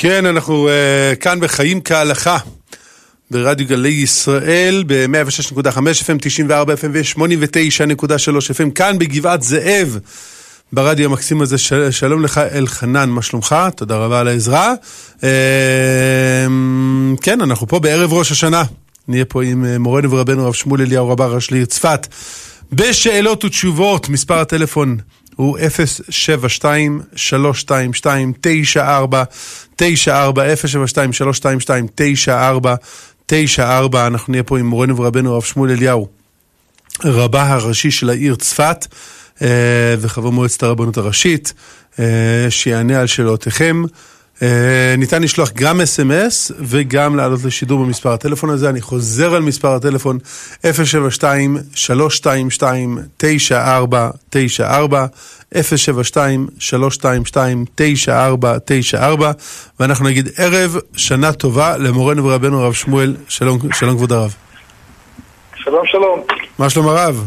כן, 0.00 0.26
אנחנו 0.26 0.68
uh, 0.68 1.16
כאן 1.16 1.40
בחיים 1.40 1.80
כהלכה, 1.80 2.38
ברדיו 3.30 3.66
גלי 3.66 3.88
ישראל, 3.88 4.84
ב-106.5 4.86 5.76
FM, 5.76 6.18
94 6.20 6.74
FM 6.74 6.86
ו-89.3 6.92 8.10
FM, 8.30 8.70
כאן 8.74 8.98
בגבעת 8.98 9.42
זאב, 9.42 9.98
ברדיו 10.72 11.10
המקסים 11.10 11.42
הזה. 11.42 11.58
של, 11.58 11.90
שלום 11.90 12.22
לך 12.22 12.38
אלחנן, 12.38 13.10
מה 13.10 13.22
שלומך? 13.22 13.56
תודה 13.76 13.96
רבה 13.96 14.20
על 14.20 14.28
העזרה. 14.28 14.74
Uh, 15.20 15.22
כן, 17.22 17.40
אנחנו 17.40 17.66
פה 17.66 17.78
בערב 17.78 18.12
ראש 18.12 18.32
השנה. 18.32 18.62
נהיה 19.08 19.24
פה 19.24 19.44
עם 19.44 19.64
uh, 19.64 19.78
מורנו 19.78 20.10
ורבנו 20.10 20.44
הרב 20.44 20.54
שמואל 20.54 20.80
אליהו 20.80 21.08
רבה 21.08 21.26
ראש 21.26 21.50
לעיר 21.50 21.64
צפת. 21.64 22.06
בשאלות 22.72 23.44
ותשובות, 23.44 24.08
מספר 24.08 24.38
הטלפון 24.38 24.98
הוא 25.38 25.58
072-322-9494, 25.58 25.60
072-322-9494, 29.78 29.82
אנחנו 34.06 34.30
נהיה 34.30 34.42
פה 34.42 34.58
עם 34.58 34.66
מורנו 34.66 34.96
ורבנו 34.96 35.32
הרב 35.32 35.42
שמואל 35.42 35.70
אליהו, 35.70 36.08
רבה 37.04 37.42
הראשי 37.42 37.90
של 37.90 38.10
העיר 38.10 38.34
צפת, 38.34 38.86
וחבר 39.98 40.30
מועצת 40.30 40.62
הרבנות 40.62 40.96
הראשית, 40.96 41.52
שיענה 42.48 43.00
על 43.00 43.06
שאלותיכם. 43.06 43.82
Uh, 44.38 44.42
ניתן 44.98 45.22
לשלוח 45.22 45.50
גם 45.54 45.80
אס.אם.אס 45.80 46.52
וגם 46.58 47.16
לעלות 47.16 47.44
לשידור 47.44 47.84
במספר 47.84 48.12
הטלפון 48.12 48.50
הזה. 48.50 48.68
אני 48.68 48.80
חוזר 48.80 49.34
על 49.34 49.42
מספר 49.42 49.74
הטלפון 49.74 50.18
072-322-9494, 50.62 50.66
072-322-9494, 55.54 55.56
ואנחנו 59.80 60.04
נגיד 60.04 60.28
ערב 60.36 60.76
שנה 60.96 61.32
טובה 61.32 61.76
למורנו 61.76 62.24
ורבנו 62.24 62.60
הרב 62.60 62.72
שמואל. 62.72 63.16
שלום, 63.28 63.58
שלום 63.72 63.96
כבוד 63.96 64.12
הרב. 64.12 64.34
שלום 65.56 65.86
שלום. 65.86 66.22
מה 66.58 66.70
שלום 66.70 66.88
הרב? 66.88 67.24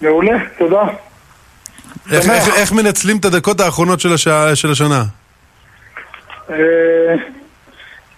מעולה, 0.00 0.38
תודה. 0.58 0.82
איך, 2.10 2.30
איך, 2.30 2.54
איך 2.54 2.72
מנצלים 2.72 3.16
את 3.16 3.24
הדקות 3.24 3.60
האחרונות 3.60 4.00
של, 4.00 4.12
השע, 4.12 4.56
של 4.56 4.70
השנה? 4.70 5.04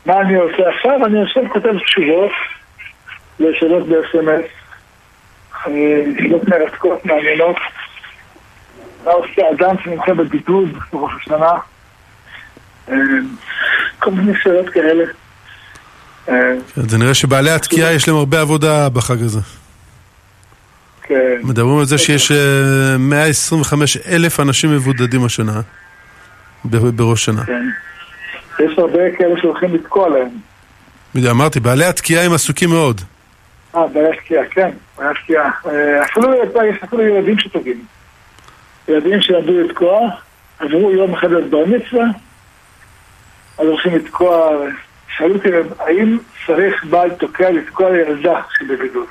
מה 0.07 0.21
אני 0.21 0.35
עושה 0.35 0.69
עכשיו? 0.77 1.07
אני 1.07 1.23
עכשיו 1.23 1.43
כותב 1.53 1.79
תשובות 1.87 2.33
לשאלות 3.41 3.89
ב-SMS, 3.89 4.47
שאלות 5.65 6.49
מרתקות, 6.49 7.07
מעניינות. 7.07 7.57
מה 9.05 9.11
עושה 9.11 9.43
אדם 9.55 9.75
שנמצא 9.85 10.13
בבידוד 10.13 10.69
בראש 10.93 11.13
השנה? 11.21 11.53
כל 13.99 14.11
מיני 14.11 14.33
שאלות 14.43 14.71
כאלה. 14.71 15.05
זה 16.77 16.99
נראה 16.99 17.15
שבעלי 17.15 17.51
התקיעה 17.51 17.93
יש 17.93 18.09
להם 18.09 18.17
הרבה 18.17 18.41
עבודה 18.41 18.89
בחג 18.89 19.23
הזה. 19.23 19.41
כן. 21.03 21.41
מדברים 21.43 21.79
על 21.79 21.85
זה 21.85 21.99
שיש 21.99 22.33
125 22.99 23.97
אלף 23.97 24.41
אנשים 24.41 24.71
מבודדים 24.71 25.25
השנה, 25.25 25.61
בראש 26.65 27.25
שנה. 27.25 27.45
כן. 27.45 27.69
יש 28.59 28.79
הרבה 28.79 29.17
כאלה 29.19 29.41
שהולכים 29.41 29.75
לתקוע 29.75 30.09
להם. 30.09 30.29
בדיוק, 31.15 31.31
אמרתי, 31.31 31.61
בעלי 31.61 31.85
התקיעה 31.85 32.25
הם 32.25 32.33
עסוקים 32.33 32.71
מאוד. 32.71 33.01
אה, 33.75 33.87
בעלי 33.87 34.09
התקיעה, 34.09 34.45
כן, 34.51 34.71
בעלי 34.99 35.11
התקיעה. 35.11 35.51
אפילו 36.05 36.35
יש 36.69 36.83
אפילו 36.85 37.03
ילדים 37.03 37.39
שטובים. 37.39 37.85
ילדים 38.89 39.21
שלמדו 39.21 39.61
לתקוע, 39.61 40.11
עברו 40.59 40.91
יום 40.91 41.15
אחד 41.15 41.33
את 41.33 41.51
בר 41.51 41.65
מצווה, 41.67 42.05
אז 43.59 43.67
הולכים 43.67 43.95
לתקוע, 43.95 44.49
שאלו 45.17 45.35
אותי, 45.35 45.49
האם 45.79 46.19
צריך 46.47 46.85
בעל 46.85 47.11
תוקע 47.11 47.51
לתקוע 47.51 47.91
לילדה 47.91 48.41
שבבידוד? 48.59 49.07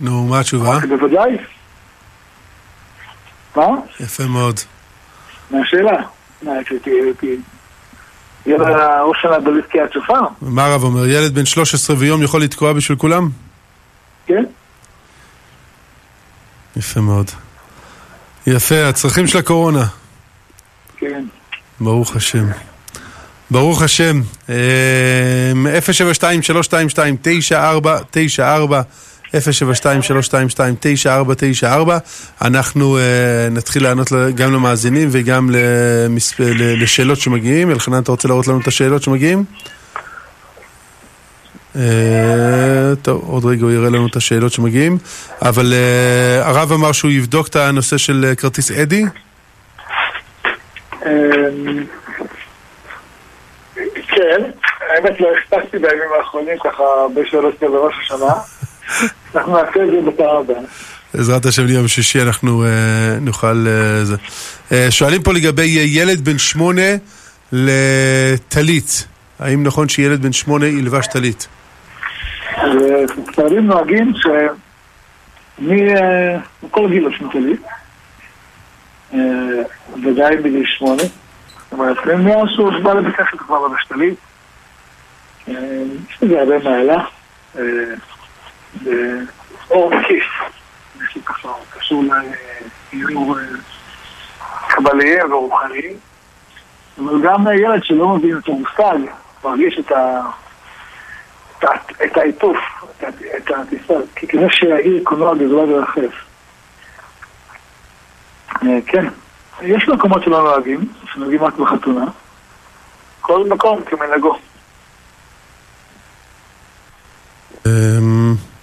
נו, 0.00 0.26
מה 0.26 0.40
התשובה? 0.40 0.78
בוודאי. 0.88 1.36
מה? 3.56 3.66
יפה 4.00 4.26
מאוד. 4.26 4.60
מה 5.50 5.58
השאלה? 5.60 6.02
מה, 6.42 6.52
שנה 9.22 9.38
בלי 9.44 9.62
תקיעת 9.62 9.92
שופר? 9.92 10.20
מה 10.42 10.64
הרב 10.64 10.84
אומר? 10.84 11.06
ילד 11.06 11.34
בן 11.34 11.46
13 11.46 11.96
ויום 11.98 12.22
יכול 12.22 12.42
לתקוע 12.42 12.72
בשביל 12.72 12.98
כולם? 12.98 13.28
כן. 14.26 14.44
יפה 16.76 17.00
מאוד. 17.00 17.30
יפה, 18.46 18.88
הצרכים 18.88 19.26
של 19.26 19.38
הקורונה. 19.38 19.84
כן. 20.96 21.24
ברוך 21.80 22.16
השם. 22.16 22.46
ברוך 23.50 23.82
השם. 23.82 24.20
072-322-9494 24.48 24.52
072-322-9494 29.32 29.36
אנחנו 32.42 32.98
uh, 32.98 33.00
נתחיל 33.50 33.82
לענות 33.82 34.12
גם 34.34 34.52
למאזינים 34.52 35.08
וגם 35.12 35.50
למספ... 35.52 36.40
לשאלות 36.58 37.18
שמגיעים. 37.18 37.70
אלחנן, 37.70 38.02
אתה 38.02 38.12
רוצה 38.12 38.28
להראות 38.28 38.46
לנו 38.46 38.60
את 38.60 38.66
השאלות 38.66 39.02
שמגיעים? 39.02 39.44
Uh, 41.74 41.78
טוב, 43.02 43.24
עוד 43.26 43.44
רגע 43.44 43.62
הוא 43.62 43.70
יראה 43.70 43.90
לנו 43.90 44.06
את 44.06 44.16
השאלות 44.16 44.52
שמגיעים. 44.52 44.98
אבל 45.42 45.72
uh, 45.72 46.46
הרב 46.46 46.72
אמר 46.72 46.92
שהוא 46.92 47.10
יבדוק 47.10 47.48
את 47.48 47.56
הנושא 47.56 47.98
של 47.98 48.32
כרטיס 48.36 48.70
אדי? 48.70 49.04
כן, 54.08 54.40
האמת 54.90 55.20
לא 55.20 55.28
הספקתי 55.38 55.78
בימים 55.78 56.08
האחרונים 56.18 56.56
ככה 56.64 56.82
הרבה 56.82 57.20
שאלות 57.30 57.54
כאלה 57.60 57.70
בראש 57.70 57.94
השנה. 58.02 58.32
אנחנו 59.34 59.52
נעשה 59.52 59.84
את 59.84 59.90
זה 59.90 60.10
בפעם 60.10 60.36
הבאה. 60.36 60.60
בעזרת 61.14 61.46
השם 61.46 61.66
ליום 61.66 61.88
שישי 61.88 62.22
אנחנו 62.22 62.64
uh, 62.64 62.66
נוכל... 63.20 63.66
Uh, 63.66 64.04
זה. 64.04 64.16
Uh, 64.70 64.74
שואלים 64.90 65.22
פה 65.22 65.32
לגבי 65.32 65.66
ילד 65.86 66.24
בן 66.24 66.38
שמונה 66.38 66.96
לטלית. 67.52 69.06
האם 69.40 69.62
נכון 69.62 69.88
שילד 69.88 70.22
בן 70.22 70.32
שמונה 70.32 70.66
ילבש 70.66 71.06
טלית? 71.06 71.48
ספרדים 73.32 73.66
נוהגים 73.66 74.12
שמכל 75.58 76.88
גיל 76.90 77.04
עושים 77.04 77.28
טלית. 77.32 77.62
ודאי 80.04 80.36
בגיל 80.36 80.64
שמונה. 80.78 81.02
זאת 81.02 81.72
אומרת, 81.72 81.96
מאז 82.06 82.48
שהוא 82.54 82.70
בא 82.82 82.92
לבית 82.92 83.14
כבר. 83.38 83.66
יש 85.46 85.54
לזה 86.22 86.40
הרבה 86.40 86.58
מעלה. 86.58 87.04
באור 88.80 89.94
מקיף, 89.94 90.24
משהו 91.00 91.24
ככה 91.24 91.48
קשור 91.70 92.04
לאיור 92.92 93.36
קבליים 94.68 95.32
ורוחניים, 95.32 95.96
אבל 96.98 97.22
גם 97.22 97.46
ילד 97.46 97.84
שלא 97.84 98.08
מבין 98.08 98.38
את 98.38 98.48
המושג, 98.48 98.98
מרגיש 99.44 99.78
את 99.78 99.92
ה... 99.92 100.20
את 102.04 102.16
העיטוף, 102.16 102.56
את 103.36 103.50
הטיסה, 103.50 103.94
כזה 104.28 104.46
שהעיר 104.50 105.00
קולנוע 105.04 105.34
גזולה 105.34 105.72
ורחף. 105.72 106.24
כן, 108.86 109.06
יש 109.62 109.88
מקומות 109.88 110.22
שלא 110.24 110.42
נוהגים, 110.42 110.88
שנוהגים 111.12 111.44
רק 111.44 111.54
בחתונה, 111.54 112.04
כל 113.20 113.48
מקום 113.48 113.80
כמנהגו. 113.84 114.38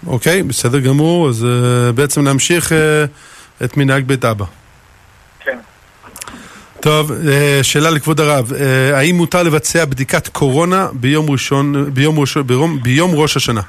אוקיי, 0.10 0.44
בסדר 0.44 0.80
גמור, 0.80 1.30
אז 1.30 1.44
uh, 1.46 1.92
בעצם 1.92 2.28
נמשיך 2.28 2.72
uh, 2.72 2.76
את 3.66 3.78
מנהג 3.78 4.04
בית 4.04 4.26
אבא. 4.26 4.46
כן. 5.40 5.58
טוב, 6.80 7.12
uh, 7.12 7.14
שאלה 7.64 7.90
לכבוד 7.90 8.20
הרב, 8.20 8.52
uh, 8.52 8.56
האם 8.96 9.16
מותר 9.16 9.44
לבצע 9.44 9.86
בדיקת 9.86 10.28
קורונה 10.28 10.88
ביום 10.94 11.30
ראשון, 11.30 11.94
ביום, 11.94 12.20
ראש, 12.20 12.38
ביום, 12.38 12.84
ביום 12.84 13.12
ראש 13.14 13.38
השנה? 13.38 13.62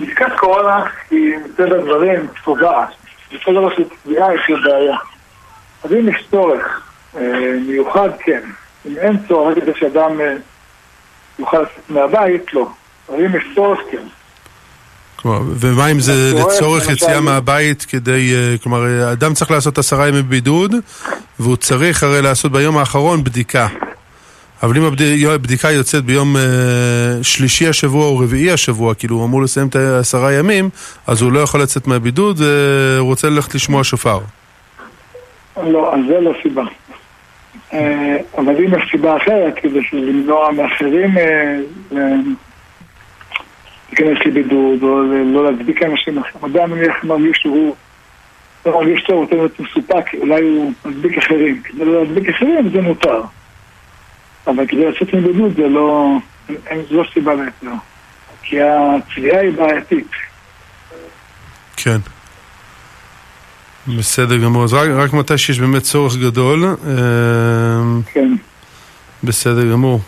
בדיקת 0.00 0.32
קורונה 0.36 0.84
היא 1.10 1.34
מטבע 1.44 1.76
הדברים 1.76 2.28
פוגעת. 2.44 2.88
בכל 3.34 3.54
דבר 3.54 3.74
של 3.76 3.82
תביעה 4.02 4.34
יש 4.34 4.40
לה 4.48 4.56
בעיה. 4.70 4.96
אז 5.84 5.92
אם 5.92 6.08
יש 6.08 6.24
צורך 6.30 6.90
מיוחד, 7.66 8.08
כן. 8.24 8.40
אם 8.86 8.96
אין 8.98 9.16
צורך, 9.28 9.58
כדי 9.58 9.72
שאדם 9.74 10.20
יוכל 11.38 11.62
לצאת 11.62 11.90
מהבית, 11.90 12.54
לא. 12.54 12.68
אבל 13.08 13.24
אם 13.24 13.36
יש 13.36 13.44
צורך, 13.54 13.80
כן. 13.90 14.02
ומה 15.56 15.90
אם 15.90 16.00
זה 16.00 16.32
לצורך 16.34 16.90
יציאה 16.90 17.20
מהבית 17.20 17.86
כדי, 17.88 18.32
כלומר, 18.62 19.12
אדם 19.12 19.34
צריך 19.34 19.50
לעשות 19.50 19.78
עשרה 19.78 20.08
ימי 20.08 20.22
בידוד 20.22 20.74
והוא 21.40 21.56
צריך 21.56 22.02
הרי 22.02 22.22
לעשות 22.22 22.52
ביום 22.52 22.78
האחרון 22.78 23.24
בדיקה. 23.24 23.66
אבל 24.62 24.76
אם 24.76 24.84
הבדיקה 25.30 25.70
יוצאת 25.70 26.04
ביום 26.04 26.36
שלישי 27.22 27.68
השבוע 27.68 28.06
או 28.06 28.18
רביעי 28.18 28.50
השבוע, 28.50 28.94
כאילו 28.94 29.16
הוא 29.16 29.24
אמור 29.24 29.42
לסיים 29.42 29.68
את 29.68 29.76
העשרה 29.76 30.32
ימים, 30.32 30.70
אז 31.06 31.22
הוא 31.22 31.32
לא 31.32 31.40
יכול 31.40 31.62
לצאת 31.62 31.86
מהבידוד 31.86 32.40
והוא 32.40 33.08
רוצה 33.08 33.30
ללכת 33.30 33.54
לשמוע 33.54 33.84
שופר. 33.84 34.18
לא, 35.56 35.94
אז 35.94 36.00
זה 36.08 36.20
לא 36.20 36.32
סיבה. 36.42 36.62
אבל 38.38 38.54
אם 38.58 38.74
יש 38.74 38.90
סיבה 38.90 39.16
אחרת, 39.16 39.54
כדי 39.62 39.80
למנוע 39.92 40.50
מאחרים 40.52 41.10
להיכנס 44.00 44.26
לבידוד 44.26 44.82
או 44.82 45.02
לא 45.24 45.44
להדביק 45.44 45.82
אנשים 45.82 46.18
אחרים, 46.18 46.44
אדם 46.44 46.74
נניח 46.74 47.04
מרגיש 47.04 47.38
שהוא 47.38 47.74
לא 48.66 48.80
מרגיש 48.80 49.04
טוב, 49.04 49.22
רוצה 49.22 49.34
להיות 49.34 49.60
מסופק, 49.60 50.14
אולי 50.14 50.42
הוא 50.42 50.72
מדביק 50.84 51.18
אחרים. 51.18 51.62
כדי 51.62 51.84
לא 51.84 52.02
להדביק 52.04 52.28
אחרים 52.28 52.70
זה 52.72 52.80
מותר. 52.80 53.22
אבל 54.46 54.66
כדי 54.66 54.90
לצאת 54.90 55.14
מבידוד 55.14 55.56
זה 55.56 55.68
לא... 55.68 56.16
אין 56.66 56.82
זו 56.90 57.02
סיבה 57.14 57.34
להיתר. 57.34 57.76
כי 58.42 58.56
הצביעה 58.60 59.40
היא 59.40 59.52
בעייתית. 59.52 60.10
כן. 61.76 61.98
בסדר 63.98 64.36
גמור. 64.36 64.64
אז 64.64 64.74
רק, 64.74 64.88
רק 64.88 65.12
מתי 65.12 65.38
שיש 65.38 65.60
באמת 65.60 65.82
צורך 65.82 66.16
גדול. 66.16 66.64
אה, 66.64 68.00
כן. 68.12 68.34
בסדר 69.24 69.72
גמור. 69.72 70.00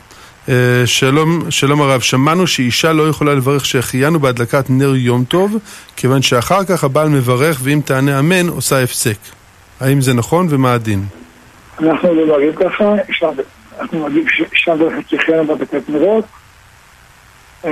אה, 0.49 0.83
שלום, 0.87 1.51
שלום 1.51 1.83
הרב, 1.83 2.01
שמענו 2.01 2.47
שאישה 2.47 2.93
לא 2.93 3.09
יכולה 3.09 3.35
לברך 3.35 3.67
שהחיינו 3.67 4.21
בהדלקת 4.21 4.65
נר 4.69 4.97
יום 4.97 5.25
טוב, 5.25 5.57
כיוון 5.97 6.23
שאחר 6.23 6.65
כך 6.65 6.85
הבעל 6.85 7.09
מברך 7.09 7.59
ואם 7.63 7.81
תענה 7.85 8.19
אמן 8.19 8.49
עושה 8.49 8.83
הפסק. 8.83 9.19
האם 9.81 10.01
זה 10.01 10.15
נכון 10.15 10.47
ומה 10.51 10.73
הדין? 10.73 11.05
אנחנו 11.81 12.15
לא 12.15 12.27
נוהגים 12.27 12.53
ככה, 12.53 12.95
אנחנו 13.81 13.99
נוהגים 13.99 14.25
שאישה 14.29 14.75
מברכת 14.75 15.09
שהחיינו 15.09 15.47
בהדלקת 15.47 15.89
נרות, 15.89 16.25
אה, 17.65 17.71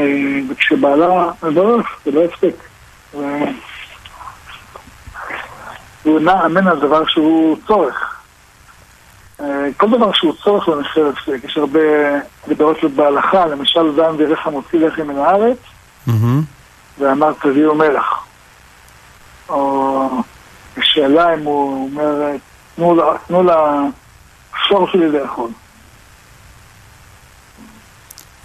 וכשבעלה 0.51 1.31
מברך 1.43 1.87
זה 2.05 2.11
לא 2.11 2.25
הפסק. 2.25 2.55
הוא 6.03 6.21
נע 6.21 6.47
אמן 6.47 6.67
על 6.67 6.81
דבר 6.81 7.07
שהוא 7.07 7.57
צורך. 7.67 8.14
אה, 9.45 9.69
כל 9.77 9.91
דבר 9.91 10.13
שהוא 10.13 10.35
צורך 10.45 10.69
במחיר 10.69 11.07
הפסק, 11.07 11.45
יש 11.45 11.57
הרבה 11.57 11.81
גדרות 12.49 12.85
בהלכה, 12.97 13.47
למשל 13.47 13.97
זן 13.97 14.17
דרך 14.17 14.47
המוציא 14.47 14.79
לחם 14.79 15.07
מן 15.07 15.19
הארץ, 15.19 15.59
ואמר 16.99 17.33
תביאו 17.43 17.75
מלח. 17.75 18.25
או 19.49 20.09
שאלה 20.81 21.35
אם 21.35 21.43
הוא 21.43 21.91
אומר, 21.91 22.37
תנו 23.27 23.43
לשור 23.43 24.89
שלי 24.89 25.09
לאכול. 25.09 25.51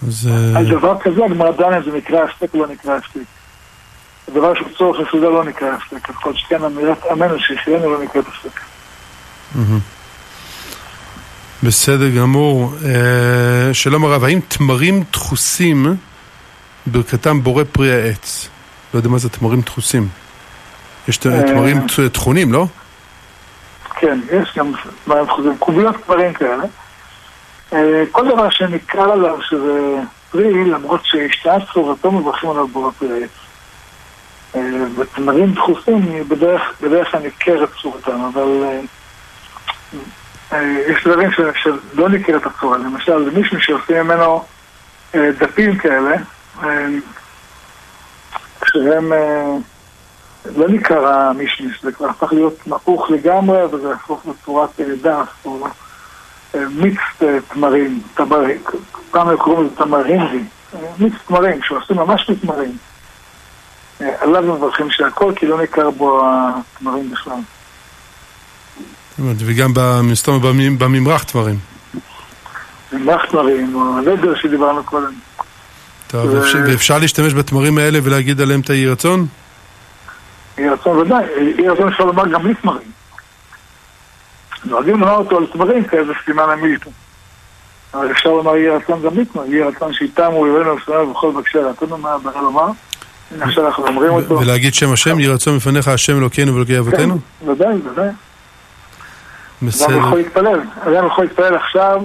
אז... 0.07 0.29
על 0.55 0.65
דבר 0.65 0.99
כזה 0.99 1.25
הגמרא 1.25 1.51
דנה 1.51 1.81
זה 1.81 1.91
נקרא 1.97 2.23
הפסק 2.23 2.53
או 2.53 2.59
לא 2.59 2.67
נקרא 2.67 2.95
הפסק. 2.95 3.19
הדבר 4.27 4.55
שהוא 4.55 4.67
צורך 4.77 4.99
לסעודה 4.99 5.29
לא 5.29 5.43
נקרא 5.43 5.67
הפסק, 5.67 6.07
ככל 6.07 6.33
שכן 6.33 6.63
אמירת 6.63 7.05
אמן 7.11 7.39
שהחיינו 7.39 7.89
לא 7.91 8.03
נקראת 8.03 8.25
הפסק. 8.27 8.59
בסדר 11.63 12.09
גמור. 12.09 12.73
אה, 12.85 13.73
שלום 13.73 14.06
הרב, 14.06 14.23
האם 14.23 14.39
תמרים 14.47 15.03
דחוסים 15.11 15.85
ברכתם 16.85 17.44
בורא 17.44 17.63
פרי 17.71 17.94
העץ? 17.94 18.50
לא 18.94 19.00
יודע 19.00 19.09
מה 19.09 19.17
זה 19.17 19.29
תמרים 19.29 19.61
דחוסים. 19.61 20.07
יש 21.07 21.17
תמרים 21.17 21.77
טחונים, 22.13 22.53
לא? 22.53 22.65
כן, 23.95 24.19
יש 24.31 24.57
גם 24.57 24.71
תמרים 25.06 25.25
דחוסים. 25.25 25.57
קוביות 25.57 25.95
תמרים 26.06 26.33
כאלה. 26.33 26.63
אה, 27.73 28.03
כל 28.11 28.27
דבר 28.27 28.50
שנקרא 28.50 29.13
עליו 29.13 29.38
שזה 29.41 29.95
פרי, 30.31 30.65
למרות 30.65 31.01
שהשתאה 31.03 31.57
צורתו 31.73 32.11
מברכים 32.11 32.50
עליו 32.50 32.67
בורא 32.67 32.91
פרי 32.91 33.09
העץ. 33.13 33.31
ותמרים 34.97 35.53
דחוסים 35.53 36.23
בדרך 36.27 37.11
כלל 37.11 37.21
ניכרת 37.21 37.69
צורתם, 37.81 38.21
אבל 38.33 38.63
יש 40.87 41.07
דברים 41.07 41.29
שלא 41.31 42.09
ניכרת 42.09 42.45
הצורה, 42.45 42.77
למשל 42.77 43.29
מישהו 43.29 43.61
שעושים 43.61 43.97
ממנו 43.97 44.43
דפים 45.13 45.77
כאלה, 45.77 46.15
כשהם 48.61 49.11
לא 50.55 50.67
ניכר 50.67 51.07
המישמיש, 51.07 51.83
זה 51.83 51.91
כבר 51.91 52.09
הפך 52.09 52.33
להיות 52.33 52.67
מעוך 52.67 53.09
לגמרי 53.09 53.65
וזה 53.65 53.93
הפוך 53.93 54.25
לצורת 54.25 54.79
דף 55.01 55.45
או 55.45 55.67
מיץ 56.69 56.97
תמרים, 57.47 58.01
פעם 59.11 59.37
קוראים 59.37 59.65
לזה 59.65 59.75
תמרינזי, 59.75 60.43
מיץ 60.99 61.13
תמרים, 61.27 61.61
שעושים 61.63 61.97
ממש 61.97 62.29
מתמרים. 62.29 62.77
עליו 63.99 64.43
מברכים 64.43 64.89
שהכל, 64.89 65.33
כי 65.35 65.45
לא 65.45 65.61
ניכר 65.61 65.89
בו 65.89 66.21
התמרים 66.25 67.11
בכלל. 67.11 67.39
וגם 69.38 69.74
מסתום 70.04 70.42
בממרח 70.77 71.24
תמרים. 71.24 71.56
ממרח 72.94 73.25
תמרים, 73.25 73.75
או 73.75 73.98
הלדר 73.98 74.36
שדיברנו 74.36 74.83
קודם. 74.83 75.13
טוב, 76.07 76.33
ואפשר 76.68 77.00
להשתמש 77.00 77.33
בתמרים 77.33 77.77
האלה 77.77 78.00
ולהגיד 78.04 78.42
עליהם 78.42 78.60
את 78.60 78.69
האי 78.69 78.88
רצון? 78.88 79.25
אי 80.57 80.69
רצון 80.69 80.98
ודאי, 80.98 81.25
אי 81.60 81.69
רצון 81.69 81.88
אפשר 81.88 82.04
לומר 82.04 82.27
גם 82.27 82.44
בלי 82.44 82.54
תמרים. 82.54 82.92
נוהגים 84.66 85.00
לומר 85.00 85.16
אותו 85.16 85.38
על 85.38 85.45
תמרים 85.54 85.83
כאיזה 85.83 86.12
סימן 86.25 86.50
המילטו. 86.50 86.89
אבל 87.94 88.12
אפשר 88.12 88.30
לומר 88.30 88.56
יהי 88.56 88.69
רצון 88.69 89.01
גם 89.01 89.10
בלי 89.10 89.25
תמרים, 89.25 89.54
יהי 89.54 89.63
רצון 89.63 89.94
שאיתם 89.94 90.31
הוא 90.31 90.48
יבואנו 90.48 90.75
לפניו 90.75 91.13
בכל 91.13 91.31
בקשי 91.31 91.57
רצון, 91.57 92.01
מה 92.01 92.13
הבעיה 92.13 92.42
לומר? 92.42 92.68
עכשיו 93.42 93.68
אנחנו 93.68 93.88
אומרים 93.88 94.12
אותו. 94.12 94.39
ולהגיד 94.39 94.74
שם 94.74 94.92
השם, 94.92 95.19
יהי 95.19 95.30
רצון 95.30 95.56
מפניך 95.56 95.88
השם 95.88 96.18
אלוקינו 96.18 96.54
ואלוקי 96.54 96.80
אבותינו? 96.80 97.18
כן, 97.39 97.50
ודאי, 97.50 97.74
ודאי. 97.92 98.10
בסדר. 99.61 99.95
אדם 99.95 100.00
יכול 100.00 100.17
להתפלל. 100.17 100.61
אדם 100.81 101.07
יכול 101.07 101.23
להתפלל 101.23 101.56
עכשיו 101.56 102.01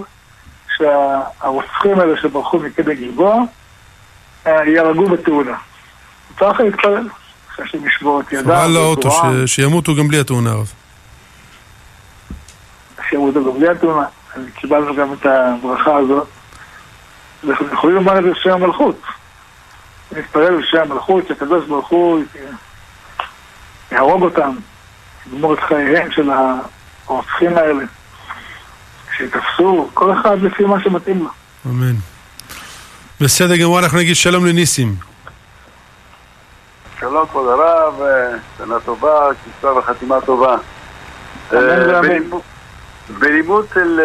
שהרוצחים 0.77 2.01
האלה 2.01 2.17
שברחו 2.23 2.59
מקדם 2.59 2.93
גלבוע 2.93 3.43
יהרגו 4.47 5.07
בתאונה. 5.07 5.57
מותר 6.31 6.49
לך 6.49 6.61
להתפלל. 6.61 7.09
אחרי 7.51 7.69
שהם 7.69 7.87
ישבור 7.87 8.21
את 8.21 8.33
ידם. 8.33 8.45
חבל 8.45 8.71
לאוטו, 8.71 9.11
שימותו 9.47 9.95
גם 9.95 10.09
בלי 10.09 10.21
התאונה 10.21 10.51
הרב. 10.51 10.73
שימותו 13.09 13.45
גם 13.45 13.59
בלי 13.59 13.69
התאונה. 13.69 14.07
קיבלנו 14.55 14.95
גם 14.95 15.13
את 15.13 15.27
הברכה 15.27 15.97
הזאת. 15.97 16.29
אנחנו 17.49 17.67
יכולים 17.73 17.97
לומר 17.97 18.19
את 18.19 18.25
זה 18.25 18.31
בשם 18.31 18.51
המלכות. 18.51 19.01
נתפלל 20.13 20.57
בשם 20.57 20.79
המלכות, 20.79 21.29
שהקדוש 21.29 21.67
ברוך 21.67 21.89
הוא 21.89 22.21
יהרוג 23.93 24.23
אותם, 24.23 24.57
יגמור 25.27 25.55
את 25.55 25.61
חייהם 25.61 26.11
של 26.11 26.31
הרוצחים 27.07 27.57
האלה, 27.59 27.85
שיתפסו, 29.17 29.91
כל 29.95 30.13
אחד 30.13 30.43
לפי 30.43 30.65
מה 30.65 30.83
שמתאים 30.83 31.19
לו. 31.23 31.31
אמן. 31.67 31.95
בסדר 33.21 33.57
גמור, 33.57 33.79
אנחנו 33.79 33.99
נגיד 33.99 34.17
שלום 34.17 34.47
לניסים. 34.47 34.95
שלום 37.01 37.27
כבוד 37.27 37.49
הרב, 37.49 37.95
שנה 38.59 38.81
טובה, 38.85 39.29
כיסה 39.45 39.73
וחתימה 39.73 40.21
טובה. 40.21 40.57
בלימוד 43.19 43.67
של 43.75 44.01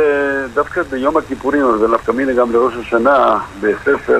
דווקא 0.54 0.84
ביום 0.84 1.18
הכיפורים, 1.18 1.66
אבל 1.66 1.96
נפקא 1.96 2.12
מיני 2.12 2.34
גם 2.34 2.52
לראש 2.52 2.74
השנה, 2.74 3.38
בספר 3.62 4.20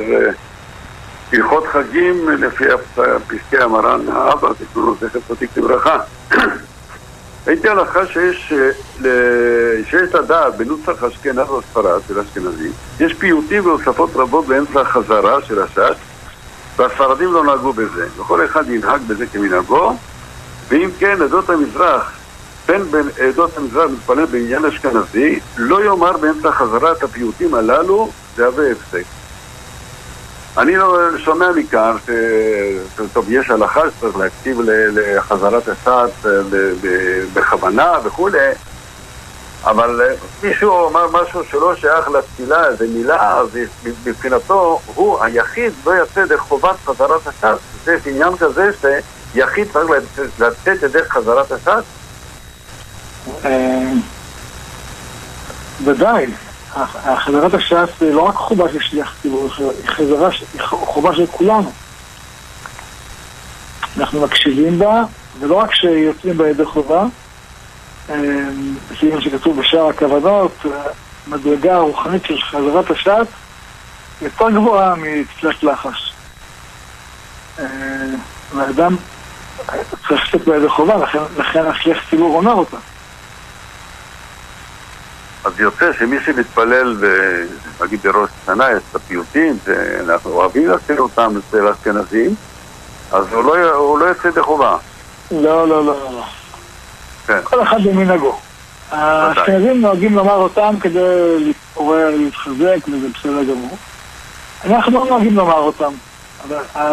הלכות 1.34 1.68
חגים 1.68 2.30
לפי 2.30 2.64
פסקי 3.28 3.58
המרן 3.58 4.10
האבא, 4.10 4.48
תקנו 4.54 4.96
זכר 4.96 5.20
צדיק 5.28 5.58
לברכה. 5.58 5.98
הייתי 7.50 7.70
הלכה 7.70 8.08
שיש, 8.08 8.54
שיש 9.90 10.14
לדעת 10.14 10.58
בנוסח 10.58 11.04
אשכנז 11.04 11.50
וספרד 11.50 12.02
של 12.08 12.20
אשכנזים, 12.20 12.72
יש 13.00 13.14
פיוטים 13.14 13.66
והוספות 13.66 14.10
רבות 14.16 14.46
באמצע 14.46 14.82
החזרה 14.82 15.42
של 15.42 15.62
הש"ס, 15.62 15.98
והספרדים 16.78 17.34
לא 17.34 17.44
נהגו 17.44 17.74
בזה. 17.74 18.08
וכל 18.18 18.46
אחד 18.46 18.70
ינהג 18.70 19.02
בזה 19.08 19.26
כמנהגו, 19.26 19.96
ואם 20.68 20.90
כן, 21.00 21.22
עדות 21.22 21.50
המזרח, 21.50 22.12
בין 22.68 22.84
בין 22.84 23.10
עדות 23.20 23.58
המזרח 23.58 23.92
מתפלל 23.92 24.26
בעניין 24.26 24.66
אשכנזי, 24.66 25.40
לא 25.58 25.86
יאמר 25.86 26.18
באמצע 26.18 26.50
החזרה 26.50 26.92
את 26.92 27.04
הפיוטים 27.04 27.54
הללו, 27.54 28.12
זה 28.36 28.48
הפסק. 28.48 29.19
אני 30.58 30.76
לא 30.76 30.98
שומע 31.18 31.52
מכאן 31.56 31.96
שטוב, 32.96 33.32
יש 33.32 33.50
הלכה 33.50 33.82
שצריך 33.98 34.18
להקציב 34.18 34.60
לחזרת 34.94 35.68
הסעת 35.68 36.12
בכוונה 37.34 37.94
וכולי, 38.04 38.52
אבל 39.64 40.02
מישהו 40.44 40.90
אמר 40.90 41.08
משהו 41.12 41.44
שלא 41.52 41.76
שייך 41.76 42.10
לתפילה, 42.10 42.76
זה 42.76 42.88
מילה, 42.88 43.38
אז 43.38 43.48
מבחינתו 44.06 44.80
הוא 44.86 45.24
היחיד 45.24 45.74
לא 45.86 45.94
יצא 46.04 46.26
דרך 46.26 46.40
חובת 46.40 46.76
חזרת 46.86 47.28
הסעת. 47.28 47.58
זה 47.86 47.98
עניין 48.06 48.38
כזה 48.38 48.70
שיחיד 48.82 49.68
צריך 49.74 49.90
לצאת 50.40 50.84
דרך 50.92 51.12
חזרת 51.12 51.52
הסעת? 51.52 51.84
ודאי. 55.86 56.26
חזרת 57.16 57.54
הש"ס 57.54 57.90
זה 58.00 58.14
לא 58.14 58.22
רק 58.22 58.36
חובה 58.36 58.70
של 58.74 58.80
שליח 58.80 59.14
ציבור, 59.22 59.50
היא 59.58 60.62
חובה 60.62 61.16
של 61.16 61.28
כולנו. 61.28 61.72
אנחנו 63.98 64.22
מקשיבים 64.22 64.80
בה, 64.80 65.04
ולא 65.40 65.56
רק 65.56 65.74
שיוצאים 65.74 66.38
בה 66.38 66.50
ידי 66.50 66.66
חובה, 66.66 67.06
לפי 68.92 69.10
מה 69.16 69.22
שכתוב 69.22 69.60
בשאר 69.60 69.88
הכוונות, 69.90 70.66
המדרגה 71.28 71.76
הרוחנית 71.76 72.26
של 72.26 72.42
חזרת 72.42 72.92
השעת 72.92 73.28
יותר 74.22 74.50
גבוהה 74.50 74.96
מתפילת 74.96 75.64
לחש. 75.64 76.14
אה, 77.60 77.66
והאדם 78.56 78.96
צריך 80.08 80.34
לצאת 80.36 80.48
בידי 80.48 80.70
חובה, 80.70 80.98
לכן, 80.98 81.20
לכן 81.38 81.66
השליח 81.66 82.10
ציבור 82.10 82.38
אומר 82.38 82.54
אותה. 82.54 82.78
אז 85.44 85.60
יוצא 85.60 85.94
שמי 86.00 86.18
שמתפלל, 86.26 86.98
נגיד 87.82 88.00
בראש 88.04 88.30
השנה, 88.44 88.72
יש 88.72 88.84
את 88.92 88.96
הפיוטים, 88.96 89.58
שאנחנו 89.66 90.32
אוהבים 90.32 90.68
להזכיר 90.68 91.02
אותם 91.02 91.34
אצל 91.38 91.68
האשכנזים, 91.68 92.36
אז 93.12 93.34
הוא 93.34 93.44
לא, 93.44 93.72
הוא 93.74 94.00
לא 94.00 94.06
יוצא 94.06 94.28
ידי 94.28 94.42
חובה. 94.42 94.78
לא, 95.32 95.68
לא, 95.68 95.86
לא, 95.86 95.96
לא. 96.12 96.24
כן. 97.28 97.40
כל 97.44 97.64
אחד 97.64 97.78
במנהגו. 97.84 98.36
האשכנזים 98.92 99.82
נוהגים 99.82 100.16
לומר 100.16 100.36
אותם 100.36 100.76
כדי 100.82 101.40
להתעורר, 101.40 102.10
להתחזק, 102.16 102.88
וזה 102.88 103.08
בסדר 103.14 103.44
גמור. 103.44 103.78
אנחנו 104.66 104.92
לא 104.92 105.06
נוהגים 105.10 105.36
לומר 105.36 105.58
אותם. 105.58 105.92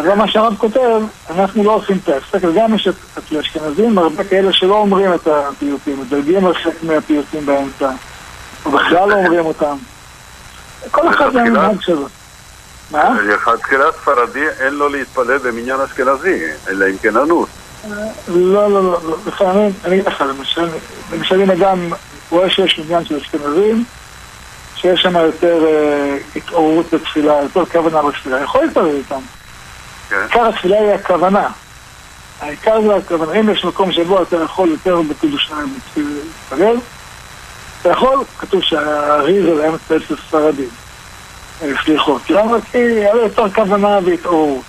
זה 0.02 0.14
מה 0.14 0.28
שהרב 0.28 0.54
כותב, 0.58 1.00
אנחנו 1.30 1.64
לא 1.64 1.70
עושים 1.70 1.98
את 2.04 2.08
ההפסק, 2.08 2.40
גם 2.56 2.74
יש 2.74 2.88
אצל 3.18 3.38
אשכנזים 3.38 3.98
הרבה 3.98 4.24
כאלה 4.24 4.52
שלא 4.52 4.74
אומרים 4.74 5.14
את 5.14 5.26
הפיוטים, 5.26 6.00
מדלגים 6.00 6.46
על 6.46 6.54
חלק 6.54 6.82
מהפיוטים 6.82 7.46
באמצע, 7.46 7.90
בכלל 8.70 9.08
לא 9.08 9.14
אומרים 9.14 9.46
אותם. 9.46 9.76
כל 10.90 11.08
אחד 11.08 11.32
זה 11.32 11.40
המנהג 11.40 11.80
שלו. 11.80 12.06
מה? 12.90 13.20
לכתחילה 13.22 13.84
ספרדי 13.92 14.44
אין 14.60 14.74
לו 14.74 14.88
להתפלל 14.88 15.38
במניין 15.38 15.80
אשכנזי, 15.80 16.42
אלא 16.68 16.86
אם 16.90 16.98
כן 17.02 17.16
אנוס. 17.16 17.48
לא, 18.28 18.70
לא, 18.70 18.82
לא, 18.82 19.16
לפעמים, 19.26 19.72
אני 19.84 19.94
אגיד 19.94 20.06
לך, 20.06 20.24
למשל 21.12 21.40
אם 21.42 21.50
אדם 21.50 21.92
רואה 22.30 22.50
שיש 22.50 22.78
מניין 22.78 23.04
של 23.04 23.16
אשכנזים, 23.16 23.84
שיש 24.76 25.02
שם 25.02 25.16
יותר 25.16 25.66
התעוררות 26.36 26.94
בתפילה, 26.94 27.34
יותר 27.42 27.66
כוונה 27.66 28.02
בתפילה, 28.02 28.40
יכול 28.40 28.64
להתפלל 28.64 28.86
איתם. 28.86 29.20
עיקר 30.10 30.48
התפילה 30.48 30.76
היא 30.80 30.90
הכוונה. 30.90 31.48
העיקר 32.40 32.80
זה 32.82 32.96
הכוונה. 32.96 33.40
אם 33.40 33.50
יש 33.50 33.64
מקום 33.64 33.92
שבו 33.92 34.22
אתה 34.22 34.36
יכול 34.36 34.68
יותר 34.68 35.00
בקדושה 35.02 35.54
להתפלל, 35.96 36.76
אתה 37.86 37.94
יכול, 37.94 38.24
כתוב 38.38 38.62
שהארי 38.62 39.42
זה 39.42 39.54
להם 39.54 39.74
אצל 39.74 40.16
ספרדים. 40.16 40.68
סליחות. 41.84 42.30
למה? 42.30 42.56
כי 42.72 42.78
היה 42.78 43.16
יותר 43.16 43.50
כוונה 43.50 43.98
והתעוררות. 44.04 44.64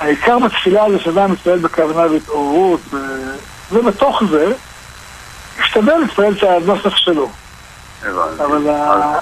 העיקר 0.00 0.38
בתפילה 0.38 0.90
זה 0.90 0.98
שאדם 0.98 1.32
מתפלל 1.32 1.58
בכוונה 1.58 2.12
והתעוררות, 2.12 2.80
ובתוך 3.72 4.22
זה, 4.30 4.52
משתדל 5.60 5.96
להתפלל 5.96 6.32
את 6.32 6.42
הנוסח 6.42 6.96
שלו. 6.96 7.28
אבל, 8.38 8.68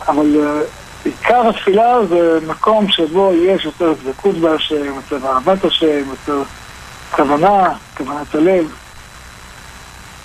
אבל 0.09 0.63
עיקר 1.05 1.49
התפילה 1.49 2.07
זה 2.09 2.39
מקום 2.47 2.89
שבו 2.89 3.33
יש 3.35 3.65
יותר 3.65 3.93
דבקות 4.03 4.35
בהשם, 4.35 4.85
יותר 4.85 5.27
אהבת 5.27 5.65
השם, 5.65 6.03
יותר 6.11 6.43
כוונה, 7.11 7.69
כוונת 7.97 8.35
הלב. 8.35 8.82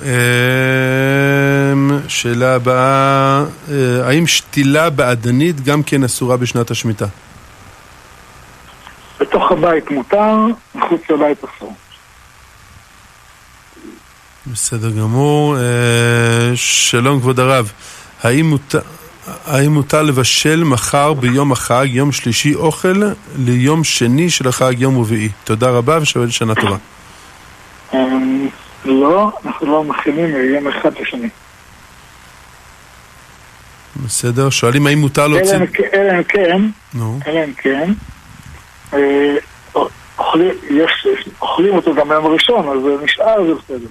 אמ, 1.73 1.91
שאלה 2.09 2.55
הבאה, 2.55 3.45
אה, 3.71 4.07
האם 4.09 4.27
שתילה 4.27 4.91
באדנית 4.91 5.61
גם 5.61 5.83
כן 5.83 6.05
אסורה 6.05 6.37
בשנת 6.37 6.71
השמיטה? 6.71 7.07
בתוך 9.21 9.53
הבית 9.53 9.91
מותר, 9.91 10.37
מחוץ 10.75 11.01
לבית 11.11 11.39
אסור. 11.45 11.75
בסדר 14.47 14.91
גמור. 14.91 15.57
אה, 15.57 16.53
שלום 16.55 17.21
כבוד 17.21 17.41
הרב, 17.41 17.73
האם 18.23 18.47
מותר... 18.47 18.81
האם 19.47 19.73
מותר 19.73 20.03
לבשל 20.03 20.65
מחר 20.65 21.13
ביום 21.13 21.53
החג, 21.53 21.87
יום 21.91 22.13
שלישי, 22.13 22.55
אוכל 22.55 23.03
ליום 23.39 23.85
שני 23.85 24.31
של 24.31 24.49
החג, 24.49 24.75
יום 24.79 25.01
רביעי? 25.01 25.29
תודה 25.45 25.71
רבה 25.71 25.99
ושואל 26.03 26.31
שנה 26.31 26.55
טובה. 26.55 26.77
אמ, 27.97 28.49
לא, 28.85 29.33
אנחנו 29.47 29.67
לא 29.67 29.85
מכינים 29.85 30.37
יום 30.55 30.69
אחד 30.69 30.91
לשני. 31.01 31.29
בסדר, 34.05 34.51
שואלים 34.51 34.87
האם 34.87 34.99
מותר 34.99 35.27
להוציא... 35.29 35.55
אלא 35.55 36.13
אם 36.13 36.23
כן, 36.23 36.61
אלא 37.27 37.45
אם 37.45 37.53
כן, 37.53 37.93
אה, 38.93 39.37
אוכלים 41.43 41.75
אותו 41.75 41.95
גם 41.95 42.09
ביום 42.09 42.27
הראשון, 42.27 42.69
אז 42.69 43.03
נשאר, 43.05 43.45
זה 43.47 43.55
בסדר. 43.55 43.89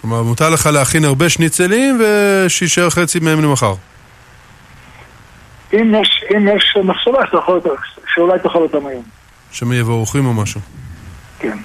כלומר, 0.00 0.22
מותר 0.22 0.50
לך 0.50 0.66
להכין 0.66 1.04
הרבה 1.04 1.28
שניצלים 1.28 2.00
ושישאר 2.00 2.90
חצי 2.90 3.18
מהם 3.20 3.42
למחר. 3.42 3.74
אם 5.72 5.94
יש, 6.00 6.24
אם 6.36 6.48
יש 6.48 6.76
מחשבה 6.84 7.18
שאולי 8.14 8.38
תאכל 8.38 8.58
אותם 8.58 8.86
היום. 8.86 9.02
שמא 9.52 9.74
יבואו 9.74 9.96
אורחים 9.96 10.26
או 10.26 10.34
משהו. 10.34 10.60
כן. 11.38 11.58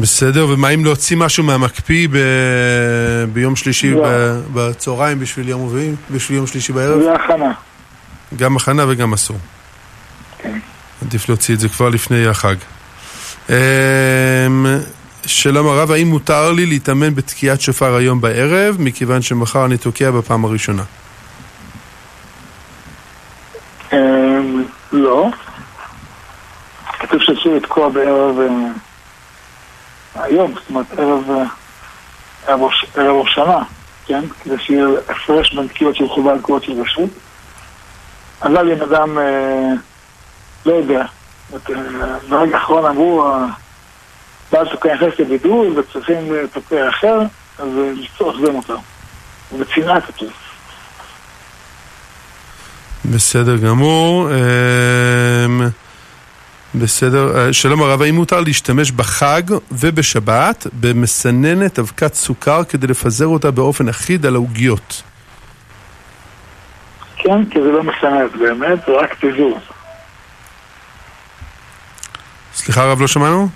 בסדר, 0.00 0.48
ומה 0.48 0.68
אם 0.68 0.84
להוציא 0.84 1.16
משהו 1.16 1.44
מהמקפיא 1.44 2.08
ב... 2.10 2.16
ביום 3.32 3.56
שלישי 3.56 3.90
לא. 3.90 4.02
ב... 4.06 4.40
בצהריים 4.54 5.18
בשביל 5.18 5.48
יום 5.48 5.68
רביעי? 5.68 5.94
בשביל 6.10 6.36
יום 6.36 6.46
שלישי 6.46 6.72
בערב? 6.72 7.02
זה 7.02 7.14
הכנה. 7.14 7.52
גם 8.36 8.56
הכנה 8.56 8.84
וגם 8.88 9.12
אסור. 9.12 9.36
כן. 10.38 10.58
עדיף 11.02 11.28
להוציא 11.28 11.54
את 11.54 11.60
זה 11.60 11.68
כבר 11.68 11.88
לפני 11.88 12.26
החג. 12.26 12.54
אמ, 13.48 13.54
שלום 15.26 15.66
הרב, 15.66 15.90
האם 15.90 16.06
מותר 16.06 16.52
לי 16.52 16.66
להתאמן 16.66 17.14
בתקיעת 17.14 17.60
שופר 17.60 17.94
היום 17.94 18.20
בערב, 18.20 18.76
מכיוון 18.78 19.22
שמחר 19.22 19.64
אני 19.64 19.76
תוקע 19.76 20.10
בפעם 20.10 20.44
הראשונה? 20.44 20.82
אמ, 23.92 24.64
לא. 24.92 25.30
כתוב 27.00 27.20
שאסור 27.22 27.54
לתקוע 27.56 27.88
בערב 27.88 28.38
אה, 28.38 28.46
היום, 30.18 30.54
זאת 30.54 30.70
אומרת 30.70 30.86
ערב 30.98 31.30
ערב 32.94 33.26
השנה, 33.26 33.62
כן? 34.06 34.24
כדי 34.44 34.54
שיהיה 34.58 34.86
הפרש 35.08 35.54
בין 35.54 35.66
תקיעות 35.66 35.96
של 35.96 36.08
חובה 36.08 36.34
לתקיעות 36.34 36.64
של 36.64 36.80
רשות. 36.82 37.10
אבל 38.42 38.72
אם 38.72 38.82
אדם 38.82 39.18
אה, 39.18 39.72
לא 40.66 40.72
יודע, 40.72 41.04
אה, 41.52 41.58
ברגע 42.28 42.56
האחרון 42.56 42.84
אמרו 42.84 43.24
ואז 44.52 44.66
הוא 44.66 44.92
נכנס 44.92 45.18
לבידוד 45.18 45.78
וצריכים 45.78 46.32
לטפל 46.34 46.88
אחר, 46.88 47.20
אז 47.58 47.68
לצורך 47.94 48.36
זה 48.40 48.52
מותר. 48.52 48.76
ובצנעה 49.52 50.00
כתוב. 50.00 50.28
בסדר 53.04 53.56
גמור. 53.56 54.30
אמ, 54.30 55.68
בסדר, 56.80 57.38
אה, 57.38 57.52
שלום 57.52 57.82
הרב, 57.82 58.02
האם 58.02 58.14
מותר 58.14 58.40
להשתמש 58.40 58.90
בחג 58.90 59.42
ובשבת 59.72 60.66
במסננת 60.80 61.78
אבקת 61.78 62.14
סוכר 62.14 62.64
כדי 62.64 62.86
לפזר 62.86 63.26
אותה 63.26 63.50
באופן 63.50 63.88
אחיד 63.88 64.26
על 64.26 64.34
העוגיות? 64.34 65.02
כן, 67.16 67.44
כי 67.50 67.62
זה 67.62 67.68
לא 67.68 67.82
מסננת 67.82 68.36
באמת, 68.36 68.88
רק 68.88 69.14
פיזור. 69.14 69.58
סליחה 72.54 72.82
הרב, 72.82 73.00
לא 73.00 73.06
שמענו? 73.06 73.48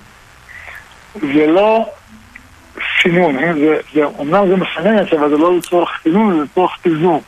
זה 1.15 1.47
לא 1.47 1.89
סינון, 3.03 3.39
אה? 3.39 3.53
זה, 3.55 3.77
זה, 3.95 4.57
מסננת, 4.57 5.13
אבל 5.13 5.29
זה 5.29 5.37
לא 5.37 5.57
לצורך 5.57 5.91
סינון, 6.03 6.37
זה 6.37 6.45
לצורך 6.45 6.73
פיזור. 6.83 7.23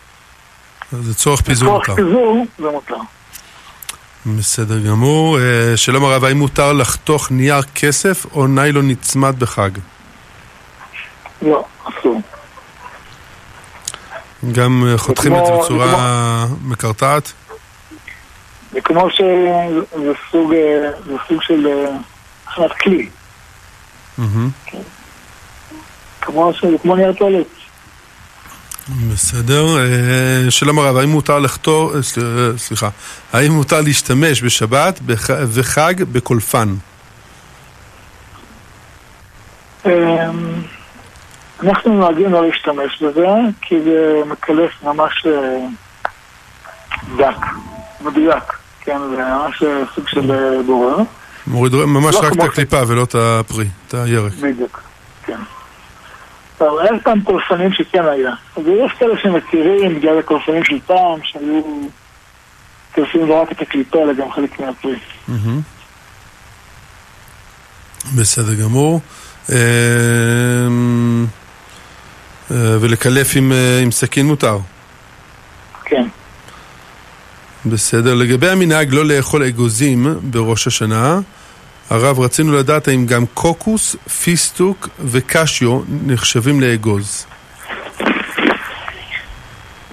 זה 0.93 1.15
צורך 1.15 1.41
פיזור 1.41 1.79
לצורך 1.79 1.97
פיזור 1.97 2.47
זה 2.59 2.71
מותר. 2.71 2.97
בסדר 4.26 4.79
גמור. 4.79 5.38
אה, 5.38 5.76
שלום 5.76 6.05
הרב, 6.05 6.25
האם 6.25 6.37
מותר 6.38 6.73
לחתוך 6.73 7.31
נייר 7.31 7.62
כסף 7.75 8.26
או 8.35 8.47
ניילון 8.47 8.88
נצמד 8.88 9.38
בחג? 9.38 9.71
לא, 11.43 11.64
אסור. 11.85 12.21
גם 14.52 14.85
אה, 14.87 14.99
חותכים 14.99 15.35
את 15.35 15.47
זה 15.47 15.52
בצורה 15.52 16.47
מקרטעת? 16.64 17.33
זה 18.73 18.81
כמו 18.81 19.11
שזה 19.11 20.12
סוג, 20.31 20.55
אה, 20.55 20.91
זה 21.07 21.14
סוג 21.29 21.43
של 21.43 21.67
הכנת 22.47 22.73
כלי. 22.73 23.09
כמו 26.21 26.52
כמו 26.83 26.97
נייר 26.97 27.12
טואלט. 27.12 27.47
בסדר. 28.89 29.79
אה, 29.79 30.51
שלום 30.51 30.79
הרב, 30.79 30.97
האם 30.97 31.09
מותר 31.09 31.39
לחתור, 31.39 31.93
אה, 31.93 31.97
אה, 31.97 32.59
סליחה, 32.59 32.89
האם 33.33 33.53
מותר 33.53 33.81
להשתמש 33.81 34.43
בשבת 34.43 35.01
וחג 35.53 35.95
בקולפן? 36.12 36.75
אמ, 39.87 39.91
אנחנו 41.62 41.93
נוהגים 41.93 42.33
לא 42.33 42.47
להשתמש 42.47 43.03
בזה, 43.03 43.27
כי 43.61 43.81
זה 43.85 44.21
מקלף 44.27 44.71
ממש 44.83 45.27
דק, 47.17 47.47
מדויק, 48.01 48.45
כן, 48.81 48.99
זה 49.11 49.17
ממש 49.17 49.62
סוג 49.95 50.09
של 50.09 50.33
בורר. 50.67 50.97
מוריד 51.47 51.75
ממש 51.75 52.15
לא 52.15 52.21
רק 52.21 52.33
את 52.33 52.41
הקליפה 52.41 52.83
ולא 52.89 53.03
את 53.03 53.15
הפרי, 53.15 53.67
את 53.89 53.95
הירק. 53.95 54.33
בדיוק, 54.33 54.83
כן. 55.27 55.39
טוב, 56.62 56.78
אין 56.78 57.00
פעם 57.00 57.21
קולפנים 57.21 57.73
שכן 57.73 58.04
היה. 58.04 58.33
אז 58.57 58.62
יש 58.66 58.92
כאלה 58.99 59.14
שמכירים 59.23 59.95
בגלל 59.95 60.19
הקולפנים 60.19 60.64
של 60.64 60.78
פעם, 60.87 61.19
שהיו 61.23 61.62
קולפים 62.95 63.28
לא 63.28 63.42
רק 63.42 63.52
את 63.52 63.61
הקליפה, 63.61 64.02
אלא 64.02 64.12
גם 64.12 64.33
חלק 64.33 64.61
מהפרי. 64.61 64.97
בסדר 68.16 68.54
גמור. 68.54 69.00
אמ, 69.49 69.57
אה, 72.50 72.76
ולקלף 72.81 73.37
אה, 73.37 73.81
עם 73.83 73.90
סכין 73.90 74.26
מותר. 74.26 74.59
כן. 75.85 76.07
בסדר. 77.66 78.14
לגבי 78.14 78.49
המנהג 78.49 78.95
לא 78.95 79.07
לאכול 79.07 79.42
אגוזים 79.45 80.07
בראש 80.23 80.66
השנה, 80.66 81.21
הרב, 81.91 82.21
רצינו 82.21 82.53
לדעת 82.53 82.89
האם 82.89 83.07
גם 83.07 83.25
קוקוס, 83.35 83.97
פיסטוק 83.97 84.89
וקשיו 84.99 85.81
נחשבים 86.07 86.61
לאגוז. 86.61 87.27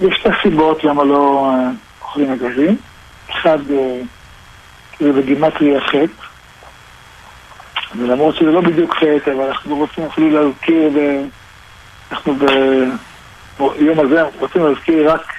יש 0.00 0.16
שתי 0.18 0.28
סיבות 0.42 0.84
למה 0.84 1.04
לא 1.04 1.50
אה, 1.50 1.70
אוכלים 2.02 2.32
אגוזים. 2.32 2.76
אחד, 3.30 3.58
אה, 3.70 4.00
זה 5.00 5.12
בגימטריה 5.12 5.80
חטא, 5.80 6.26
ולמרות 7.98 8.36
שזה 8.36 8.50
לא 8.50 8.60
בדיוק 8.60 8.94
חטא, 8.94 9.30
אבל 9.30 9.44
אנחנו 9.44 9.76
רוצים 9.76 10.04
אפילו 10.04 10.28
להזכיר, 10.30 10.90
אנחנו 12.12 12.34
ביום 13.58 14.00
הזה 14.00 14.22
רוצים 14.38 14.64
להזכיר 14.64 15.12
רק 15.12 15.32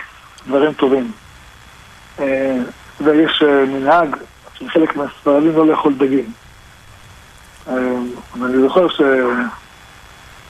דברים 0.47 0.73
טובים. 0.73 1.11
אה, 2.19 2.57
ויש 3.01 3.43
מנהג 3.67 4.15
של 4.53 4.69
חלק 4.69 4.95
מהספרדים 4.95 5.55
לא 5.55 5.67
לאכול 5.67 5.93
דגים. 5.93 6.40
ואני 7.67 8.61
זוכר 8.61 8.89
ש... 8.89 9.01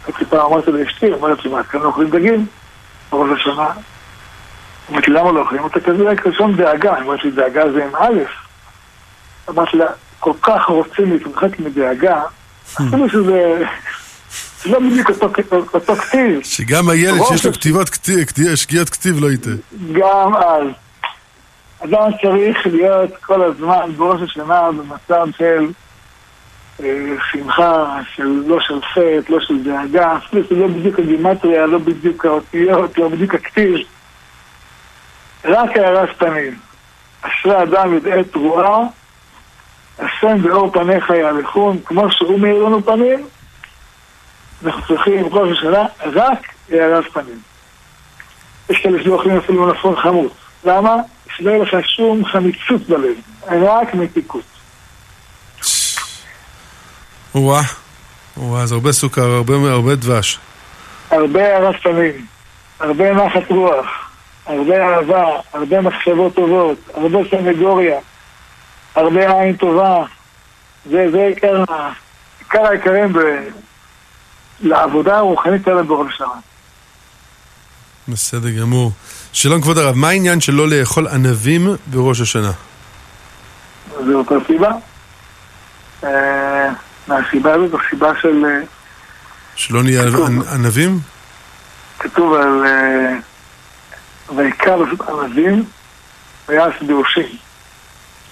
הייתי 0.05 0.25
פעם 0.25 0.45
אמרתי 0.45 0.71
לאשתי, 0.71 1.11
אומרת 1.11 1.45
לי, 1.45 1.51
מה, 1.51 1.63
כאן 1.63 1.79
לא 1.79 1.87
אוכלים 1.87 2.09
דגים? 2.09 2.45
בראש 3.11 3.39
השנה. 3.41 3.67
אמרתי, 4.91 5.11
למה 5.11 5.31
לא 5.31 5.39
אוכלים? 5.39 5.61
אמרתי, 5.61 5.81
כזה 5.81 6.03
רק 6.03 6.27
ראשון 6.27 6.55
דאגה. 6.55 6.97
אמרתי 6.97 7.23
לי, 7.23 7.31
דאגה 7.31 7.71
זה 7.71 7.85
עם 7.85 7.95
א'. 7.95 8.19
אמרתי 9.49 9.77
לה, 9.77 9.85
כל 10.19 10.33
כך 10.41 10.65
רוצים 10.67 11.11
להתרחק 11.11 11.59
מדאגה, 11.59 12.21
אפילו 12.73 13.09
שזה... 13.09 13.63
זה 14.63 14.69
לא 14.69 14.79
בדיוק 14.79 15.09
אותו 15.73 15.95
כתיב. 15.95 16.39
שגם 16.43 16.89
הילד 16.89 17.21
שיש 17.29 17.45
לו 17.45 17.53
כתיבות 17.53 17.89
שגיאות 18.55 18.89
כתיב 18.89 19.19
לא 19.19 19.31
ייתן. 19.31 19.55
גם 19.91 20.35
אז. 20.35 20.67
אדם 21.79 22.11
צריך 22.21 22.57
להיות 22.65 23.15
כל 23.21 23.43
הזמן 23.43 23.91
בראש 23.97 24.21
השנה 24.21 24.69
במצב 24.71 25.27
של 25.37 25.67
שמחה 27.31 27.99
של 28.15 28.43
לא 28.47 28.59
של 28.59 28.81
חטא, 28.81 29.31
לא 29.31 29.39
של 29.39 29.63
דאגה, 29.63 30.17
אפילו 30.17 30.43
שזה 30.43 30.55
לא 30.55 30.67
בדיוק 30.67 30.99
הגימטריה, 30.99 31.65
לא 31.65 31.77
בדיוק 31.77 32.25
האותיות, 32.25 32.97
לא 32.97 33.07
בדיוק 33.07 33.35
הכתיב. 33.35 33.75
רק 35.45 35.77
הערת 35.77 36.09
פנים. 36.17 36.59
אשרי 37.21 37.63
אדם 37.63 37.97
ידעה 37.97 38.23
תרועה, 38.23 38.79
השם 39.99 40.41
באור 40.41 40.71
פניך 40.71 41.09
יהלכון, 41.09 41.77
כמו 41.85 42.11
שהוא 42.11 42.39
מאיר 42.39 42.63
לנו 42.63 42.83
פנים, 42.83 43.27
אנחנו 44.65 44.81
צריכים 44.87 45.29
כל 45.29 45.53
השנה 45.53 45.85
רק 46.05 46.53
הערת 46.69 47.05
פנים. 47.13 47.39
יש 48.69 48.77
כאלה 48.77 49.03
שלא 49.03 49.13
אוכלים 49.13 49.37
אפילו 49.37 49.65
מלפון 49.65 49.95
חמוץ. 49.95 50.33
למה? 50.63 50.95
שלא 51.35 51.49
יהיה 51.49 51.63
לך 51.63 51.89
שום 51.89 52.25
חמיצות 52.25 52.81
בלב, 52.89 53.15
רק 53.47 53.93
מתיקות. 53.93 54.50
וואה, 57.35 58.65
זה 58.65 58.75
הרבה 58.75 58.91
סוכר, 58.91 59.31
הרבה, 59.31 59.53
הרבה 59.71 59.95
דבש. 59.95 60.39
הרבה 61.11 61.57
הרסתמים, 61.57 62.25
הרבה 62.79 63.13
נחת 63.13 63.49
רוח, 63.49 63.85
הרבה 64.45 64.87
אהבה, 64.87 65.25
הרבה 65.53 65.81
מחשבות 65.81 66.35
טובות, 66.35 66.77
הרבה 66.93 67.17
סנגוריה, 67.31 67.99
הרבה 68.95 69.41
עין 69.41 69.55
טובה. 69.55 70.03
זה, 70.89 71.11
זה 71.11 71.25
עיקר, 71.27 71.63
עיקר 72.39 72.65
העיקרים 72.65 73.13
ב... 73.13 73.19
לעבודה 74.61 75.17
הרוחנית 75.17 75.67
האלה 75.67 75.83
בראש 75.83 76.13
השנה. 76.13 76.27
בסדר 78.07 78.49
גמור. 78.49 78.91
שלום 79.33 79.61
כבוד 79.61 79.77
הרב, 79.77 79.95
מה 79.95 80.09
העניין 80.09 80.41
של 80.41 80.53
לא 80.53 80.69
לאכול 80.69 81.07
ענבים 81.07 81.67
בראש 81.87 82.21
השנה? 82.21 82.51
זה 84.05 84.13
אותה 84.13 84.35
סיבה. 84.47 84.71
מהסיבה 87.07 87.53
הזאת, 87.53 87.81
הסיבה 87.81 88.11
של... 88.21 88.45
אה, 88.45 88.61
שלא 89.55 89.83
נהיה 89.83 90.03
ענבים? 90.53 90.99
כתוב 91.99 92.33
על... 92.33 92.65
אה, 92.65 93.13
ויקרא 94.35 94.85
פשוט 94.85 95.01
ענבים 95.01 95.63
ויעש 96.47 96.73
באושים. 96.81 97.35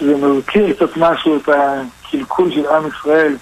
זה 0.00 0.16
מזכיר 0.16 0.72
קצת 0.72 0.96
משהו, 0.96 1.36
את 1.36 1.48
הקלקול 1.48 2.50
של 2.50 2.66
עם 2.66 2.88
ישראל. 2.88 3.36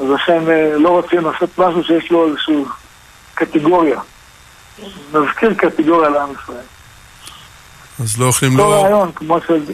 אז 0.00 0.06
לכן 0.06 0.48
אה, 0.48 0.78
לא 0.78 0.88
רוצים 0.88 1.24
לעשות 1.24 1.58
משהו 1.58 1.84
שיש 1.84 2.10
לו 2.10 2.26
איזושהי 2.26 2.64
קטגוריה. 3.34 4.00
מזכיר 5.12 5.54
קטגוריה 5.54 6.08
לעם 6.08 6.28
ישראל. 6.42 6.64
אז 8.02 8.18
לא 8.20 8.26
אוכלים 8.26 8.56
לא... 8.56 8.62
אותו 8.62 8.82
רעיון, 8.82 9.12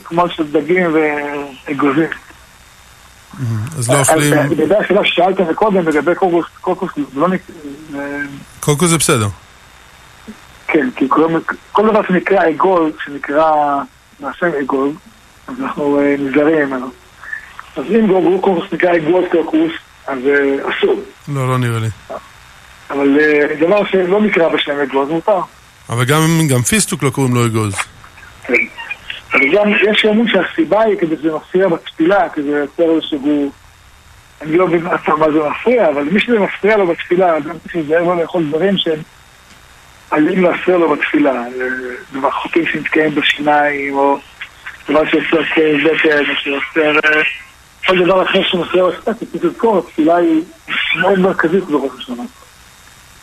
כמו 0.05 0.29
של 0.29 0.53
דגים 0.53 0.95
ואגוזים. 0.95 2.11
אז 3.79 3.91
לא 3.91 3.99
אוכלים... 3.99 4.35
לגבי 4.51 4.75
השאלה 4.75 5.05
ששאלתם 5.05 5.55
קודם, 5.55 5.89
לגבי 5.89 6.15
קוקוס, 6.15 6.47
קוקוס 6.61 6.91
לא 7.15 7.29
נקרא... 7.29 7.55
קוקוס 8.61 8.91
זה 8.91 8.99
בסדר. 8.99 9.29
כן, 10.67 10.89
כי 10.97 11.09
כל 11.73 11.89
דבר 11.91 12.01
שנקרא 12.09 12.49
אגול, 12.49 12.93
שנקרא 13.05 13.53
מעשה 14.21 14.47
אגול, 14.61 14.93
אז 15.49 15.55
אנחנו 15.61 16.01
אה, 16.01 16.15
נזהרים 16.19 16.69
ממנו. 16.69 16.87
אז 17.77 17.85
אם 17.91 18.41
קוקוס 18.41 18.73
נקרא 18.73 18.97
אגול 18.97 19.25
קוקוס, 19.33 19.73
אז 20.07 20.19
אה, 20.27 20.71
אסור. 20.71 21.01
לא, 21.29 21.49
לא 21.49 21.59
נראה 21.59 21.79
לי. 21.79 21.89
אבל 22.91 23.19
אה, 23.21 23.57
דבר 23.61 23.85
שלא 23.87 24.21
נקרא 24.21 24.49
בשם 24.49 24.81
אגוז 24.81 25.09
מותר. 25.09 25.41
אבל 25.89 26.05
גם 26.49 26.63
פיסטוק 26.63 27.03
לא 27.03 27.11
קוראים 27.11 27.35
לו 27.35 27.47
אגוז. 27.47 27.75
אבל 29.37 29.53
גם 29.53 29.73
יש 29.91 30.05
אמון 30.05 30.29
שהסיבה 30.29 30.83
היא 30.83 30.97
כדי 30.99 31.17
שזה 31.17 31.35
מפריע 31.35 31.69
בתפילה, 31.69 32.29
כי 32.29 32.43
זה 32.43 32.51
יוצר 32.51 32.95
איזשהו... 32.95 33.51
אני 34.43 34.57
לא 34.57 34.67
מבין 34.67 34.87
אף 34.87 35.05
פעם 35.05 35.21
מה 35.21 35.31
זה 35.31 35.39
מפריע, 35.51 35.89
אבל 35.89 36.03
מי 36.03 36.21
שזה 36.21 36.39
מפריע 36.39 36.77
לו 36.77 36.87
בתפילה, 36.87 37.37
אדם 37.37 37.59
צריך 37.59 37.77
להיזהר 37.77 38.03
לא 38.03 38.17
לאכול 38.17 38.45
דברים 38.49 38.77
שהם 38.77 38.99
עלים 40.11 40.43
להפריע 40.43 40.77
לו 40.77 40.97
בתפילה, 40.97 41.45
דבר 42.13 42.31
חוקים 42.31 42.67
שמתקיים 42.67 43.15
בשיניים, 43.15 43.95
או 43.95 44.19
דבר 44.89 45.05
שעושה 45.07 45.45
כאב 45.55 45.77
בטן, 45.85 46.31
או 46.31 46.35
שעושה 46.37 47.01
כל 47.87 48.05
דבר 48.05 48.23
אחר 48.23 48.43
שמפריע 48.43 48.83
לו 48.83 48.93
קצת, 48.93 49.17
צריך 49.33 49.45
לזכור, 49.45 49.79
התפילה 49.79 50.17
היא 50.17 50.43
מאוד 51.01 51.19
מרכזית 51.19 51.65
בראש 51.65 51.91
השנה. 51.99 52.23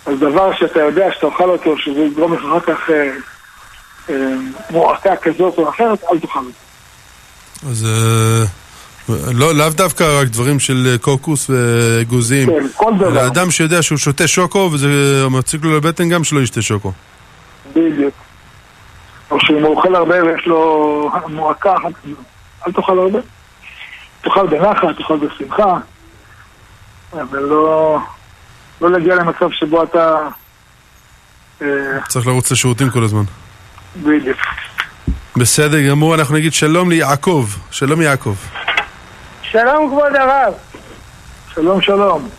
אז 0.06 0.20
דבר 0.20 0.56
שאתה 0.56 0.80
יודע 0.80 1.12
שאתה 1.12 1.26
אוכל 1.26 1.50
אותו, 1.50 1.78
שזה 1.78 2.00
יגרום 2.00 2.34
לך 2.34 2.40
אחר 2.40 2.60
כך 2.60 2.90
אה, 2.90 2.96
אה, 2.96 3.12
מועקה 4.70 5.16
כזאת 5.16 5.58
או 5.58 5.70
אחרת, 5.70 6.04
אל 6.12 6.20
תאכל 6.20 6.40
אותו. 6.40 7.70
אז 7.70 7.88
לא, 9.10 9.56
לאו 9.56 9.70
דווקא 9.70 10.20
רק 10.22 10.28
דברים 10.28 10.60
של 10.60 10.98
קוקוס 11.02 11.50
ואגוזים. 11.50 12.50
כן, 12.50 12.68
כל 12.76 12.94
דבר. 13.00 13.28
אדם 13.28 13.52
שיודע 13.52 13.82
שהוא 13.82 13.98
שותה 13.98 14.28
שוקו 14.28 14.70
וזה 14.74 14.88
מציג 15.30 15.66
לו 15.66 15.78
לבטן 15.78 16.10
גם 16.10 16.24
שלא 16.24 16.40
ישתה 16.40 16.62
שוקו. 16.62 16.92
בדיוק. 17.76 18.14
או 19.32 19.40
שאם 19.40 19.64
הוא 19.64 19.76
אוכל 19.76 19.96
הרבה 19.96 20.24
ויש 20.24 20.46
לו 20.46 21.12
מועקה, 21.28 21.74
אל 22.68 22.72
תאכל 22.72 23.00
הרבה. 23.00 23.20
תאכל 24.22 24.48
בנחת, 24.48 24.98
תאכל 24.98 25.18
בשמחה, 25.18 25.78
אבל 27.14 27.40
לא, 27.40 27.98
לא 28.82 28.92
להגיע 28.92 29.16
למצב 29.16 29.52
שבו 29.52 29.84
אתה... 29.84 30.18
אה, 31.62 31.68
צריך 32.08 32.28
לרוץ 32.28 32.52
לשירותים 32.52 32.90
כל 32.90 33.04
הזמן. 33.04 33.24
בדיוק. 33.96 34.38
בסדר 35.38 35.90
גמור, 35.90 36.16
אנחנו 36.16 36.36
נגיד 36.36 36.54
שלום 36.54 36.90
ליעקב. 36.90 37.46
שלום 37.72 38.02
יעקב. 38.02 38.36
שלום 39.42 39.90
כבוד 39.90 40.16
הרב. 40.16 40.54
שלום 41.54 41.82
שלום. 41.82 42.30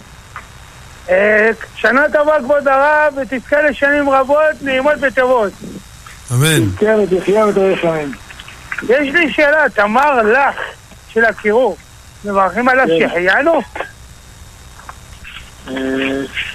אה, 1.10 1.50
שנה 1.76 2.02
טובה 2.12 2.32
כבוד 2.42 2.68
הרב, 2.68 3.14
ותזכה 3.16 3.62
לשנים 3.62 4.10
רבות, 4.10 4.62
נעימות 4.62 4.94
וטובות. 5.00 5.52
אמן. 6.32 6.70
כן, 6.78 6.98
ותחיה. 6.98 7.44
יש 8.82 9.14
לי 9.14 9.32
שאלה, 9.32 9.68
תמר 9.74 10.22
לך 10.22 10.60
של 11.08 11.24
הקירוב, 11.24 11.76
מברכים 12.24 12.68
עליו 12.68 12.86
כן. 12.86 12.98
שהחיינו? 12.98 13.60
אה, 15.68 15.74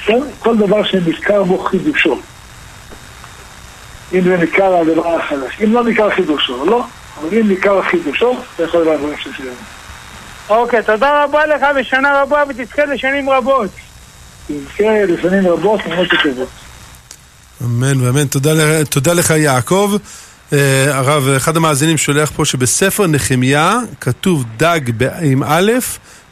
כן, 0.06 0.20
כל 0.40 0.58
דבר 0.58 0.84
שנזכר 0.84 1.44
בו 1.44 1.58
חידושו. 1.58 2.20
אם 4.14 4.22
זה 4.22 4.38
ניכר 4.38 4.76
הדבר 4.76 5.16
החדש. 5.16 5.58
אם 5.64 5.74
לא 5.74 5.84
ניכר 5.84 6.10
חידושו, 6.10 6.66
לא. 6.66 6.84
אבל 7.22 7.38
אם 7.38 7.48
ניכר 7.48 7.82
חידושו, 7.82 8.38
אתה 8.56 8.64
יכול 8.64 8.82
לדעת 8.82 9.00
דברים 9.00 9.18
שסיימנו. 9.18 9.54
אוקיי, 10.50 10.84
תודה 10.84 11.24
רבה 11.24 11.46
לך 11.46 11.66
ושנה 11.76 12.22
רבה 12.22 12.44
ותזכה 12.50 12.86
לשנים 12.86 13.30
רבות. 13.30 13.70
תזכה 14.48 15.06
לשנים 15.08 15.48
רבות, 15.48 15.80
מאוד 15.88 16.08
טובות. 16.24 16.48
אמן 17.64 18.02
ואמן. 18.02 18.28
תודה, 18.28 18.86
תודה 18.86 19.14
לך 19.14 19.30
יעקב. 19.30 19.92
אה, 20.54 20.86
הרב, 20.90 21.28
אחד 21.38 21.58
המאזינים 21.58 21.98
שולח 21.98 22.32
פה 22.36 22.46
שבספר 22.46 23.08
נחמיה 23.08 23.80
כתוב 24.02 24.46
דג 24.58 24.80
ב- 24.98 25.10
עם 25.22 25.44
א', 25.44 25.72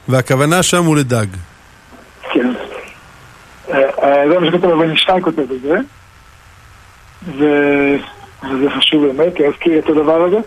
והכוונה 0.08 0.64
שם 0.64 0.84
הוא 0.84 0.98
לדג. 0.98 1.26
כן. 2.34 2.54
אה, 3.70 3.78
אה, 4.04 4.30
זה 4.30 4.40
מה 4.40 4.48
שכתוב 4.48 4.84
בן 4.84 4.94
ישי 4.94 5.12
כותב 5.24 5.40
את 5.40 5.62
זה. 5.62 5.76
ו- 7.26 7.98
וזה 8.44 8.70
חשוב 8.78 9.06
באמת, 9.06 9.40
להזכיר 9.40 9.80
את 9.80 9.90
הדבר 9.90 10.24
הזה. 10.24 10.38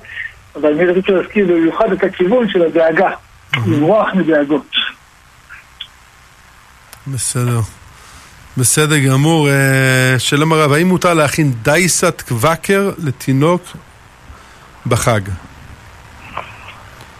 אבל 0.57 0.73
אני 0.73 0.85
רציתי 0.85 1.13
להזכיר 1.13 1.47
במיוחד 1.47 1.93
את 1.93 2.05
הכיוון 2.05 2.49
של 2.49 2.63
הדאגה. 2.63 3.11
לברוח 3.67 4.09
מדאגות. 4.15 4.73
בסדר. 7.07 7.61
בסדר 8.57 8.99
גמור. 8.99 9.49
אה, 9.49 10.15
שלום 10.19 10.53
הרב, 10.53 10.73
האם 10.73 10.89
מותר 10.89 11.15
להכין 11.15 11.53
דייסת 11.63 12.23
קוואקר 12.29 12.91
לתינוק 12.99 13.63
בחג? 14.87 15.21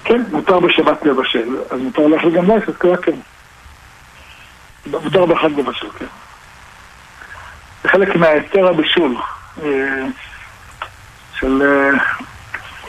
כן, 0.05 0.23
מותר 0.33 0.61
בשבת 0.61 1.03
לבשל, 1.03 1.49
אז 1.71 1.81
מותר 1.81 2.07
לאכול 2.07 2.37
גם 2.37 2.51
לייסת 2.51 2.77
קוואקר. 2.79 3.13
מותר 4.87 5.27
בחג 5.27 5.51
לבשל, 5.59 5.91
כן. 5.99 6.05
זה 7.83 7.89
חלק 7.89 8.17
מההיתר 8.17 8.67
הבישול. 8.67 9.17
אה, 9.63 10.07
של 11.41 11.63
אה, 11.63 11.91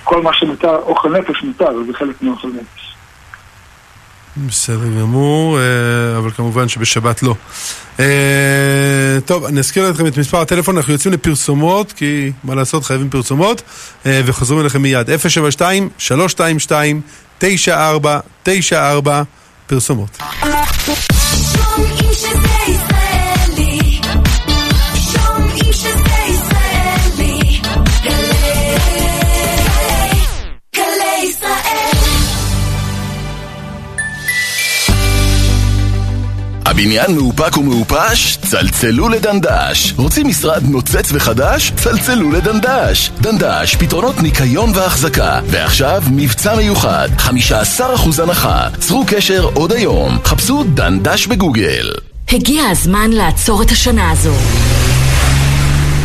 כל 0.04 0.22
מה 0.22 0.34
שמותר, 0.34 0.76
אוכל 0.76 1.10
נפש 1.10 1.44
מותר, 1.44 1.72
זה 1.88 1.94
חלק 1.94 2.22
מאוכל 2.22 2.48
נפש. 2.48 2.96
בסדר 4.38 5.00
גמור, 5.00 5.60
אה, 5.60 5.64
אבל 6.18 6.32
כמובן 6.32 6.68
שבשבת 6.68 7.24
לא. 7.24 7.36
אה, 8.00 9.18
טוב, 9.26 9.46
אני 9.46 9.60
אזכיר 9.60 9.90
לכם 9.90 10.08
את 10.08 10.18
מספר 10.18 10.42
הטלפון, 10.42 10.78
אנחנו 10.78 10.94
יוצאים 10.94 11.14
לפרסומות, 11.14 11.92
כי 11.92 12.32
מה 12.44 12.56
לעשות, 12.56 12.86
חייבים 12.86 13.10
פרסומות, 13.10 13.62
וחוזרים 14.06 14.62
אליכם 14.62 14.82
מיד. 14.82 15.10
072-322-9494, 17.42 19.10
פרסומות. 19.68 20.18
הבניין 36.82 37.16
מאופק 37.16 37.58
ומעופש? 37.58 38.38
צלצלו 38.38 39.10
לדנדש. 39.10 39.94
רוצים 39.98 40.28
משרד 40.28 40.64
נוצץ 40.70 41.10
וחדש? 41.12 41.72
צלצלו 41.76 42.32
לדנדש. 42.32 43.12
דנדש, 43.22 43.76
פתרונות 43.76 44.22
ניקיון 44.22 44.72
והחזקה. 44.76 45.40
ועכשיו, 45.48 46.04
מבצע 46.12 46.56
מיוחד, 46.56 47.10
15% 47.18 48.20
הנחה. 48.24 48.68
צרו 48.80 49.04
קשר 49.08 49.50
עוד 49.54 49.72
היום. 49.72 50.18
חפשו 50.26 50.64
דנדש 50.64 51.28
בגוגל. 51.28 51.92
הגיע 52.32 52.64
הזמן 52.72 53.10
לעצור 53.12 53.62
את 53.62 53.72
השנה 53.72 54.12
הזו. 54.12 54.34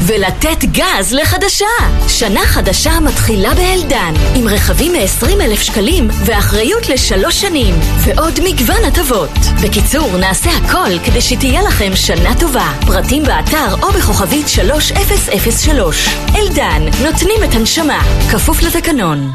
ולתת 0.06 0.64
גז 0.64 1.12
לחדשה. 1.12 1.66
שנה 2.08 2.40
חדשה 2.40 3.00
מתחילה 3.00 3.54
באלדן, 3.54 4.14
עם 4.34 4.48
רכבים 4.48 4.92
מ-20 4.92 5.40
אלף 5.40 5.62
שקלים 5.62 6.08
ואחריות 6.24 6.88
לשלוש 6.88 7.40
שנים, 7.40 7.74
ועוד 7.98 8.40
מגוון 8.44 8.84
הטבות. 8.84 9.30
בקיצור, 9.62 10.16
נעשה 10.16 10.50
הכל 10.50 10.98
כדי 11.04 11.20
שתהיה 11.20 11.62
לכם 11.62 11.96
שנה 11.96 12.34
טובה. 12.40 12.72
פרטים 12.86 13.22
באתר 13.22 13.74
או 13.82 13.92
בכוכבית 13.92 14.48
3003. 14.48 16.08
אלדן, 16.36 16.82
נותנים 17.04 17.44
את 17.44 17.54
הנשמה, 17.54 18.02
כפוף 18.30 18.62
לתקנון. 18.62 19.32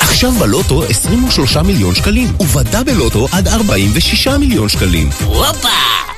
עכשיו 0.00 0.32
בלוטו 0.32 0.84
23 0.84 1.56
מיליון 1.56 1.94
שקלים, 1.94 2.28
ובדאבל 2.40 2.92
לוטו 2.92 3.28
עד 3.32 3.48
46 3.48 4.28
מיליון 4.28 4.68
שקלים. 4.68 5.10
הופה! 5.24 5.68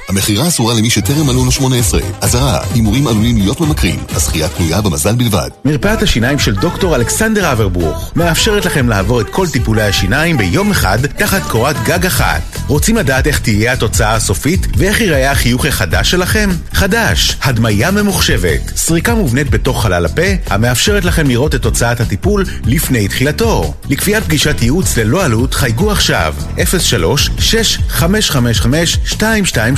המכירה 0.09 0.49
אסורה 0.49 0.75
למי 0.75 0.90
שטרם 0.90 1.27
מלאו 1.27 1.45
לו 1.45 1.53
18. 1.53 2.01
אזהרה, 2.21 2.61
הימורים 2.75 3.07
עלולים 3.07 3.38
להיות 3.38 3.61
ממכרים. 3.61 3.99
הזכייה 4.11 4.49
תלויה 4.49 4.81
במזל 4.81 5.14
בלבד. 5.14 5.51
מרפאת 5.64 6.03
השיניים 6.03 6.38
של 6.38 6.55
דוקטור 6.55 6.97
אלכסנדר 6.97 7.53
אברבוך 7.53 8.12
מאפשרת 8.16 8.64
לכם 8.64 8.88
לעבור 8.88 9.21
את 9.21 9.31
כל 9.31 9.49
טיפולי 9.49 9.83
השיניים 9.83 10.37
ביום 10.37 10.71
אחד 10.71 11.07
תחת 11.07 11.42
קורת 11.42 11.77
גג 11.85 12.07
אחת. 12.07 12.42
רוצים 12.66 12.97
לדעת 12.97 13.27
איך 13.27 13.38
תהיה 13.38 13.73
התוצאה 13.73 14.14
הסופית 14.14 14.66
ואיך 14.77 15.01
ייראה 15.01 15.31
החיוך 15.31 15.66
החדש 15.66 16.11
שלכם? 16.11 16.51
חדש, 16.73 17.37
הדמיה 17.42 17.90
ממוחשבת, 17.90 18.73
סריקה 18.77 19.14
מובנית 19.14 19.51
בתוך 19.51 19.83
חלל 19.83 20.07
הפה 20.07 20.23
המאפשרת 20.47 21.05
לכם 21.05 21.29
לראות 21.29 21.55
את 21.55 21.62
תוצאת 21.62 22.01
הטיפול 22.01 22.45
לפני 22.64 23.09
תחילתו. 23.09 23.75
לקביעת 23.90 24.25
פגישת 24.25 24.62
ייעוץ 24.62 24.97
ללא 24.99 25.25
עלות 25.25 25.55
חייגו 25.55 25.90
עכשיו 25.90 26.35
03 26.79 27.31
6555 27.38 28.99
222 29.12 29.77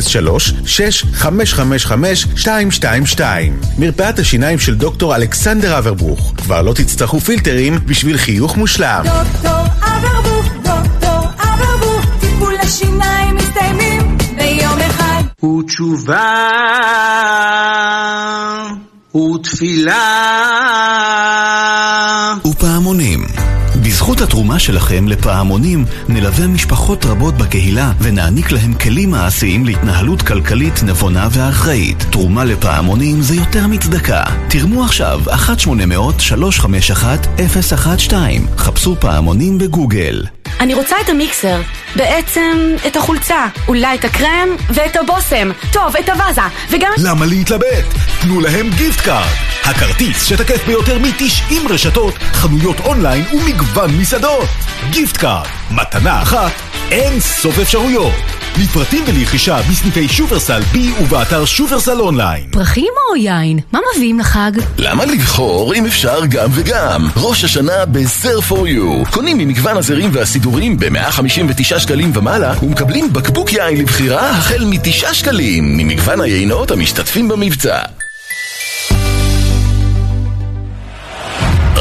03 0.00 0.52
6555 0.66 2.26
222 2.26 3.60
מרפאת 3.78 4.18
השיניים 4.18 4.58
של 4.58 4.74
דוקטור 4.74 5.16
אלכסנדר 5.16 5.78
אברבוך 5.78 6.32
כבר 6.36 6.62
לא 6.62 6.72
תצטרכו 6.72 7.20
פילטרים 7.20 7.78
בשביל 7.86 8.16
חיוך 8.16 8.56
מושלם 8.56 9.04
דוקטור 9.04 9.66
אברבוך, 9.80 10.46
דוקטור 10.62 11.26
אברבוך, 11.38 12.06
טיפול 12.20 12.54
השיניים 12.62 13.36
מסתיימים 13.36 14.18
ביום 14.36 14.78
אחד. 14.80 15.44
ותשובה 15.44 16.50
ותפילה 19.14 19.96
ופעמונים. 22.46 23.19
בזכות 23.90 24.20
התרומה 24.20 24.58
שלכם 24.58 25.08
לפעמונים 25.08 25.84
נלווה 26.08 26.46
משפחות 26.46 27.04
רבות 27.04 27.34
בקהילה 27.34 27.92
ונעניק 28.00 28.52
להם 28.52 28.74
כלים 28.74 29.10
מעשיים 29.10 29.64
להתנהלות 29.64 30.22
כלכלית 30.22 30.82
נבונה 30.82 31.28
ואחראית. 31.32 32.06
תרומה 32.10 32.44
לפעמונים 32.44 33.22
זה 33.22 33.34
יותר 33.34 33.66
מצדקה. 33.66 34.22
תרמו 34.48 34.84
עכשיו 34.84 35.20
1-800-351-012 35.26 35.32
חפשו 38.56 38.96
פעמונים 39.00 39.58
בגוגל. 39.58 40.24
אני 40.60 40.74
רוצה 40.74 40.96
את 41.00 41.08
המיקסר. 41.08 41.60
בעצם, 41.96 42.74
את 42.86 42.96
החולצה, 42.96 43.46
אולי 43.68 43.96
את 43.96 44.04
הקרם 44.04 44.48
ואת 44.68 44.96
הבושם. 44.96 45.50
טוב, 45.72 45.96
את 45.96 46.08
הוואזה, 46.08 46.40
וגם... 46.70 46.90
למה 47.04 47.26
להתלבט? 47.26 47.84
תנו 48.20 48.40
להם 48.40 48.70
gift 48.76 49.00
card. 49.00 49.28
הכרטיס 49.64 50.24
שתקף 50.24 50.66
ביותר 50.66 50.98
מ-90 50.98 51.72
רשתות, 51.72 52.14
חנויות 52.18 52.80
אונליין 52.80 53.24
ומגוון 53.32 53.90
מסעדות. 53.90 54.48
gift 54.90 55.16
card, 55.16 55.46
מתנה 55.70 56.22
אחת, 56.22 56.52
אין 56.90 57.20
סוף 57.20 57.58
אפשרויות. 57.58 58.14
לפרטים 58.58 59.04
ולרכישה 59.06 59.60
בסניפי 59.70 60.08
שופרסל 60.08 60.60
בי 60.72 60.92
ובאתר 61.00 61.44
שופרסל 61.44 62.00
אונליין. 62.00 62.44
פרחים 62.50 62.92
או 63.10 63.16
יין? 63.16 63.58
מה 63.72 63.78
מביאים 63.96 64.18
לחג? 64.18 64.52
למה 64.78 65.04
לבחור 65.04 65.74
אם 65.74 65.86
אפשר 65.86 66.26
גם 66.28 66.50
וגם? 66.54 67.08
ראש 67.16 67.44
השנה 67.44 67.86
ב- 67.86 68.50
Zer4U. 68.50 69.10
קונים 69.10 69.38
ממגוון 69.38 69.76
הזרים 69.76 70.10
והסידורים 70.12 70.78
ב-159 70.78 71.78
שקלים 71.78 72.10
ומעלה 72.14 72.54
ומקבלים 72.62 73.12
בקבוק 73.12 73.52
יין 73.52 73.76
לבחירה 73.76 74.30
החל 74.30 74.64
מ-9 74.64 75.14
שקלים 75.14 75.76
ממגוון 75.76 76.20
היינות 76.20 76.70
המשתתפים 76.70 77.28
במבצע. 77.28 77.78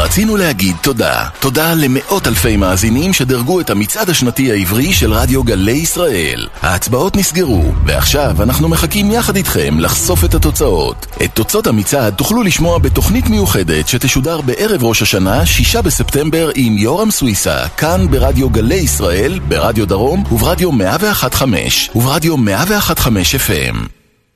רצינו 0.09 0.37
להגיד 0.37 0.75
תודה. 0.81 1.23
תודה 1.39 1.73
למאות 1.73 2.27
אלפי 2.27 2.57
מאזינים 2.57 3.13
שדרגו 3.13 3.59
את 3.59 3.69
המצעד 3.69 4.09
השנתי 4.09 4.51
העברי 4.51 4.93
של 4.93 5.13
רדיו 5.13 5.43
גלי 5.43 5.71
ישראל. 5.71 6.47
ההצבעות 6.61 7.15
נסגרו, 7.15 7.63
ועכשיו 7.85 8.43
אנחנו 8.43 8.69
מחכים 8.69 9.11
יחד 9.11 9.35
איתכם 9.35 9.79
לחשוף 9.79 10.25
את 10.25 10.33
התוצאות. 10.33 11.05
את 11.23 11.29
תוצאות 11.33 11.67
המצעד 11.67 12.13
תוכלו 12.13 12.43
לשמוע 12.43 12.77
בתוכנית 12.77 13.29
מיוחדת 13.29 13.87
שתשודר 13.87 14.41
בערב 14.41 14.83
ראש 14.83 15.01
השנה, 15.01 15.45
6 15.45 15.75
בספטמבר, 15.75 16.49
עם 16.55 16.77
יורם 16.77 17.11
סוויסה, 17.11 17.67
כאן 17.77 18.07
ברדיו 18.09 18.49
גלי 18.49 18.75
ישראל, 18.75 19.39
ברדיו 19.47 19.87
דרום 19.87 20.23
וברדיו 20.31 20.69
101.5 20.71 21.43
וברדיו 21.95 22.35
101.5 22.35 23.07
FM. 23.47 23.77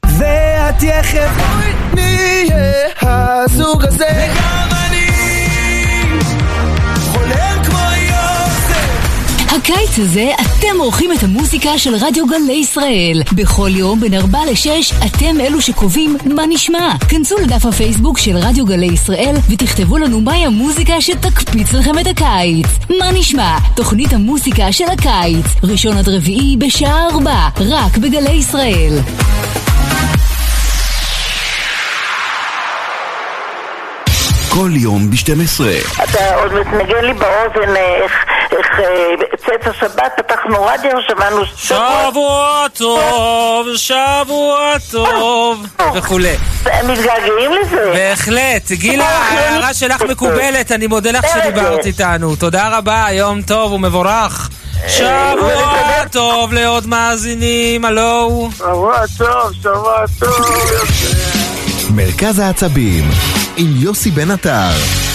ואת 0.06 0.84
יחד 0.84 1.28
נהיה 1.94 2.88
הזוג 3.02 3.86
הזה 3.86 4.28
וגם 4.34 4.83
הקיץ 9.64 10.00
הזה 10.00 10.32
אתם 10.42 10.80
עורכים 10.80 11.12
את 11.12 11.24
המוזיקה 11.24 11.78
של 11.78 11.96
רדיו 11.96 12.28
גלי 12.28 12.54
ישראל. 12.54 13.22
בכל 13.36 13.70
יום 13.74 14.00
בין 14.00 14.14
4 14.14 14.40
ל-6 14.46 14.96
אתם 15.06 15.40
אלו 15.40 15.62
שקובעים 15.62 16.18
מה 16.26 16.44
נשמע. 16.50 16.90
כנסו 17.10 17.36
לדף 17.38 17.66
הפייסבוק 17.66 18.18
של 18.18 18.38
רדיו 18.38 18.66
גלי 18.66 18.86
ישראל 18.86 19.36
ותכתבו 19.50 19.98
לנו 19.98 20.22
מהי 20.22 20.46
המוזיקה 20.46 21.02
שתקפיץ 21.02 21.74
לכם 21.74 22.00
את 22.00 22.08
הקיץ. 22.08 22.66
מה 23.00 23.12
נשמע? 23.14 23.58
תוכנית 23.76 24.14
המוזיקה 24.14 24.72
של 24.72 24.86
הקיץ. 24.94 25.46
ראשון 25.64 25.98
עד 25.98 26.10
רביעי 26.10 26.58
בשעה 26.58 27.08
4, 27.14 27.32
רק 27.60 27.98
בגלי 27.98 28.32
ישראל. 28.32 29.00
כל 34.54 34.70
יום 34.74 35.10
ב-12. 35.10 35.64
אתה 36.04 36.36
עוד 36.36 36.54
מתנגן 36.54 37.06
לי 37.06 37.14
באוזן 37.14 37.76
אה, 37.76 38.04
איך, 38.04 38.12
איך 38.58 38.68
אה, 38.80 39.38
צאת 39.46 39.68
השבת, 39.68 40.12
פתחנו 40.18 40.66
רדיו, 40.66 40.92
שמענו 41.08 41.42
שבוע 41.56 42.66
טוב, 42.78 43.68
שבוע 43.76 44.76
טוב, 44.92 45.66
וכולי. 45.96 46.36
מתגעגעים 46.84 47.52
לזה. 47.54 47.92
בהחלט. 47.94 48.72
גילה, 48.72 49.10
ההערה 49.10 49.74
שלך 49.74 50.02
מקובלת, 50.02 50.72
אני 50.72 50.88
מודה 50.88 51.12
לך 51.12 51.26
שדיברת 51.34 51.86
איתנו. 51.86 52.36
תודה 52.36 52.78
רבה, 52.78 53.06
יום 53.12 53.42
טוב 53.42 53.72
ומבורך. 53.72 54.50
שבוע 54.88 56.04
טוב 56.12 56.54
לעוד 56.54 56.88
מאזינים, 56.88 57.86
הלו. 57.86 58.50
שבוע 58.58 58.98
טוב, 59.18 59.54
שבוע 59.62 60.06
טוב. 60.20 60.46
מרכז 61.96 62.40
העצבים 62.40 63.04
עם 63.58 63.68
יוסי 63.76 64.12
בן 64.12 64.32
עטר. 64.32 65.13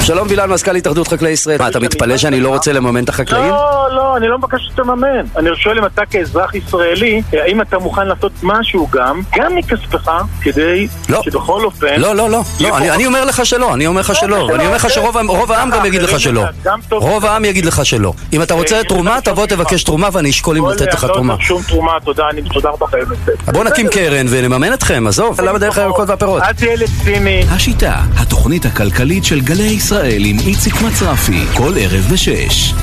שלום 0.00 0.26
וילן, 0.30 0.50
מזכ"ל 0.50 0.76
התאחדות 0.76 1.08
חקלאי 1.08 1.30
ישראל. 1.30 1.58
מה, 1.58 1.68
אתה 1.68 1.80
מתפלא 1.80 2.16
שאני 2.16 2.40
לא 2.40 2.48
רוצה 2.48 2.72
לממן 2.72 3.04
את 3.04 3.08
החקלאים? 3.08 3.50
לא, 3.50 3.88
לא, 3.92 4.16
אני 4.16 4.28
לא 4.28 4.38
מבקש 4.38 4.60
שתממן. 4.72 5.06
אני 5.36 5.48
שואל 5.56 5.78
אם 5.78 5.86
אתה 5.86 6.02
כאזרח 6.10 6.54
ישראלי, 6.54 7.22
האם 7.32 7.60
אתה 7.60 7.78
מוכן 7.78 8.06
לעשות 8.06 8.32
משהו 8.42 8.88
גם, 8.90 9.20
גם 9.36 9.56
מכספך, 9.56 10.10
כדי 10.42 10.88
לא. 11.08 11.22
שבכל 11.22 11.64
אופן... 11.64 11.86
לא, 12.00 12.14
לא, 12.14 12.30
לא, 12.30 12.40
לא, 12.60 12.76
אני, 12.78 12.90
אני 12.90 13.06
אומר 13.06 13.24
לך 13.24 13.46
שלא, 13.46 13.74
אני 13.74 13.86
אומר 13.86 14.00
לך 14.00 14.14
שלא, 14.14 14.36
ואני 14.52 14.66
אומר 14.66 14.76
לך 14.76 14.90
שרוב 14.90 15.16
העם- 15.52 15.70
גם 15.70 15.84
יגיד 15.86 16.02
לך 16.02 16.20
שלא. 16.20 16.44
רוב 16.90 17.24
העם 17.26 17.44
יגיד 17.44 17.64
לך 17.64 17.86
שלא. 17.86 18.12
אם 18.32 18.42
אתה 18.42 18.54
רוצה 18.54 18.80
תרומה, 18.88 19.20
תבוא 19.20 19.46
תבקש 19.46 19.84
תרומה 19.84 20.08
ואני 20.12 20.30
אשקול 20.30 20.58
אם 20.58 20.68
לתת 20.68 20.94
לך 20.94 21.04
תרומה. 21.04 21.34
לא 21.34 21.40
שום 21.40 21.62
תודה, 22.04 22.24
אני. 22.30 22.42
בוא 23.52 23.64
נקים 23.64 23.88
קרן 23.88 24.26
ונממן 24.30 24.72
אתכם, 24.72 25.06
עזוב, 25.06 25.40
למה 25.40 25.58
דרך 25.58 25.78
הירקות 25.78 26.08
והפירות? 26.08 26.42
אל 26.42 26.52
תהיה 26.52 26.76
לציני. 26.76 27.44
השיטה, 27.50 27.94
התוכנית 28.16 28.64
הכלכלית 28.66 29.24
של 29.24 29.40
גלי 29.40 29.62
ישראל 29.62 29.95
עם 30.04 30.38
איציק 30.38 30.82
מצרפי, 30.82 31.46
כל 31.54 31.72
ערב 31.80 32.08
בשש. 32.12 32.74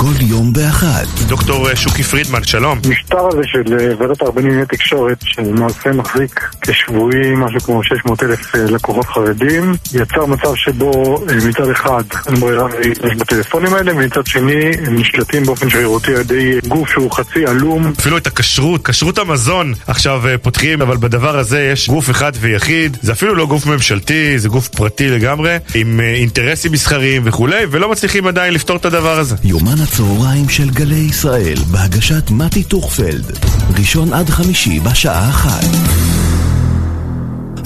כל 0.00 0.20
יום 0.20 0.52
באחד. 0.52 1.04
דוקטור 1.28 1.74
שוקי 1.74 2.02
פרידמן, 2.02 2.44
שלום. 2.44 2.78
המשטר 2.84 3.28
הזה 3.28 3.40
של 3.44 3.78
אה, 3.78 3.86
ועדת 3.98 4.22
הרבנים 4.22 4.46
לענייני 4.46 4.66
תקשורת, 4.66 5.18
שלמעשה 5.24 5.92
מחזיק 5.92 6.50
כשבועי 6.60 7.34
משהו 7.36 7.60
כמו 7.60 7.84
600 7.84 8.22
אלף 8.22 8.54
אה, 8.54 8.64
לקוחות 8.64 9.06
חרדים, 9.06 9.74
יצר 9.94 10.26
מצב 10.26 10.54
שבו 10.54 11.16
אה, 11.16 11.34
מצד 11.48 11.70
אחד 11.70 12.02
אין 12.26 12.34
ברירה 12.34 12.68
להשתמש 12.84 13.14
בטלפונים 13.14 13.74
האלה, 13.74 13.92
ומצד 13.92 14.26
שני 14.26 14.70
הם 14.86 14.96
נשלטים 14.98 15.44
באופן 15.44 15.70
שרירותי 15.70 16.14
על 16.14 16.20
ידי 16.20 16.58
גוף 16.68 16.90
שהוא 16.90 17.12
חצי 17.12 17.46
עלום. 17.46 17.92
אפילו 17.98 18.16
את 18.16 18.26
הכשרות, 18.26 18.88
כשרות 18.88 19.18
המזון 19.18 19.74
עכשיו 19.86 20.28
אה, 20.28 20.38
פותחים, 20.38 20.82
אבל 20.82 20.96
בדבר 20.96 21.38
הזה 21.38 21.70
יש 21.72 21.88
גוף 21.88 22.10
אחד 22.10 22.32
ויחיד. 22.40 22.96
זה 23.02 23.12
אפילו 23.12 23.34
לא 23.34 23.46
גוף 23.46 23.66
ממשלתי, 23.66 24.38
זה 24.38 24.48
גוף 24.48 24.68
פרטי 24.68 25.08
לגמרי, 25.08 25.56
עם 25.74 26.00
אה, 26.00 26.14
אינטרסים 26.14 26.72
מסחריים 26.72 27.22
וכולי, 27.24 27.64
ולא 27.70 27.90
מצליחים 27.90 28.26
עדיין 28.26 28.54
לפתור 28.54 28.76
את 28.76 28.84
הדבר 28.84 29.18
הזה. 29.18 29.36
יומן 29.44 29.80
הצהריים 29.92 30.48
של 30.48 30.70
גלי 30.70 30.94
ישראל, 30.94 31.58
בהגשת 31.70 32.30
מתי 32.30 32.62
טוכפלד. 32.62 33.38
ראשון 33.78 34.12
עד 34.12 34.28
חמישי 34.30 34.80
בשעה 34.80 35.28
אחת. 35.28 36.19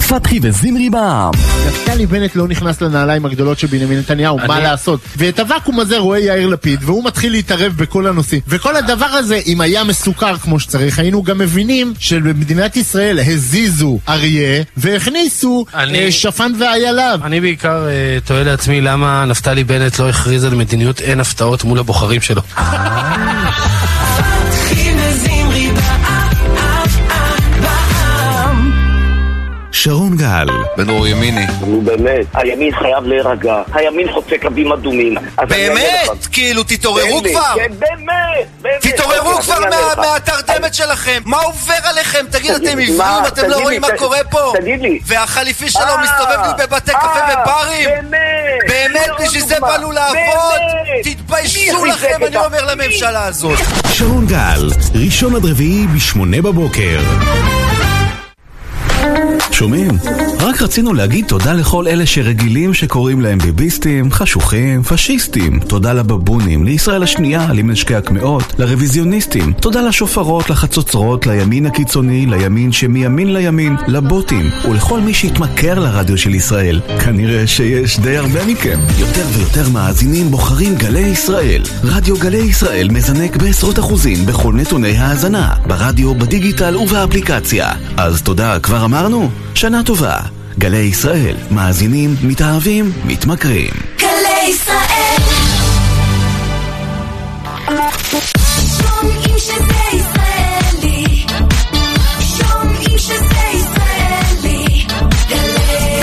פתחי 0.09 0.39
וזמרי 0.41 0.89
בעם. 0.89 1.31
נפתלי 1.67 2.05
בנט 2.05 2.35
לא 2.35 2.47
נכנס 2.47 2.81
לנעליים 2.81 3.25
הגדולות 3.25 3.59
של 3.59 3.67
בנימין 3.67 3.99
נתניהו, 3.99 4.37
מה 4.47 4.59
לעשות? 4.59 4.99
ואת 5.17 5.39
הוואקום 5.39 5.79
הזה 5.79 5.97
רואה 5.97 6.19
יאיר 6.19 6.47
לפיד, 6.47 6.79
והוא 6.83 7.03
מתחיל 7.05 7.31
להתערב 7.31 7.73
בכל 7.75 8.07
הנושאים. 8.07 8.41
וכל 8.47 8.75
הדבר 8.75 9.05
הזה, 9.05 9.39
אם 9.45 9.61
היה 9.61 9.83
מסוכר 9.83 10.37
כמו 10.37 10.59
שצריך, 10.59 10.99
היינו 10.99 11.23
גם 11.23 11.37
מבינים 11.37 11.93
שבמדינת 11.99 12.75
ישראל 12.77 13.19
הזיזו 13.19 13.99
אריה, 14.09 14.63
והכניסו 14.77 15.65
אני- 15.73 15.99
אה, 16.05 16.11
שפן 16.11 16.51
ואייליו. 16.59 17.19
אני 17.23 17.41
בעיקר 17.41 17.87
אה, 17.87 17.91
תוהה 18.25 18.43
לעצמי 18.43 18.81
למה 18.81 19.25
נפתלי 19.25 19.63
בנט 19.63 19.99
לא 19.99 20.09
הכריז 20.09 20.43
על 20.43 20.55
מדיניות 20.55 21.01
אין 21.01 21.19
הפתעות 21.19 21.63
מול 21.63 21.79
הבוחרים 21.79 22.21
שלו. 22.21 22.41
שרון 29.85 30.17
גל. 30.17 30.47
בן 30.77 30.89
אור 30.89 31.07
ימיני. 31.07 31.45
נו 31.67 31.81
באמת, 31.81 32.25
הימין 32.33 32.71
חייב 32.75 33.03
להירגע, 33.03 33.61
הימין 33.73 34.11
חוצה 34.13 34.35
קווים 34.41 34.71
אדומים. 34.71 35.15
באמת? 35.49 36.27
כאילו, 36.31 36.63
תתעוררו 36.63 37.21
כבר! 37.23 37.53
כן, 37.55 37.71
באמת, 37.79 38.47
באמת. 38.61 38.81
תתעוררו 38.81 39.41
כבר. 39.41 39.59
מהתרדמת 39.97 40.73
שלכם! 40.73 41.21
מה 41.25 41.37
עובר 41.37 41.73
עליכם? 41.83 42.25
תגיד, 42.31 42.51
אתם 42.51 42.77
עיוורים? 42.77 43.25
אתם 43.27 43.49
לא 43.49 43.55
רואים 43.61 43.81
מה 43.81 43.87
קורה 43.97 44.19
פה? 44.31 44.53
תגיד 44.61 44.81
לי. 44.81 44.99
והחליפי 45.05 45.69
שלו 45.69 45.81
אה, 45.81 46.03
מסתובב 46.03 46.39
לי 46.41 46.65
בבתי 46.65 46.91
קפה 46.91 47.19
אה, 47.19 47.43
וברים? 47.43 47.89
באמת. 47.89 48.91
באמת, 48.93 49.09
בשביל 49.23 49.45
זה. 49.45 49.55
באנו 49.61 49.91
לעבוד? 49.91 50.59
תתביישו 51.03 51.85
לכם, 51.85 52.25
אני 52.27 52.37
אומר 52.37 52.65
לממשלה 52.65 53.25
הזאת. 53.25 53.59
שרון 53.93 54.25
גל, 54.27 54.69
ראשון 55.05 55.35
עד 55.35 55.45
רביעי 55.45 55.87
בשמונה 55.87 56.41
בבוקר. 56.41 56.99
שומעים? 59.51 59.91
רק 60.39 60.61
רצינו 60.61 60.93
להגיד 60.93 61.25
תודה 61.27 61.53
לכל 61.53 61.87
אלה 61.87 62.05
שרגילים 62.05 62.73
שקוראים 62.73 63.21
להם 63.21 63.37
ביביסטים, 63.37 64.11
חשוכים, 64.11 64.83
פשיסטים. 64.83 65.59
תודה 65.59 65.93
לבבונים, 65.93 66.63
לישראל 66.63 67.03
השנייה, 67.03 67.47
למנשקי 67.53 67.95
הקמעות, 67.95 68.53
לרוויזיוניסטים. 68.59 69.53
תודה 69.53 69.81
לשופרות, 69.81 70.49
לחצוצרות, 70.49 71.27
לימין 71.27 71.65
הקיצוני, 71.65 72.25
לימין 72.25 72.71
שמימין 72.71 73.33
לימין, 73.33 73.75
לבוטים, 73.87 74.49
ולכל 74.69 74.99
מי 74.99 75.13
שהתמכר 75.13 75.79
לרדיו 75.79 76.17
של 76.17 76.35
ישראל. 76.35 76.81
כנראה 77.05 77.47
שיש 77.47 77.99
די 77.99 78.17
הרבה 78.17 78.45
מכם. 78.45 78.79
יותר 78.99 79.25
ויותר 79.33 79.69
מאזינים 79.69 80.31
בוחרים 80.31 80.75
גלי 80.75 80.99
ישראל. 80.99 81.63
רדיו 81.83 82.15
גלי 82.17 82.37
ישראל 82.37 82.87
מזנק 82.91 83.37
בעשרות 83.37 83.79
אחוזים 83.79 84.25
בכל 84.25 84.53
נתוני 84.53 84.97
ההאזנה, 84.97 85.53
ברדיו, 85.67 86.15
בדיגיטל 86.15 86.75
ובאפליקציה. 86.77 87.71
אז 87.97 88.21
תודה, 88.21 88.59
כבר 88.59 88.85
אמרנו? 88.85 88.94
שנה 89.55 89.83
טובה. 89.83 90.19
גלי 90.59 90.77
ישראל, 90.77 91.35
מאזינים, 91.51 92.15
מתאהבים, 92.23 92.91
מתמכרים. 93.05 93.69
גלי 93.97 94.49
ישראל 94.49 95.21
שומעים 98.77 99.37
שזה 99.37 99.97
ישראלי 99.97 101.25
שומעים 102.19 102.97
שזה 102.97 103.45
ישראלי 103.53 104.85
גלי 105.29 106.01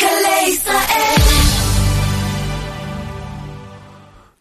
גלי 0.00 0.48
ישראל 0.48 0.94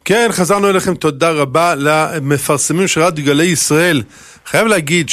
כן, 0.05 0.29
חזרנו 0.31 0.69
אליכם, 0.69 0.95
תודה 0.95 1.29
רבה 1.29 1.75
למפרסמים 1.77 2.87
של 2.87 3.01
רדיו 3.01 3.25
גלי 3.25 3.45
ישראל. 3.45 4.01
חייב 4.45 4.67
להגיד 4.67 5.09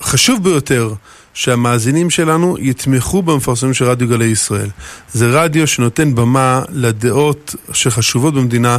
שחשוב 0.00 0.44
ביותר 0.44 0.92
שהמאזינים 1.34 2.10
שלנו 2.10 2.56
יתמכו 2.60 3.22
במפרסמים 3.22 3.74
של 3.74 3.84
רדיו 3.84 4.08
גלי 4.08 4.24
ישראל. 4.24 4.68
זה 5.12 5.42
רדיו 5.42 5.66
שנותן 5.66 6.14
במה 6.14 6.62
לדעות 6.68 7.54
שחשובות 7.72 8.34
במדינה, 8.34 8.78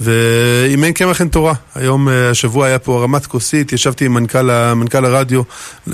ואם 0.00 0.84
אין 0.84 0.92
קמח 0.92 1.20
אין 1.20 1.28
תורה. 1.28 1.54
היום, 1.74 2.08
אה, 2.08 2.30
השבוע 2.30 2.66
היה 2.66 2.78
פה 2.78 2.98
הרמת 2.98 3.26
כוסית, 3.26 3.72
ישבתי 3.72 4.04
עם 4.04 4.14
מנכ"ל, 4.14 4.74
מנכ"ל 4.74 5.04
הרדיו, 5.04 5.42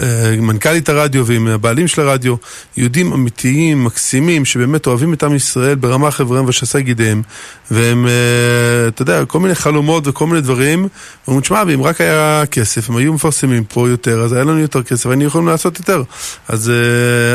אה, 0.03 0.37
מנכ"לית 0.41 0.89
הרדיו 0.89 1.27
ועם 1.27 1.49
הבעלים 1.49 1.89
של 1.89 2.01
הרדיו, 2.01 2.35
יהודים 2.77 3.13
אמיתיים, 3.13 3.85
מקסימים, 3.85 4.45
שבאמת 4.45 4.87
אוהבים 4.87 5.13
את 5.13 5.23
עם 5.23 5.35
ישראל 5.35 5.75
ברמה 5.75 6.11
חבריהם 6.11 6.45
ושסי 6.49 6.83
גידיהם, 6.83 7.23
והם, 7.71 8.07
אה, 8.07 8.89
אתה 8.89 9.03
יודע, 9.03 9.25
כל 9.25 9.41
מיני 9.41 9.55
חלומות 9.55 10.07
וכל 10.07 10.27
מיני 10.27 10.41
דברים, 10.41 10.89
ואומרים, 11.27 11.43
תשמע, 11.43 11.63
ואם 11.67 11.83
רק 11.83 12.01
היה 12.01 12.45
כסף, 12.51 12.91
הם 12.91 12.97
היו 12.97 13.13
מפרסמים 13.13 13.65
פה 13.65 13.89
יותר, 13.89 14.23
אז 14.23 14.33
היה 14.33 14.45
לנו 14.45 14.59
יותר 14.59 14.83
כסף, 14.83 15.07
היינו 15.07 15.25
יכולים 15.25 15.49
לעשות 15.49 15.79
יותר. 15.79 16.03
אז 16.49 16.73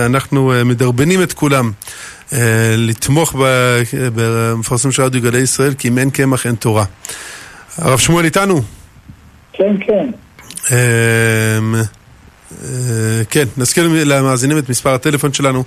אנחנו 0.06 0.54
מדרבנים 0.66 1.24
את 1.24 1.34
כולם. 1.34 1.72
אה, 2.34 2.76
לתמוך 2.78 3.36
במפרסמים 4.16 4.92
של 4.92 5.04
רדיו 5.04 5.22
גלי 5.22 5.40
ישראל, 5.40 5.74
כי 5.74 5.88
אם 5.88 5.98
אין 5.98 6.10
קמח 6.10 6.46
אין 6.46 6.56
תורה. 6.56 6.86
הרב 7.78 8.00
שמואל 8.00 8.26
איתנו? 8.26 8.62
כן, 9.54 9.76
כן. 9.88 10.12
אמ, 10.72 11.76
אה, 12.64 13.22
כן, 13.30 13.46
נזכיר 13.58 13.90
למאזינים 14.06 14.58
את 14.58 14.70
מספר 14.70 14.94
הטלפון 14.94 15.34
שלנו 15.34 15.64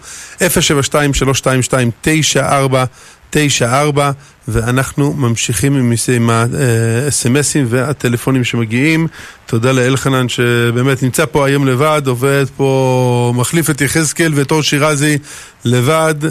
072-322-9494 3.35 4.01
ואנחנו 4.49 5.12
ממשיכים 5.12 5.77
עם 5.77 5.93
עם 6.16 6.31
האס.אם.אסים 6.31 7.66
והטלפונים 7.69 8.45
שמגיעים. 8.45 9.07
תודה 9.47 9.73
לאלחנן 9.73 10.29
שבאמת 10.29 11.03
נמצא 11.03 11.25
פה 11.27 11.47
היום 11.47 11.66
לבד, 11.66 12.03
עובד 12.07 12.47
פה, 12.57 13.33
מחליף 13.37 13.71
את 13.71 13.81
יחזקאל 13.81 14.33
ואת 14.35 14.51
אור 14.51 14.62
שירזי 14.62 15.19
לבד, 15.64 16.14
אה, 16.25 16.31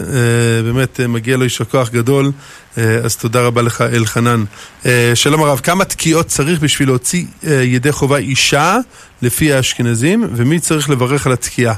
באמת 0.64 1.00
אה, 1.00 1.06
מגיע 1.06 1.36
לו 1.36 1.42
יישר 1.44 1.64
כוח 1.64 1.90
גדול, 1.90 2.32
אה, 2.78 2.96
אז 3.04 3.16
תודה 3.16 3.42
רבה 3.42 3.62
לך 3.62 3.80
אלחנן. 3.80 4.44
אה, 4.86 5.12
שלום 5.14 5.42
הרב, 5.42 5.60
כמה 5.62 5.84
תקיעות 5.84 6.26
צריך 6.26 6.60
בשביל 6.60 6.88
להוציא 6.88 7.24
אה, 7.46 7.52
ידי 7.52 7.92
חובה 7.92 8.16
אישה 8.16 8.76
לפי 9.22 9.52
האשכנזים, 9.52 10.24
ומי 10.32 10.60
צריך 10.60 10.90
לברך 10.90 11.26
על 11.26 11.32
התקיעה? 11.32 11.74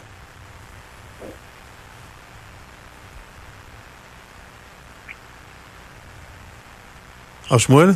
הרב 7.53 7.61
שמואל? 7.61 7.91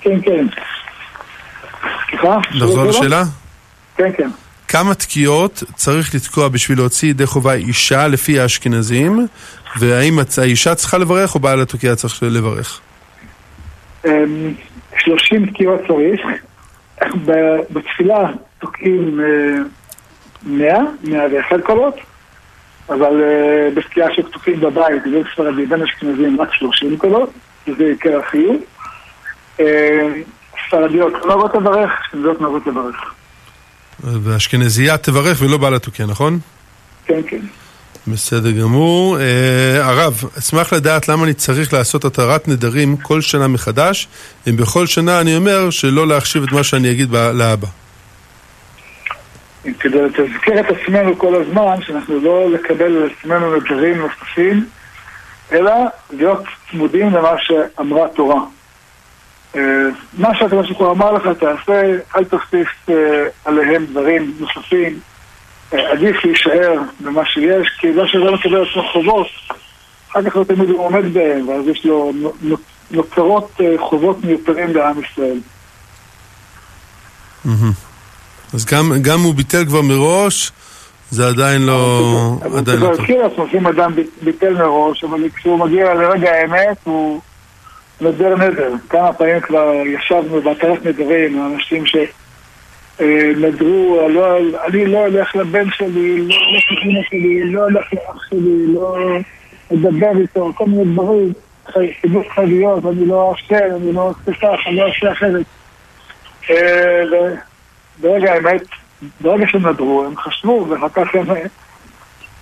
כן, 0.00 0.20
כן. 0.22 0.46
סליחה? 2.10 2.38
נחזור 2.54 2.84
לשאלה? 2.84 3.22
כן, 3.96 4.10
כן. 4.16 4.28
כמה 4.68 4.94
תקיעות 4.94 5.62
צריך 5.74 6.14
לתקוע 6.14 6.48
בשביל 6.48 6.78
להוציא 6.78 7.08
ידי 7.10 7.26
חובה 7.26 7.54
אישה 7.54 8.08
לפי 8.08 8.40
האשכנזים, 8.40 9.26
והאם 9.78 10.18
האישה 10.38 10.74
צריכה 10.74 10.98
לברך 10.98 11.34
או 11.34 11.40
בעל 11.40 11.60
התוקיעה 11.60 11.96
צריך 11.96 12.22
לברך? 12.22 12.80
אמ, 14.04 14.10
30 14.98 15.46
תקיעות 15.46 15.80
צריך. 15.88 16.20
ב- 17.24 17.58
בתפילה 17.70 18.30
תוקעים 18.58 19.20
אה, 19.20 19.62
100, 20.42 20.78
101 21.04 21.56
קולות, 21.64 21.94
אבל 22.88 23.22
אה, 23.22 23.68
בתקיעה 23.74 24.08
שתוקעים 24.14 24.60
בבית, 24.60 25.02
זה 25.10 25.20
ספרדי, 25.32 25.66
בין 25.66 25.82
אשכנזים 25.82 26.40
רק 26.40 26.52
30 26.54 26.96
קולות, 26.98 27.30
שזה 27.66 27.84
עיקר 27.84 28.20
החיוב. 28.26 28.56
אה, 29.60 30.08
ספרדיות 30.66 31.12
לא 31.24 31.34
רוצות 31.34 31.62
לברך, 31.62 31.90
אשכנזיות 32.06 32.40
לא 32.40 32.48
רוצות 32.48 32.66
לברך. 32.66 33.14
והאשכנזייה 34.00 34.98
תברך 34.98 35.42
ולא 35.42 35.56
בעל 35.56 35.74
התוקיעה, 35.74 36.08
נכון? 36.08 36.38
כן, 37.04 37.20
כן. 37.26 37.40
בסדר 38.06 38.50
גמור. 38.50 39.18
אה, 39.20 39.86
הרב, 39.86 40.24
אשמח 40.38 40.72
לדעת 40.72 41.08
למה 41.08 41.24
אני 41.24 41.34
צריך 41.34 41.72
לעשות 41.72 42.04
התרת 42.04 42.48
נדרים 42.48 42.96
כל 42.96 43.20
שנה 43.20 43.48
מחדש, 43.48 44.08
אם 44.48 44.56
בכל 44.56 44.86
שנה 44.86 45.20
אני 45.20 45.36
אומר 45.36 45.70
שלא 45.70 46.08
להחשיב 46.08 46.42
את 46.42 46.52
מה 46.52 46.64
שאני 46.64 46.90
אגיד 46.90 47.10
לאבא. 47.10 47.66
כדי 49.80 50.02
לתזכר 50.02 50.60
את 50.60 50.66
עצמנו 50.66 51.18
כל 51.18 51.42
הזמן, 51.42 51.82
שאנחנו 51.86 52.20
לא 52.20 52.50
לקבל 52.50 52.96
על 52.96 53.08
עצמנו 53.18 53.56
נדרים 53.56 53.98
נוספים, 53.98 54.66
אלא 55.52 55.72
להיות 56.10 56.42
צמודים 56.70 57.10
למה 57.14 57.30
שאמרה 57.38 58.04
התורה. 58.04 58.40
אה, 59.56 59.60
מה 60.18 60.34
שהקדוש 60.38 60.66
ברוך 60.66 60.80
הוא 60.80 60.90
אמר 60.90 61.12
לך 61.12 61.22
תעשה, 61.38 61.82
אל 62.16 62.24
תוסיף 62.24 62.68
אה, 62.88 62.94
עליהם 63.44 63.86
דברים 63.86 64.34
נוספים. 64.40 65.00
אה, 65.72 65.92
עדיף 65.92 66.24
להישאר 66.24 66.78
במה 67.00 67.22
שיש, 67.26 67.68
כי 67.80 67.92
זה 67.92 68.00
שלא 68.06 68.34
מקבל 68.34 68.62
עצמו 68.70 68.82
חובות, 68.92 69.26
אחר 70.10 70.30
כך 70.30 70.36
לא 70.36 70.44
תמיד 70.44 70.70
הוא 70.70 70.84
עומד 70.84 71.14
בהם, 71.14 71.48
ואז 71.48 71.68
יש 71.68 71.84
לו 71.84 72.12
נו- 72.14 72.32
נו- 72.42 72.56
נוצרות 72.90 73.60
חובות 73.78 74.24
מיותרים 74.24 74.76
לעם 74.76 75.00
ישראל. 75.02 75.38
מהמם. 77.44 77.72
אז 78.54 78.64
גם, 78.64 78.92
גם 79.02 79.20
הוא 79.20 79.34
ביטל 79.34 79.64
כבר 79.66 79.82
מראש, 79.82 80.52
זה 81.10 81.28
עדיין 81.28 81.62
לא... 81.62 82.00
אבל 82.44 82.58
עדיין 82.58 82.78
לא 82.80 82.92
טוב. 82.96 83.10
לעצמו 83.10 83.46
שאם 83.52 83.66
אדם 83.66 83.92
ביטל 84.22 84.54
מראש, 84.54 85.04
אבל 85.04 85.28
כשהוא 85.36 85.58
מגיע 85.58 85.94
לרגע 85.94 86.30
האמת, 86.32 86.76
הוא 86.84 87.20
נדר 88.00 88.36
נדר. 88.36 88.72
כמה 88.88 89.12
פעמים 89.12 89.40
כבר 89.40 89.72
ישבנו 89.86 90.40
בהתרת 90.42 90.86
נדרים, 90.86 91.52
אנשים 91.54 91.84
שנדרו, 92.96 94.08
לא, 94.10 94.36
אני 94.68 94.86
לא 94.86 95.06
אלך 95.06 95.36
לבן 95.36 95.70
שלי, 95.70 96.18
לא 96.28 96.34
אלך 96.34 96.64
לאמא 96.84 97.00
שלי, 97.10 97.52
לא 97.52 97.66
אלך 97.68 97.86
לאח 97.92 98.22
שלי, 98.30 98.66
לא 98.74 98.96
אדבר 99.72 100.20
איתו, 100.20 100.52
כל 100.54 100.66
מיני 100.66 100.84
דברים, 100.92 101.32
חי- 101.72 101.92
חידוש 102.00 102.26
חייביות, 102.34 102.84
אני 102.86 103.06
לא 103.06 103.30
אאפשר, 103.32 103.76
אני 103.76 103.92
לא 103.92 104.08
אעשה 104.08 104.32
כך, 104.40 104.58
אני 104.66 104.76
לא 104.76 104.86
אעשה 104.86 105.12
אחרת. 105.12 105.46
אה, 106.50 107.02
ברגע 108.00 108.32
האמת, 108.32 108.62
ברגע 109.20 109.46
שהם 109.46 109.66
נדרו, 109.66 110.04
הם 110.04 110.16
חשבו, 110.16 110.66
ואחר 110.68 110.88
כך 110.88 111.14
הם... 111.14 111.26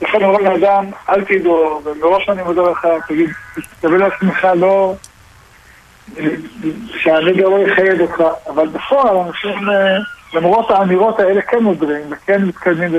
לכן 0.03 0.24
אומר 0.24 0.38
לאדם, 0.38 0.85
אל 1.09 1.24
תדעו, 1.24 1.83
ומראש 1.85 2.29
אני 2.29 2.42
מודה 2.42 2.62
לך, 2.62 2.87
תגיד, 3.09 3.31
תביא 3.81 3.96
לעצמך 3.96 4.46
לא... 4.57 4.94
שהנגר 6.98 7.48
לא 7.48 7.59
יחייב 7.59 8.00
אותך, 8.00 8.22
אבל 8.48 8.68
בפועל 8.68 9.16
אנשים, 9.16 9.68
למרות 10.35 10.70
האמירות 10.70 11.20
האלה 11.20 11.42
כן 11.42 11.62
נודרים, 11.62 12.05
וכן 12.11 12.44
מתקדמים 12.44 12.92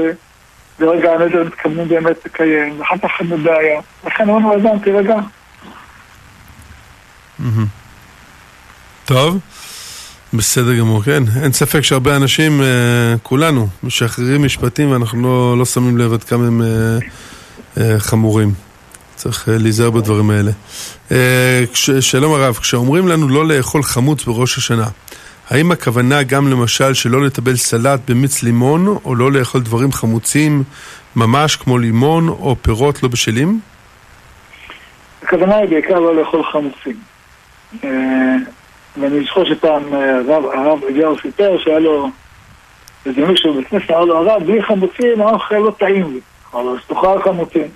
ברגע 0.80 1.12
הנדר, 1.12 1.44
מתכוונים 1.44 1.88
באמת 1.88 2.26
לקיים, 2.26 2.80
ואחר 2.80 2.98
כך 2.98 3.12
אין 3.20 3.44
בעיה. 3.44 3.82
לכן 4.06 4.30
אמרנו 4.30 4.56
לאדם, 4.56 4.80
תירגע. 4.80 5.16
טוב, 9.06 9.40
בסדר 10.38 10.76
גמור, 10.76 11.04
כן. 11.04 11.24
אין 11.42 11.52
ספק 11.52 11.82
שהרבה 11.82 12.16
אנשים, 12.16 12.62
אה, 12.62 12.68
כולנו, 13.24 13.68
משחררים 13.84 14.44
משפטים 14.44 14.92
ואנחנו 14.92 15.22
לא, 15.22 15.58
לא 15.58 15.66
שמים 15.66 15.98
לב 15.98 16.14
עד 16.14 16.24
כמה 16.24 16.48
הם 16.48 16.62
אה, 16.62 16.68
אה, 17.78 18.00
חמורים. 18.00 18.54
צריך 19.16 19.50
אה, 19.50 19.58
להיזהר 19.58 19.90
בדברים 19.90 20.30
האלה. 20.30 20.52
אה, 21.12 21.64
כש, 21.74 21.90
שלום 21.90 22.34
הרב, 22.34 22.56
כשאומרים 22.56 23.08
לנו 23.08 23.30
לא 23.30 23.48
לאכול 23.48 23.84
חמוץ 23.84 24.24
בראש 24.24 24.58
השנה, 24.58 24.88
האם 25.50 25.72
הכוונה 25.72 26.24
גם 26.24 26.48
למשל 26.48 26.94
שלא 26.94 27.26
לטבל 27.26 27.56
סלט 27.56 28.00
במיץ 28.10 28.44
לימון, 28.44 28.98
או 29.06 29.16
לא 29.16 29.32
לאכול 29.32 29.62
דברים 29.62 29.92
חמוצים 29.92 30.64
ממש 31.16 31.56
כמו 31.56 31.78
לימון 31.78 32.28
או 32.28 32.56
פירות 32.62 33.04
לא 33.04 33.10
בשלים? 33.10 33.60
הכוונה 35.24 35.56
היא 35.56 35.70
בעיקר 35.70 36.00
לא 36.00 36.16
לאכול 36.16 36.44
חמוצים. 36.52 36.96
ואני 38.98 39.24
זוכר 39.24 39.46
שפעם 39.46 39.94
אה, 39.94 40.18
הרב, 40.54 40.84
אליהו 40.84 41.20
סיפר 41.22 41.58
שהיה 41.58 41.80
לו 41.80 42.10
איזה 43.06 43.26
מישהו 43.26 43.54
בבית 43.54 43.68
כנסת, 43.68 43.92
אמר 43.92 44.06
לו, 44.06 44.18
הרב, 44.18 44.44
בלי 44.44 44.64
חמוצים 44.64 45.22
האוכל 45.22 45.58
לא 45.58 45.72
טעים 45.72 46.14
לי. 46.14 46.20
אמר 46.54 46.64
לו, 46.64 46.76
אז 46.76 46.80
תאכל 46.88 47.22
חמוצים. 47.22 47.68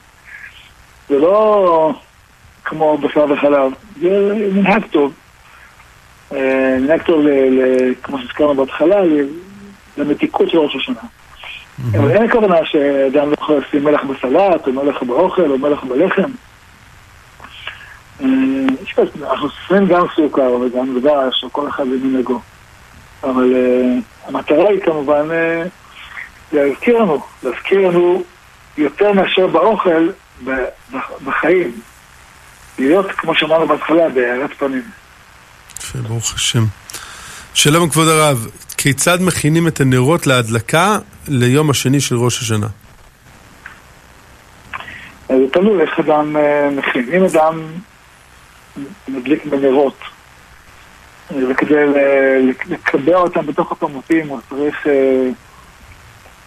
זה 1.09 1.19
לא 1.19 1.93
כמו 2.65 2.97
בשר 2.97 3.25
וחלב, 3.29 3.71
זה 4.01 4.33
מנהג 4.53 4.83
טוב. 4.91 5.13
אה, 6.33 6.77
מנהג 6.79 7.01
טוב, 7.01 7.25
כמו 8.03 8.19
שהזכרנו 8.19 8.55
בהתחלה, 8.55 9.01
למתיקות 9.97 10.49
של 10.49 10.57
ראש 10.57 10.75
השנה. 10.75 11.01
אבל 11.97 12.11
אין 12.11 12.31
כוונה 12.31 12.65
שאדם 12.65 13.29
לא 13.29 13.33
יכול 13.33 13.57
לשים 13.57 13.83
מלח 13.83 14.03
בסלט, 14.03 14.67
או 14.67 14.73
מלח 14.73 15.03
באוכל, 15.03 15.51
או 15.51 15.57
מלח 15.57 15.83
בלחם. 15.83 16.31
אה, 18.21 18.27
אנחנו 19.21 19.49
שמים 19.67 19.85
גם 19.85 20.05
סוכר 20.15 20.51
וגם 20.51 20.99
דבש, 20.99 21.43
או 21.43 21.51
כל 21.51 21.69
אחד 21.69 21.83
במנהגו. 21.83 22.39
אבל 23.23 23.53
אה, 23.55 23.99
המטרה 24.27 24.69
היא 24.69 24.81
כמובן 24.81 25.31
אה, 25.31 25.63
להזכיר 26.51 26.99
לנו, 26.99 27.21
להזכיר 27.43 27.87
לנו 27.87 28.23
יותר 28.77 29.13
מאשר 29.13 29.47
באוכל, 29.47 30.09
בחיים. 31.25 31.71
להיות, 32.79 33.11
כמו 33.11 33.35
שאמרנו 33.35 33.67
בהתחלה, 33.67 34.09
בהארת 34.09 34.53
פנים. 34.53 34.83
יפה, 35.79 35.99
ברוך 35.99 36.33
השם. 36.33 36.63
שלום 37.53 37.89
כבוד 37.89 38.07
הרב, 38.07 38.47
כיצד 38.77 39.17
מכינים 39.21 39.67
את 39.67 39.81
הנרות 39.81 40.27
להדלקה 40.27 40.97
ליום 41.27 41.69
השני 41.69 41.99
של 41.99 42.15
ראש 42.15 42.41
השנה? 42.41 42.67
זה 45.27 45.35
תלוי 45.51 45.81
איך 45.81 45.99
אדם 45.99 46.35
מכין. 46.77 47.05
אם 47.13 47.25
אדם 47.25 47.61
מדליק 49.07 49.45
בנרות, 49.45 49.97
אה, 51.31 51.37
וכדי 51.49 51.75
לקבע 52.69 53.15
אותם 53.15 53.45
בתוך 53.45 53.71
הפמוטים, 53.71 54.27
הוא 54.27 54.39
צריך 54.49 54.87
אה, 54.87 55.29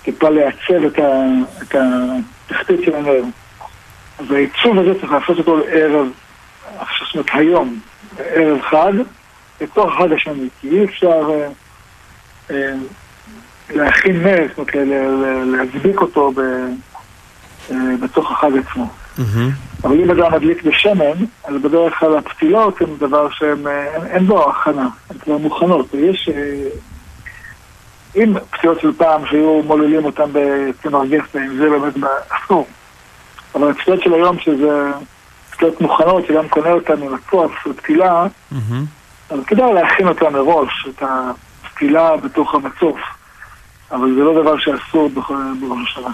טיפה 0.03 0.29
לעצב 0.29 0.99
את 1.63 1.75
התחתית 1.75 2.81
של 2.85 2.95
הנר. 2.95 3.23
אז 4.19 4.31
העיצוב 4.31 4.79
הזה 4.79 5.01
צריך 5.01 5.13
לעשות 5.13 5.39
אותו 5.39 5.57
לערב, 5.57 6.07
זאת 6.73 7.15
אומרת 7.15 7.31
היום, 7.33 7.81
ערב 8.19 8.61
חג, 8.61 8.93
לתוך 9.61 9.93
החג 9.93 10.13
השני, 10.13 10.49
כי 10.61 10.69
אי 10.69 10.85
אפשר 10.85 11.43
אה, 12.51 12.73
להכין 13.71 14.23
נר, 14.23 14.47
זאת 14.57 14.59
אומרת, 14.59 14.75
להדביק 15.47 16.01
אותו 16.01 16.33
בתוך 18.01 18.33
החג 18.33 18.51
עצמו. 18.59 18.89
אבל 19.85 20.01
אם 20.01 20.11
אדם 20.11 20.33
מדליק 20.35 20.63
בשמן, 20.63 21.25
אז 21.45 21.55
בדרך 21.63 21.99
כלל 21.99 22.17
הפתילות 22.17 22.81
הן 22.81 22.97
דבר 22.99 23.31
שהן, 23.31 23.67
אה, 23.67 23.95
אין, 23.95 24.07
אין 24.07 24.27
בו 24.27 24.51
הכנה, 24.51 24.89
הן 25.11 25.19
כבר 25.19 25.39
מוכנות. 25.39 25.87
ויש, 25.95 26.29
אה, 26.29 26.69
אם 28.17 28.35
פתילות 28.51 28.81
של 28.81 28.93
פעם 28.93 29.27
שהיו 29.27 29.63
מוללים 29.67 30.05
אותן 30.05 30.25
בצמר 30.33 31.07
גפן, 31.07 31.57
זה 31.57 31.71
באמת 31.71 31.93
אסור. 32.29 32.67
אבל 33.55 33.71
הפתילות 33.71 34.03
של 34.03 34.15
היום, 34.15 34.39
שזה 34.39 34.91
פתילות 35.51 35.81
מוכנות, 35.81 36.27
שגם 36.27 36.49
קונה 36.49 36.71
אותן 36.73 37.03
עם 37.03 37.15
הצוף 37.15 37.53
ופתילה, 37.67 38.27
אז 39.31 39.39
כדאי 39.47 39.73
להכין 39.75 40.09
אותה 40.09 40.31
מראש, 40.31 40.87
את 40.89 41.03
הפתילה 41.03 42.17
בתוך 42.17 42.55
המצוף. 42.55 42.99
אבל 43.91 44.15
זה 44.15 44.21
לא 44.21 44.43
דבר 44.43 44.55
שאסור 44.59 45.11
בכל- 45.15 45.35
בראש 45.61 45.79
השנה. 45.91 46.11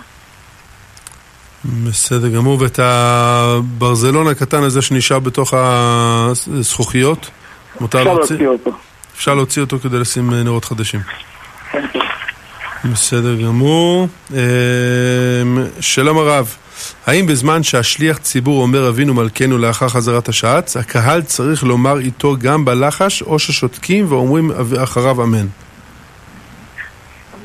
בסדר 1.64 2.28
גמור, 2.28 2.61
ואת 2.61 2.78
הברזלון 2.82 4.28
הקטן 4.28 4.62
הזה 4.62 4.82
שנשאר 4.82 5.18
בתוך 5.18 5.54
הזכוכיות, 5.56 7.30
מותר 7.80 7.98
אפשר 7.98 8.14
להוציא? 8.14 8.36
להוציא 8.36 8.48
אותו. 8.48 8.78
אפשר 9.16 9.34
להוציא 9.34 9.62
אותו 9.62 9.78
כדי 9.78 9.98
לשים 9.98 10.32
אה, 10.34 10.42
נרות 10.42 10.64
חדשים. 10.64 11.00
בסדר 12.92 13.34
גמור. 13.34 14.09
אה, 14.34 14.40
שלום 15.80 16.18
הרב, 16.18 16.56
האם 17.06 17.26
בזמן 17.26 17.62
שהשליח 17.62 18.18
ציבור 18.18 18.62
אומר 18.62 18.88
אבינו 18.88 19.14
מלכנו 19.14 19.59
לאחר 19.59 19.88
חזרת 19.88 20.28
השעץ, 20.28 20.76
הקהל 20.76 21.22
צריך 21.22 21.64
לומר 21.64 21.98
איתו 21.98 22.36
גם 22.38 22.64
בלחש, 22.64 23.22
או 23.22 23.38
ששותקים 23.38 24.06
ואומרים 24.09 24.50
אחריו 24.82 25.22
אמן? 25.22 25.46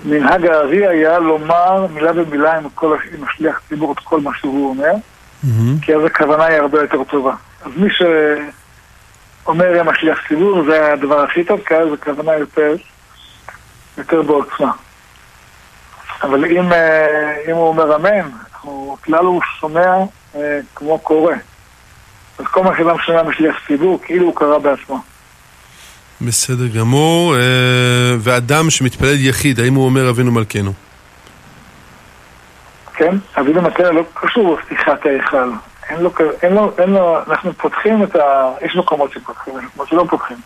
מנהג 0.06 0.46
הארי 0.46 0.88
היה 0.88 1.20
לומר 1.20 1.88
מילה 1.88 2.14
במילה 2.14 2.58
עם, 2.58 2.70
כל, 2.76 2.98
עם 3.14 3.24
השליח 3.24 3.62
ציבור 3.70 3.92
את 3.92 4.00
כל 4.00 4.20
מה 4.20 4.32
שהוא 4.38 4.70
אומר, 4.70 4.94
כי 5.82 5.96
אז 5.96 6.06
הכוונה 6.06 6.46
היא 6.46 6.58
הרבה 6.58 6.82
יותר 6.82 7.04
טובה. 7.04 7.34
אז 7.66 7.72
מי 7.76 7.90
שאומר 9.44 9.80
עם 9.80 9.90
השליח 9.90 10.28
ציבור 10.28 10.64
זה 10.66 10.94
הדבר 10.94 11.24
הכי 11.24 11.44
טוב, 11.44 11.60
כי 11.66 11.76
אז 11.76 11.94
הכוונה 11.94 12.36
יותר, 12.36 12.76
יותר 13.98 14.22
בעוצמה. 14.22 14.72
אבל 16.24 16.46
אם, 16.46 16.74
אה, 16.74 17.36
אם 17.48 17.56
הוא 17.56 17.68
אומר 17.68 17.96
אמן, 17.96 18.30
הוא 18.62 18.98
כלל 18.98 19.26
הוא 19.26 19.42
שומע 19.60 19.96
אה, 20.36 20.60
כמו 20.76 21.00
קורא. 21.00 21.34
אז 22.40 22.46
כל 22.46 22.64
מה 22.64 22.78
שאדם 22.78 23.00
שומע 23.00 23.24
משליח 23.24 23.56
ציבור, 23.68 24.00
כאילו 24.04 24.26
הוא 24.26 24.36
קרא 24.36 24.58
בעצמו. 24.58 25.02
בסדר 26.28 26.68
גמור. 26.68 27.36
אה, 27.36 27.42
ואדם 28.20 28.70
שמתפלל 28.70 29.16
יחיד, 29.20 29.60
האם 29.60 29.74
הוא 29.74 29.86
אומר 29.86 30.10
אבינו 30.10 30.32
מלכנו? 30.32 30.74
כן? 32.94 33.16
אבינו 33.40 33.62
מטרה 33.62 33.92
לא 33.92 34.04
קשור 34.14 34.58
לפתיחת 34.58 35.06
ההיכל. 35.06 35.50
אין 35.90 36.00
לו, 36.02 36.12
אין 36.42 36.54
לו, 36.54 36.72
אין 36.78 36.90
לו, 36.90 37.18
אנחנו 37.28 37.54
פותחים 37.54 38.04
את 38.04 38.16
ה... 38.16 38.52
יש 38.62 38.76
מקומות 38.76 39.12
שפותחים, 39.12 39.54
יש 39.58 39.66
מקומות 39.66 39.90
שלא 39.90 40.06
פותחים. 40.10 40.38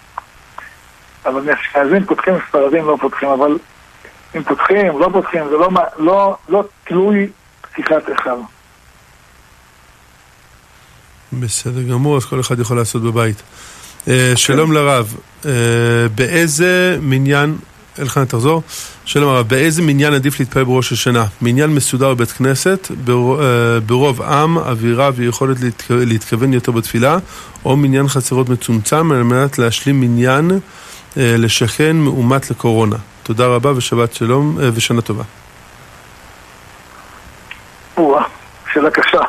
אבל 1.25 1.41
מאשכנזים 1.41 2.05
פותחים, 2.05 2.33
ספרדים 2.49 2.85
לא 2.85 2.97
פותחים, 3.01 3.29
אבל 3.29 3.57
אם 4.35 4.43
פותחים, 4.43 4.99
לא 4.99 5.09
פותחים, 5.13 5.43
זה 5.49 5.55
לא, 5.55 5.69
לא, 5.97 6.37
לא 6.49 6.63
תלוי 6.83 7.29
פתיחת 7.61 8.07
היכל. 8.07 8.39
בסדר 11.33 11.81
גמור, 11.81 12.17
אז 12.17 12.25
כל 12.25 12.39
אחד 12.39 12.59
יכול 12.59 12.77
לעשות 12.77 13.03
בבית. 13.03 13.43
אה, 14.07 14.31
שלום 14.35 14.71
לרב, 14.71 15.15
אה, 15.45 15.51
באיזה 16.15 16.97
מניין, 17.01 17.57
אלחנן 17.99 18.25
תחזור, 18.25 18.63
שלום 19.05 19.29
הרב, 19.35 19.47
באיזה 19.47 19.81
מניין 19.81 20.13
עדיף 20.13 20.39
להתפלל 20.39 20.63
בראש 20.63 20.91
השנה? 20.91 21.25
מניין 21.41 21.69
מסודר 21.69 22.13
בבית 22.13 22.31
כנסת, 22.31 22.87
בר- 23.05 23.41
אה, 23.43 23.79
ברוב 23.79 24.21
עם, 24.21 24.57
אווירה 24.57 25.09
ויכולת 25.15 25.57
להתכ- 25.57 25.83
להתכוון 25.89 26.53
יותר 26.53 26.71
בתפילה, 26.71 27.17
או 27.65 27.77
מניין 27.77 28.07
חצרות 28.07 28.49
מצומצם 28.49 29.11
על 29.11 29.23
מנת 29.23 29.59
להשלים 29.59 30.01
מניין 30.01 30.51
לשכן 31.17 31.95
מאומת 31.95 32.51
לקורונה. 32.51 32.95
תודה 33.23 33.45
רבה 33.45 33.71
ושבת 33.77 34.13
שלום 34.13 34.57
ושנה 34.73 35.01
טובה. 35.01 35.23
שאלה 38.73 38.91
קשה. 38.91 39.21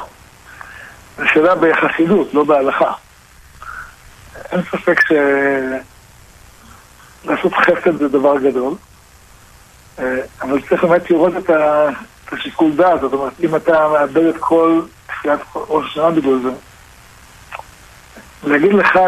זו 1.19 1.25
שאלה 1.35 1.55
בחסידות, 1.55 2.35
לא 2.35 2.45
בהלכה. 2.45 2.93
אין 4.53 4.63
ספק 4.63 5.01
ש... 5.09 5.13
לעשות 7.25 7.53
חסד 7.55 7.97
זה 7.99 8.09
דבר 8.09 8.39
גדול, 8.39 8.75
אה, 9.99 10.21
אבל 10.43 10.61
צריך 10.69 10.85
באמת 10.85 11.11
לראות 11.11 11.33
את 11.37 11.51
את 12.29 12.33
השיקול 12.33 12.73
דעת, 12.77 13.01
זאת 13.01 13.13
אומרת, 13.13 13.33
אם 13.41 13.57
אתה 13.57 13.89
מאבד 13.89 14.25
את 14.25 14.37
כל 14.41 14.81
תפילת 15.07 15.41
ראש 15.55 15.87
השנה 15.91 16.11
בגלל 16.11 16.39
זה, 16.43 16.51
להגיד 18.45 18.75
לך, 18.75 18.99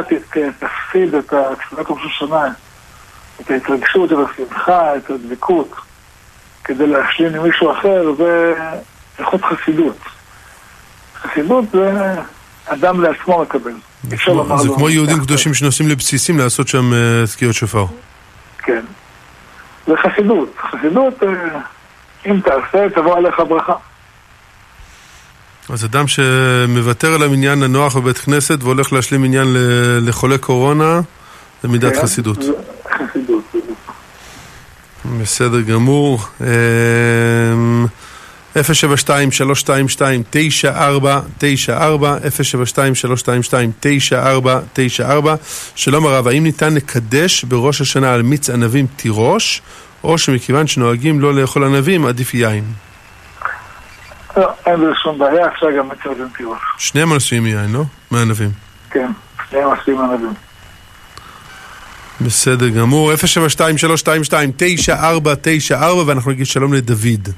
תפסיד 0.59 1.15
את 1.15 1.35
תפילת 1.59 1.87
ראש 1.91 2.01
השנה, 2.07 2.53
את 3.41 3.51
ההתרגשות, 3.51 4.13
את 4.13 4.19
השמחה, 4.31 4.97
את 4.97 5.11
הדבקות, 5.11 5.71
כדי 6.65 6.87
להשלים 6.87 7.35
עם 7.35 7.43
מישהו 7.43 7.73
אחר, 7.73 8.15
זה 8.19 8.55
איכות 9.19 9.41
חסידות. 9.43 9.97
חסידות 11.15 11.65
זה 11.73 12.15
אדם 12.67 13.01
לעצמו 13.01 13.43
מקבל. 13.43 13.75
זה 14.09 14.17
כמו 14.77 14.91
יהודים 14.91 15.21
קדושים 15.21 15.55
שנוסעים 15.55 15.89
לבסיסים 15.89 16.39
לעשות 16.39 16.69
שם 16.69 16.93
אה, 16.95 16.99
תקיעות 17.33 17.55
שופר. 17.55 17.85
כן. 18.59 18.81
זה 19.87 19.93
חסידות. 19.97 20.55
חסידות, 20.71 21.15
אה, 21.23 21.29
אם 22.27 22.41
תעשה, 22.41 22.89
תבוא 22.95 23.17
עליך 23.17 23.35
ברכה. 23.49 23.73
אז 25.69 25.85
אדם 25.85 26.05
שמוותר 26.09 27.15
על 27.15 27.23
המניין 27.23 27.63
הנוח 27.63 27.97
בבית 27.97 28.19
כנסת 28.19 28.59
והולך 28.63 28.93
להשלים 28.93 29.25
עניין 29.25 29.53
ל- 29.53 30.09
לחולי 30.09 30.39
קורונה, 30.39 31.01
זה 31.63 31.69
מידת 31.69 31.93
כן, 31.95 32.03
חסידות. 32.03 32.39
חסידות. 32.39 33.45
בסדר 35.23 35.61
גמור. 35.61 36.29
אמ, 38.57 38.63
072-322-9494, 38.63 38.65
072-322-9494. 45.01 45.29
שלום 45.75 46.07
הרב, 46.07 46.29
האם 46.29 46.43
ניתן 46.43 46.75
לקדש 46.75 47.45
בראש 47.45 47.81
השנה 47.81 48.15
על 48.15 48.23
מיץ 48.23 48.51
ענבים 48.51 48.87
תירוש, 48.97 49.63
או 50.05 50.19
שמכיוון 50.19 50.67
שנוהגים 50.67 51.21
לא 51.21 51.35
לאכול 51.35 51.65
ענבים, 51.65 52.07
עדיף 52.07 52.35
יין? 52.35 52.65
לא, 54.37 54.49
אין 54.67 54.77
בזה 54.77 54.93
שום 55.03 55.19
בעיה, 55.19 55.49
אפשר 55.49 55.67
גם 55.79 55.89
מצוות 55.89 56.17
תירוש. 56.37 56.59
שניהם 56.79 57.13
עשויים 57.13 57.45
מיין, 57.45 57.73
לא? 57.73 57.83
מענבים. 58.11 58.51
כן, 58.91 59.11
שניהם 59.51 59.69
עושים 59.69 60.01
ענבים. 60.01 60.33
בסדר 62.21 62.69
גמור, 62.69 63.13
072-322-9494 63.13 65.75
ואנחנו 66.07 66.31
נגיד 66.31 66.47
שלום 66.47 66.75
לדוד. 66.75 67.29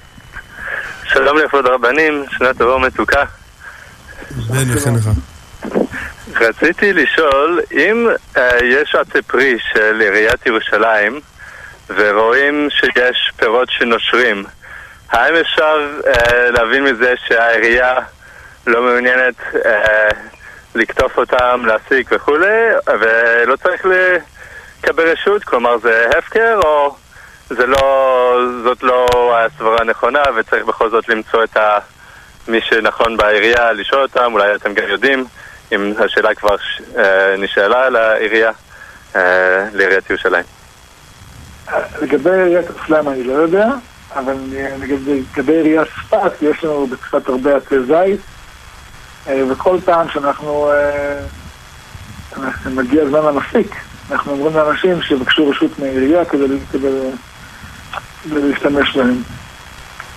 שלום 1.12 1.38
לכבוד 1.38 1.66
הרבנים, 1.66 2.24
שנה 2.30 2.54
טובה 2.54 2.74
ומתוקה. 2.74 3.24
בן 4.30 4.76
וכן 4.76 4.94
לך. 4.94 5.08
רציתי 6.40 6.92
לשאול, 6.92 7.60
אם 7.72 8.08
אה, 8.36 8.58
יש 8.62 8.94
עצי 8.94 9.22
פרי 9.22 9.56
של 9.72 10.00
עיריית 10.00 10.46
ירושלים 10.46 11.20
ורואים 11.88 12.68
שיש 12.70 13.32
פירות 13.36 13.68
שנושרים, 13.70 14.44
האם 15.10 15.34
אפשר 15.34 15.90
אה, 16.06 16.50
להבין 16.50 16.84
מזה 16.84 17.14
שהעירייה 17.26 17.94
לא 18.66 18.82
מעוניינת 18.82 19.34
אה, 19.66 20.08
לקטוף 20.74 21.18
אותם, 21.18 21.62
להסיק 21.66 22.10
וכולי, 22.12 22.62
ולא 23.00 23.56
צריך 23.56 23.86
לקבל 23.86 25.08
רשות? 25.08 25.44
כלומר 25.44 25.78
זה 25.78 26.06
הפקר 26.18 26.60
או 26.64 26.96
זה 27.56 27.66
לא, 27.66 28.38
זאת 28.64 28.82
לא 28.82 29.06
הסברה 29.38 29.84
נכונה 29.84 30.22
וצריך 30.36 30.64
בכל 30.64 30.90
זאת 30.90 31.08
למצוא 31.08 31.44
את 31.44 31.56
ה, 31.56 31.78
מי 32.48 32.60
שנכון 32.60 33.16
בעירייה, 33.16 33.72
לשאול 33.72 34.02
אותם, 34.02 34.32
אולי 34.32 34.54
אתם 34.54 34.74
גם 34.74 34.88
יודעים 34.88 35.24
אם 35.72 35.92
השאלה 36.04 36.34
כבר 36.34 36.56
אה, 36.98 37.36
נשאלה 37.38 37.90
לעירייה, 37.90 38.50
אה, 39.16 39.66
לעיריית 39.72 40.10
ירושלים. 40.10 40.44
לגבי 42.02 42.30
עיריית 42.30 42.66
ירושלים 42.70 43.08
אני 43.08 43.24
לא 43.24 43.32
יודע, 43.32 43.68
אבל 44.14 44.34
לגבי 44.80 45.52
עיריית 45.52 45.88
צפת, 45.88 46.42
יש 46.42 46.64
לנו 46.64 46.86
בצפת 46.86 47.28
הרבה 47.28 47.56
עצי 47.56 47.82
זית, 47.86 48.20
אה, 49.28 49.42
וכל 49.50 49.78
פעם 49.84 50.08
שאנחנו, 50.08 50.70
אה, 50.70 51.20
מגיע 52.70 53.06
זמן 53.06 53.26
המסיק, 53.26 53.76
אנחנו 54.10 54.32
אומרים 54.32 54.56
לאנשים 54.56 55.02
שיבקשו 55.02 55.48
רשות 55.48 55.78
מהעירייה 55.78 56.24
כדי, 56.24 56.44
כדי, 56.72 56.88
כדי 58.24 58.48
להשתמש 58.48 58.96
בהם. 58.96 59.22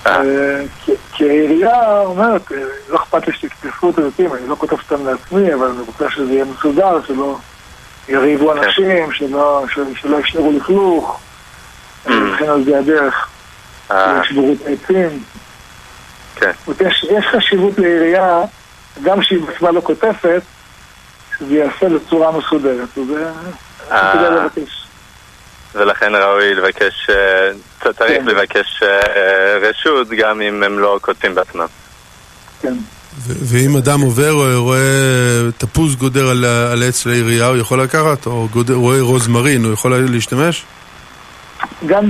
אה, 0.08 0.22
כי- 0.86 0.92
כי 1.14 1.30
העירייה 1.30 2.00
אומרת, 2.02 2.52
אה, 2.52 2.58
לא 2.90 2.96
אכפת 2.98 3.28
לי 3.28 3.34
שתקטפו 3.34 3.90
את 3.90 3.98
הזיתים, 4.00 4.34
אני 4.34 4.48
לא 4.48 4.56
כותב 4.56 4.76
סתם 4.86 5.06
לעצמי, 5.06 5.54
אבל 5.54 5.66
אני 5.68 5.80
רוצה 5.88 6.10
שזה 6.10 6.34
יהיה 6.34 6.46
מסודר, 6.46 7.00
שלא 7.08 7.38
יריבו 8.10 8.54
אנשים, 8.54 9.12
שלא, 9.12 9.64
ישמרו 10.20 10.52
לכלוך. 10.58 11.20
לכן 12.06 12.50
על 12.50 12.64
זה 12.64 12.80
הדרך, 12.80 13.28
ישברו 14.24 14.52
את 14.54 14.68
העצים. 14.68 15.24
כן. 16.36 16.52
יש, 16.82 17.06
חשיבות 17.32 17.80
לעירייה, 17.80 18.42
גם 19.04 19.22
שהיא 19.24 19.40
בעצמה 19.42 19.72
לא 19.72 19.82
קוטפת, 19.82 20.42
שזה 21.40 21.54
ייעשה 21.56 21.90
בצורה 21.90 22.32
מסודרת. 22.38 22.98
וזה 22.98 23.30
אה. 23.92 24.14
כדאי 24.14 24.32
לבקש. 24.32 24.85
ולכן 25.76 26.16
ראוי 26.16 26.56
לבקש, 26.56 27.10
אה, 27.10 27.52
צריך 27.94 28.22
כן. 28.22 28.26
לבקש 28.26 28.84
אה, 28.84 29.70
רשות 29.70 30.08
גם 30.10 30.42
אם 30.42 30.64
הם 30.64 30.80
לא 30.80 31.00
כותבים 31.02 31.36
בעצמם. 31.36 31.66
כן. 32.62 32.74
ו- 33.18 33.34
ואם 33.46 33.78
אדם 33.78 34.02
עובר 34.02 34.32
או 34.32 34.64
רואה 34.64 34.80
תפוז 35.58 35.96
גודר 35.96 36.30
על, 36.30 36.46
על 36.46 36.84
עץ 36.84 37.06
לעירייה, 37.06 37.48
הוא 37.48 37.58
יכול 37.58 37.82
לקחת? 37.82 38.26
או 38.26 38.48
גודר, 38.52 38.74
רואה 38.74 39.02
רוזמרין, 39.02 39.66
הוא 39.66 39.74
יכול 39.74 39.98
להשתמש? 39.98 40.66
גם, 41.86 42.10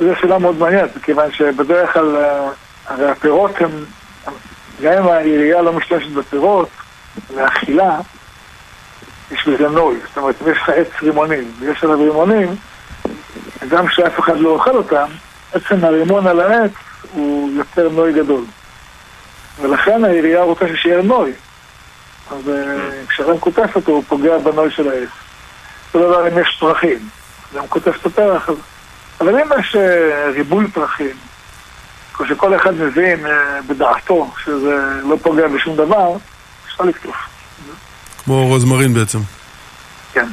זו 0.00 0.12
שאלה 0.20 0.38
מאוד 0.38 0.58
מעניינת, 0.58 0.96
מכיוון 0.96 1.32
שבדרך 1.32 1.92
כלל, 1.92 2.16
אה, 2.16 2.48
הרי 2.86 3.10
הפירות 3.10 3.50
הם, 3.60 3.70
גם 4.82 4.92
אם 4.92 5.08
העירייה 5.08 5.62
לא 5.62 5.72
משתמשת 5.72 6.10
בפירות, 6.10 6.68
לאכילה, 7.36 7.98
יש 9.30 9.48
בזה 9.48 9.68
נוי. 9.68 9.96
זאת 10.08 10.16
אומרת, 10.16 10.34
אם 10.42 10.52
יש 10.52 10.58
לך 10.62 10.68
עץ 10.68 11.02
רימונים, 11.02 11.50
ויש 11.58 11.84
עליו 11.84 11.98
רימונים, 11.98 12.56
גם 13.68 13.86
כשאף 13.86 14.20
אחד 14.20 14.38
לא 14.38 14.48
אוכל 14.48 14.76
אותם, 14.76 15.06
עצם 15.52 15.84
הרימון 15.84 16.26
על 16.26 16.40
העץ 16.40 16.72
הוא 17.12 17.50
יוצר 17.52 17.88
נוי 17.88 18.12
גדול. 18.12 18.44
ולכן 19.60 20.04
העירייה 20.04 20.42
רוצה 20.42 20.68
שישאר 20.68 21.02
נוי. 21.02 21.32
אז 22.30 22.48
אה, 22.48 23.04
כשאדם 23.08 23.38
קוטף 23.38 23.76
אותו, 23.76 23.92
הוא 23.92 24.04
פוגע 24.08 24.38
בנוי 24.38 24.70
של 24.70 24.88
העץ. 24.88 25.08
אותו 25.86 26.08
דבר 26.08 26.28
אם 26.28 26.38
יש 26.38 26.56
פרחים. 26.60 27.08
גם 27.54 27.66
קוטף 27.66 27.96
את 28.00 28.06
הפרח, 28.06 28.48
אז... 28.48 28.56
אבל 29.20 29.40
אם 29.40 29.46
יש 29.60 29.76
אה, 29.76 30.30
ריבוי 30.34 30.70
פרחים, 30.70 31.16
כשכל 32.14 32.56
אחד 32.56 32.74
מבין 32.74 33.26
אה, 33.26 33.62
בדעתו 33.66 34.30
שזה 34.44 34.76
לא 35.02 35.16
פוגע 35.22 35.48
בשום 35.48 35.76
דבר, 35.76 36.16
אפשר 36.66 36.84
לקטוף. 36.84 37.16
כמו 38.24 38.46
רוזמרין 38.46 38.94
בעצם. 38.94 39.18
כן. 40.12 40.26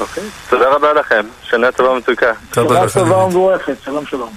אוקיי. 0.00 0.24
תודה 0.48 0.68
רבה 0.68 0.92
לכם, 0.92 1.26
שנה 1.42 1.72
טובה 1.72 1.90
ומתוקה. 1.90 2.32
שנה 2.54 2.88
טובה 2.94 3.16
ומבורכת, 3.16 3.76
שלום 3.84 4.06
שלום. 4.06 4.32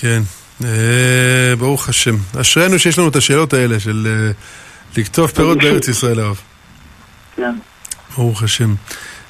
כן, 0.00 0.20
אה, 0.64 1.56
ברוך 1.58 1.88
השם. 1.88 2.14
אשרינו 2.40 2.78
שיש 2.78 2.98
לנו 2.98 3.08
את 3.08 3.16
השאלות 3.16 3.52
האלה 3.52 3.80
של 3.80 4.06
אה, 4.06 4.30
לקטוף 4.96 5.32
פירות 5.32 5.58
בארץ 5.58 5.88
ישראל 5.88 6.20
הרב. 6.20 6.40
כן. 7.36 7.54
ברוך 8.16 8.42
השם. 8.42 8.74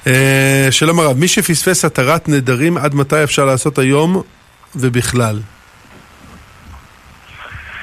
אה, 0.07 0.67
שלום 0.71 0.99
הרב, 0.99 1.17
מי 1.17 1.27
שפספס 1.27 1.85
התרת 1.85 2.29
נדרים, 2.29 2.77
עד 2.77 2.95
מתי 2.95 3.23
אפשר 3.23 3.45
לעשות 3.45 3.77
היום 3.77 4.21
ובכלל? 4.75 5.39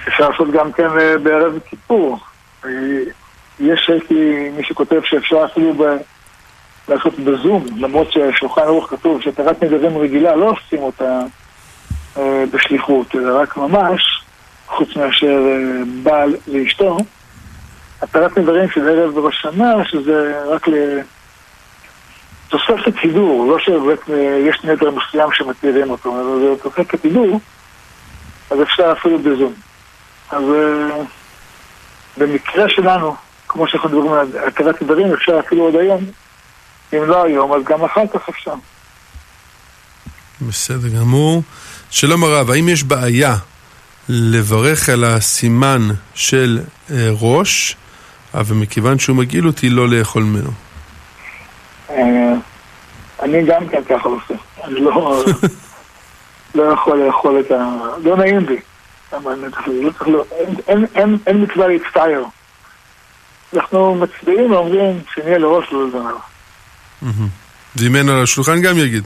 אפשר 0.09 0.29
לעשות 0.29 0.49
גם 0.53 0.73
כן 0.73 0.89
בערב 1.23 1.53
כיפור. 1.71 2.19
יש 3.61 3.91
מי 4.57 4.65
שכותב 4.65 5.01
שאפשר 5.05 5.45
אפילו. 5.45 5.87
לעשות 6.89 7.19
בזום, 7.19 7.67
למרות 7.77 8.13
ששולחן 8.13 8.61
ערוך 8.61 8.91
כתוב 8.91 9.23
שהתרת 9.23 9.65
נדרים 9.65 9.99
רגילה 9.99 10.37
לא 10.37 10.51
עושים 10.51 10.83
אותה 10.83 11.21
אה, 12.17 12.45
בשליחות, 12.51 13.15
אלא 13.15 13.41
רק 13.41 13.57
ממש, 13.57 14.25
חוץ 14.67 14.97
מאשר 14.97 15.47
אה, 15.47 15.83
בעל 16.03 16.37
ואשתו. 16.53 16.97
התרת 18.03 18.39
נדרים 18.39 18.71
של 18.71 18.89
ערב 18.89 19.19
ראש 19.19 19.47
שזה 19.85 20.43
רק 20.49 20.69
לתוספת 22.49 23.01
סידור, 23.01 23.47
לא 23.51 23.59
שבאמת 23.59 24.11
אה, 24.11 24.51
נדר 24.65 24.91
מסוים 24.91 25.33
שמתירים 25.33 25.91
אותו, 25.91 26.21
אלא 26.21 26.39
זה 26.39 26.63
תוספת 26.63 27.01
סידור, 27.03 27.41
אז 28.51 28.63
אפשר 28.63 28.93
אפילו 28.93 29.19
בזום. 29.19 29.53
אז 30.31 30.45
במקרה 32.17 32.69
שלנו, 32.69 33.15
כמו 33.49 33.69
שאנחנו 33.69 33.89
מדברים 33.89 34.13
על 34.13 34.27
הכרת 34.47 34.83
נדרים, 34.83 35.13
אפשר 35.13 35.39
אפילו 35.39 35.65
עוד 35.65 35.77
היום. 35.77 36.05
אם 36.93 37.05
לא 37.05 37.25
היום, 37.25 37.53
אז 37.53 37.63
גם 37.65 37.85
אחר 37.85 38.07
כך 38.15 38.29
אפשר. 38.29 38.55
בסדר 40.49 40.89
גמור. 40.89 41.43
שלום 41.91 42.25
הרב, 42.25 42.51
האם 42.51 42.69
יש 42.69 42.85
בעיה 42.85 43.35
לברך 44.09 44.89
על 44.89 45.05
הסימן 45.05 45.81
של 46.15 46.61
אה, 46.91 47.09
ראש, 47.21 47.77
אבל 48.35 48.55
מכיוון 48.57 48.99
שהוא 48.99 49.17
מגעיל 49.17 49.47
אותי 49.47 49.71
לא 49.71 49.89
לאכול 49.89 50.23
ממנו? 50.23 50.51
אה, 51.91 52.33
אני 53.23 53.45
גם 53.47 53.69
כן 53.69 53.83
ככה 53.85 54.09
עושה. 54.09 54.35
אני 54.65 54.81
לא, 54.81 55.25
לא 56.55 56.63
יכול 56.63 56.99
לאכול 56.99 57.41
את 57.41 57.51
ה... 57.51 57.69
לא 58.03 58.17
נעים 58.17 58.47
לי. 58.49 58.61
לא 59.13 59.21
לא- 60.07 60.25
אין 61.27 61.43
מצווה 61.43 61.69
להצטער. 61.69 62.25
אנחנו 63.55 63.95
מצביעים 63.95 64.53
ואומרים 64.53 65.01
שנהיה 65.15 65.39
לראש 65.39 65.73
לא 65.73 65.89
לזנב. 65.89 66.34
אין 67.97 68.09
על 68.09 68.23
השולחן 68.23 68.63
גם 68.63 68.79
יגיד. 68.79 69.05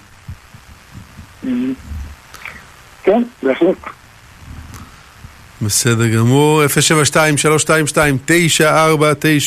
כן, 3.02 3.22
בהחלט. 3.42 3.76
בסדר 5.62 6.08
גמור, 6.08 6.62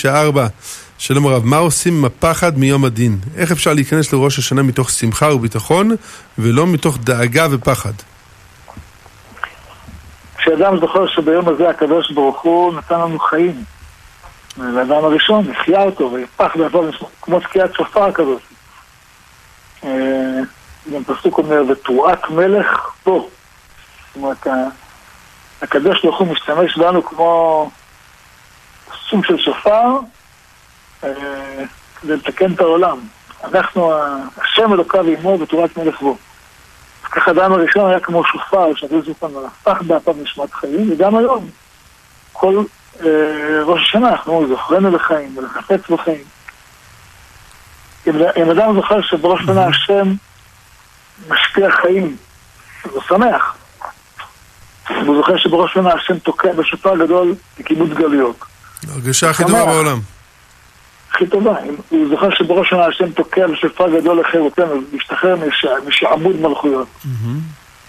072-322-9494 0.04 0.40
שלום 1.02 1.28
הרב, 1.28 1.46
מה 1.46 1.58
עושים 1.58 1.98
עם 1.98 2.06
הפחד 2.06 2.58
מיום 2.58 2.86
הדין? 2.86 3.18
איך 3.38 3.52
אפשר 3.52 3.74
להיכנס 3.74 4.14
לראש 4.14 4.40
השנה 4.40 4.64
מתוך 4.64 4.90
שמחה 4.90 5.34
וביטחון 5.34 5.92
ולא 6.38 6.68
מתוך 6.68 6.98
דאגה 6.98 7.48
ופחד? 7.52 7.92
כשאדם 10.38 10.80
זוכר 10.80 11.08
שביום 11.08 11.50
הזה 11.50 11.70
הקדוש 11.70 12.12
ברוך 12.12 12.42
הוא 12.42 12.74
נתן 12.74 12.96
לנו 12.96 13.20
חיים. 13.20 13.64
לאדם 14.58 15.06
הראשון, 15.06 15.52
החיה 15.52 15.84
אותו, 15.84 16.12
ויפח 16.12 16.56
בעבור 16.56 16.86
כמו 17.22 17.40
תקיעת 17.40 17.74
שופר 17.74 18.12
כזאת. 18.12 18.42
אה, 19.84 20.40
גם 20.94 21.04
פסוק 21.04 21.38
אומר, 21.38 21.64
ותרועת 21.70 22.30
מלך 22.30 22.90
פה. 23.04 23.30
זאת 24.08 24.16
אומרת, 24.16 24.48
הקדוש 25.62 26.04
ברוך 26.04 26.20
הוא 26.20 26.28
משתמש 26.28 26.78
בנו 26.78 27.06
כמו 27.06 27.70
סוג 29.10 29.26
של 29.26 29.38
שופר 29.38 29.88
אה, 31.04 31.10
כדי 32.02 32.14
לתקן 32.14 32.54
את 32.54 32.60
העולם. 32.60 33.00
אנחנו, 33.44 33.94
השם 34.38 34.74
אלוקיו 34.74 35.06
עמו 35.08 35.38
ותרועת 35.40 35.78
מלך 35.78 36.02
בו. 36.02 36.18
ככה 37.04 37.32
אדם 37.32 37.54
הראשון 37.54 37.90
היה 37.90 38.00
כמו 38.00 38.24
שופר, 38.26 38.76
שהקדוש 38.76 39.08
ברוך 39.22 39.46
הפך 39.46 39.82
באפיו 39.82 40.16
נשמת 40.22 40.54
חיים, 40.54 40.92
וגם 40.92 41.16
היום, 41.16 41.50
כל 42.34 42.64
ראש 43.66 43.82
השנה 43.90 44.10
אנחנו 44.10 44.34
אומרים, 44.34 44.50
זוכרנו 44.50 44.92
לחיים 44.96 45.38
ולחפץ 45.38 45.90
בחיים. 45.90 46.24
אם, 48.08 48.14
אם 48.44 48.50
אדם 48.50 48.76
זוכר 48.76 49.02
שבראש 49.02 49.42
השנה 49.42 49.66
השם 49.66 50.14
משפיע 51.30 51.72
חיים, 51.72 52.16
אז 52.86 52.92
הוא 52.94 53.02
שמח. 53.08 53.56
והוא 54.90 55.18
זוכר 55.18 55.38
שבראש 55.38 55.72
השנה 55.72 55.94
השם 55.94 56.20
תוקע 56.20 56.54
בשופר 56.54 56.98
גדול 57.06 57.36
לכיבוד 57.60 57.94
גלויות. 57.94 58.36
הרגשה 58.94 59.30
הכי 59.30 59.44
טובה 59.44 59.66
בעולם. 59.66 60.00
הכי 61.12 61.28
טובה. 61.28 61.60
אם 61.64 61.76
הוא 61.90 62.10
זוכר 62.10 62.30
שבראש 62.30 62.68
השנה 62.68 62.86
השם 62.86 63.12
תוקע 63.12 63.48
בשופר 63.48 64.00
גדול 64.00 64.20
לחירותנו, 64.20 64.82
להשתחרר 64.94 65.36
מש- 65.36 65.66
משעבוד 65.88 66.36
מלכויות. 66.42 66.88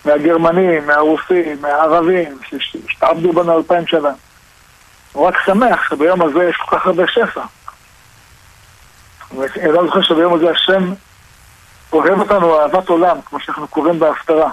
מהגרמנים, 0.05 0.87
מהרוסים, 0.87 1.57
מהערבים, 1.61 2.39
שהשתעבדו 2.49 3.33
בנו 3.33 3.57
אלפיים 3.59 3.87
שנה. 3.87 4.11
הוא 5.13 5.27
רק 5.27 5.35
שמח 5.47 5.89
שביום 5.89 6.23
הזה 6.23 6.45
יש 6.45 6.57
כל 6.57 6.79
כך 6.79 6.87
הרבה 6.87 7.07
שפע. 7.07 7.43
ואני 9.37 9.73
לא 9.73 9.85
זוכר 9.87 10.03
שביום 10.03 10.35
הזה 10.35 10.51
השם 10.51 10.93
אוהב 11.93 12.21
אותנו 12.21 12.61
אהבת 12.61 12.89
עולם, 12.89 13.17
כמו 13.25 13.41
שאנחנו 13.41 13.69
קוראים 13.69 13.99
בהפטרה. 13.99 14.51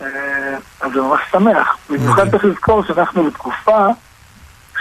אה, 0.00 0.06
אז 0.80 0.92
זה 0.92 1.00
ממש 1.00 1.20
שמח. 1.30 1.76
במיוחד 1.90 2.30
צריך 2.30 2.44
לזכור 2.44 2.84
שאנחנו 2.84 3.24
בתקופה 3.24 3.86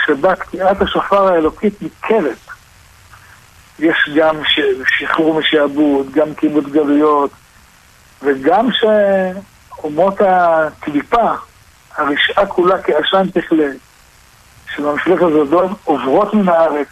שבה 0.06 0.36
תקיעת 0.36 0.82
השופר 0.82 1.28
האלוקית 1.28 1.82
ניכרת. 1.82 2.38
יש 3.80 4.10
גם 4.16 4.36
ש... 4.46 4.60
שחרור 4.88 5.40
משעבוד, 5.40 6.12
גם 6.12 6.36
כיבוד 6.36 6.72
גלויות, 6.72 7.32
וגם 8.22 8.68
שאומות 8.72 10.22
הקליפה, 10.22 11.32
הרשעה 11.98 12.46
כולה 12.46 12.82
כעשן 12.82 13.30
תכלה, 13.34 13.68
שבמשלך 14.78 15.22
הזדון 15.22 15.74
עוברות 15.84 16.34
מן 16.34 16.50
הארץ, 16.50 16.88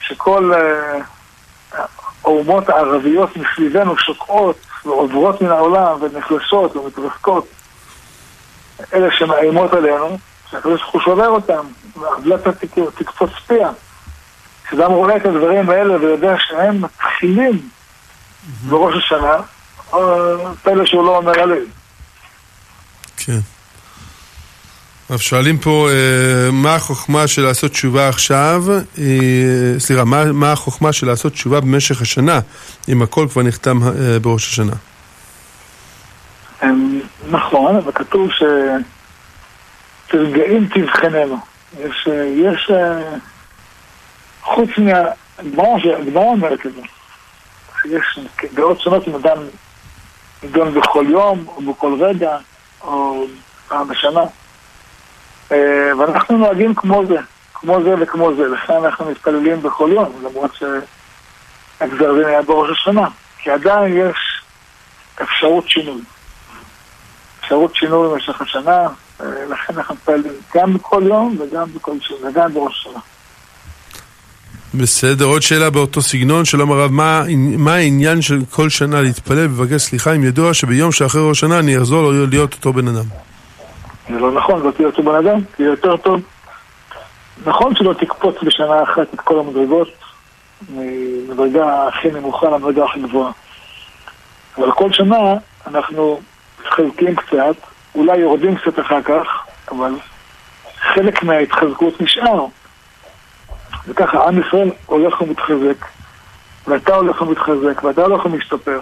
שכל 0.00 0.52
אה, 0.54 0.98
האומות 2.24 2.68
הערביות 2.68 3.30
מסביבנו 3.36 3.98
שוקעות 3.98 4.56
ועוברות 4.84 5.42
מן 5.42 5.50
העולם 5.50 5.96
ונחלשות 6.02 6.76
ומתרסקות. 6.76 7.46
אלה 8.94 9.08
שמאיימות 9.18 9.72
עלינו, 9.72 10.18
שהקדוש 10.50 10.80
ברוך 10.80 10.92
הוא 10.94 11.02
שובר 11.02 11.28
אותם, 11.28 11.66
ועוולת 11.96 12.46
התק- 12.46 12.90
תקפוץ 12.98 13.30
פיה. 13.46 13.70
כשאדם 14.66 14.90
רואה 14.90 15.16
את 15.16 15.26
הדברים 15.26 15.70
האלה 15.70 15.96
ויודע 16.00 16.34
שהם 16.38 16.80
מתחילים 16.82 17.68
בראש 18.68 18.94
השנה, 19.04 19.36
אה, 19.94 20.00
פלא 20.62 20.86
שהוא 20.86 21.04
לא 21.04 21.16
אומר 21.16 21.40
הלב. 21.40 21.62
כן. 23.16 23.38
אז 25.10 25.20
שואלים 25.20 25.58
פה, 25.58 25.88
אה, 25.90 26.50
מה 26.52 26.74
החוכמה 26.74 27.26
של 27.26 27.42
לעשות 27.42 27.70
תשובה 27.70 28.08
עכשיו, 28.08 28.62
אה, 28.98 29.74
סליחה, 29.78 30.04
מה, 30.04 30.32
מה 30.32 30.52
החוכמה 30.52 30.92
של 30.92 31.06
לעשות 31.06 31.32
תשובה 31.32 31.60
במשך 31.60 32.02
השנה, 32.02 32.40
אם 32.88 33.02
הכל 33.02 33.26
כבר 33.30 33.42
נחתם 33.42 33.78
אה, 33.82 34.18
בראש 34.18 34.48
השנה? 34.48 34.72
אמ, 36.62 37.00
נכון, 37.30 37.76
אבל 37.76 37.92
כתוב 37.92 38.30
ש... 38.30 38.42
תרגעים 40.06 40.68
תבחננו. 40.74 41.36
יש, 41.80 42.08
יש 42.36 42.70
חוץ 44.42 44.68
מה... 44.78 44.92
הגמרא 45.38 45.78
ש- 45.78 46.00
הגמרא 46.00 46.22
אומרת 46.24 46.66
את 46.66 46.72
זה. 46.74 46.80
יש 47.84 48.18
דעות 48.54 48.80
שונות 48.80 49.08
אם 49.08 49.14
אדם 49.14 49.38
בכל 50.52 51.04
יום, 51.08 51.44
או 51.46 51.72
בכל 51.72 51.96
רגע, 52.00 52.36
או 52.82 53.26
פעם 53.68 53.88
בשנה. 53.88 54.24
אה, 55.54 55.98
ואנחנו 55.98 56.38
נוהגים 56.38 56.74
כמו 56.74 57.02
זה, 57.06 57.16
כמו 57.54 57.82
זה 57.82 57.94
וכמו 58.00 58.34
זה. 58.36 58.48
לכן 58.48 58.72
אנחנו 58.84 59.10
מתפללים 59.10 59.62
בכל 59.62 59.90
יום, 59.92 60.12
למרות 60.24 60.50
שהגזר 60.54 62.14
דין 62.14 62.24
היה 62.24 62.42
בראש 62.42 62.70
השנה. 62.70 63.08
כי 63.38 63.50
עדיין 63.50 63.96
יש 63.96 64.16
אפשרות 65.22 65.68
שינוי. 65.68 66.00
אפשרות 67.40 67.74
שינוי 67.74 68.08
במשך 68.08 68.40
השנה, 68.40 68.86
אה, 69.20 69.26
לכן 69.50 69.74
אנחנו 69.76 69.94
מתפללים 69.94 70.32
גם 70.54 70.74
בכל 70.74 71.02
יום 71.06 71.36
וגם 71.40 71.74
בכל 71.74 71.96
שנה, 72.00 72.28
וגם 72.28 72.54
בראש 72.54 72.80
השנה. 72.80 73.00
בסדר, 74.74 75.24
עוד 75.24 75.42
שאלה 75.42 75.70
באותו 75.70 76.02
סגנון, 76.02 76.44
שלום 76.44 76.72
הרב, 76.72 76.90
מה, 76.90 77.22
מה 77.58 77.74
העניין 77.74 78.22
של 78.22 78.38
כל 78.50 78.68
שנה 78.68 79.00
להתפלל 79.00 79.38
ולבקש 79.38 79.82
סליחה 79.82 80.12
אם 80.12 80.24
ידוע 80.24 80.54
שביום 80.54 80.92
שאחרי 80.92 81.20
ראש 81.28 81.38
השנה 81.38 81.58
אני 81.58 81.78
אחזור 81.78 82.12
להיות 82.30 82.54
אותו 82.54 82.72
בן 82.72 82.88
אדם? 82.88 83.04
זה 84.08 84.18
לא 84.18 84.32
נכון, 84.32 84.62
לא 84.62 84.70
תהיה 84.70 84.88
אותו 84.88 85.02
בן 85.02 85.14
אדם, 85.14 85.40
תהיה 85.56 85.68
יותר 85.68 85.96
טוב. 85.96 86.20
נכון 87.46 87.74
שלא 87.74 87.92
תקפוץ 87.92 88.36
בשנה 88.42 88.82
אחת 88.82 89.14
את 89.14 89.20
כל 89.20 89.38
המדרגות, 89.38 89.88
ממדרגה 90.68 91.88
הכי 91.88 92.10
נמוכה 92.10 92.46
למדרגה 92.46 92.84
הכי 92.84 93.00
גבוהה. 93.00 93.32
אבל 94.58 94.72
כל 94.72 94.92
שנה 94.92 95.34
אנחנו 95.66 96.20
מתחזקים 96.60 97.16
קצת, 97.16 97.56
אולי 97.94 98.18
יורדים 98.18 98.56
קצת 98.56 98.80
אחר 98.80 99.02
כך, 99.02 99.26
אבל 99.70 99.92
חלק 100.76 101.22
מההתחזקות 101.22 102.00
נשאר. 102.00 102.46
וככה 103.86 104.28
עם 104.28 104.40
ישראל 104.40 104.70
הולך 104.86 105.20
ומתחזק, 105.20 105.86
ואתה 106.66 106.94
הולך 106.94 107.22
ומתחזק, 107.22 107.84
ואתה 107.84 108.02
הולך 108.02 108.26
ומשתפר. 108.26 108.80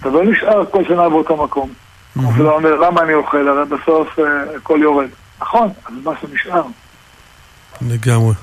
אתה 0.00 0.08
לא 0.08 0.24
נשאר 0.24 0.66
כל 0.70 0.84
שנה 0.84 1.08
באותו 1.08 1.36
מקום. 1.36 1.85
אתה 2.18 2.42
לא 2.42 2.56
אומר, 2.56 2.74
למה 2.74 3.02
אני 3.02 3.14
אוכל? 3.14 3.48
הרי 3.48 3.64
בסוף 3.64 4.18
אה, 4.18 4.56
הכל 4.56 4.78
יורד. 4.82 5.08
נכון, 5.40 5.68
אז 5.86 5.92
מה 6.04 6.12
שנשאר. 6.20 6.62
לגמרי. 7.88 8.34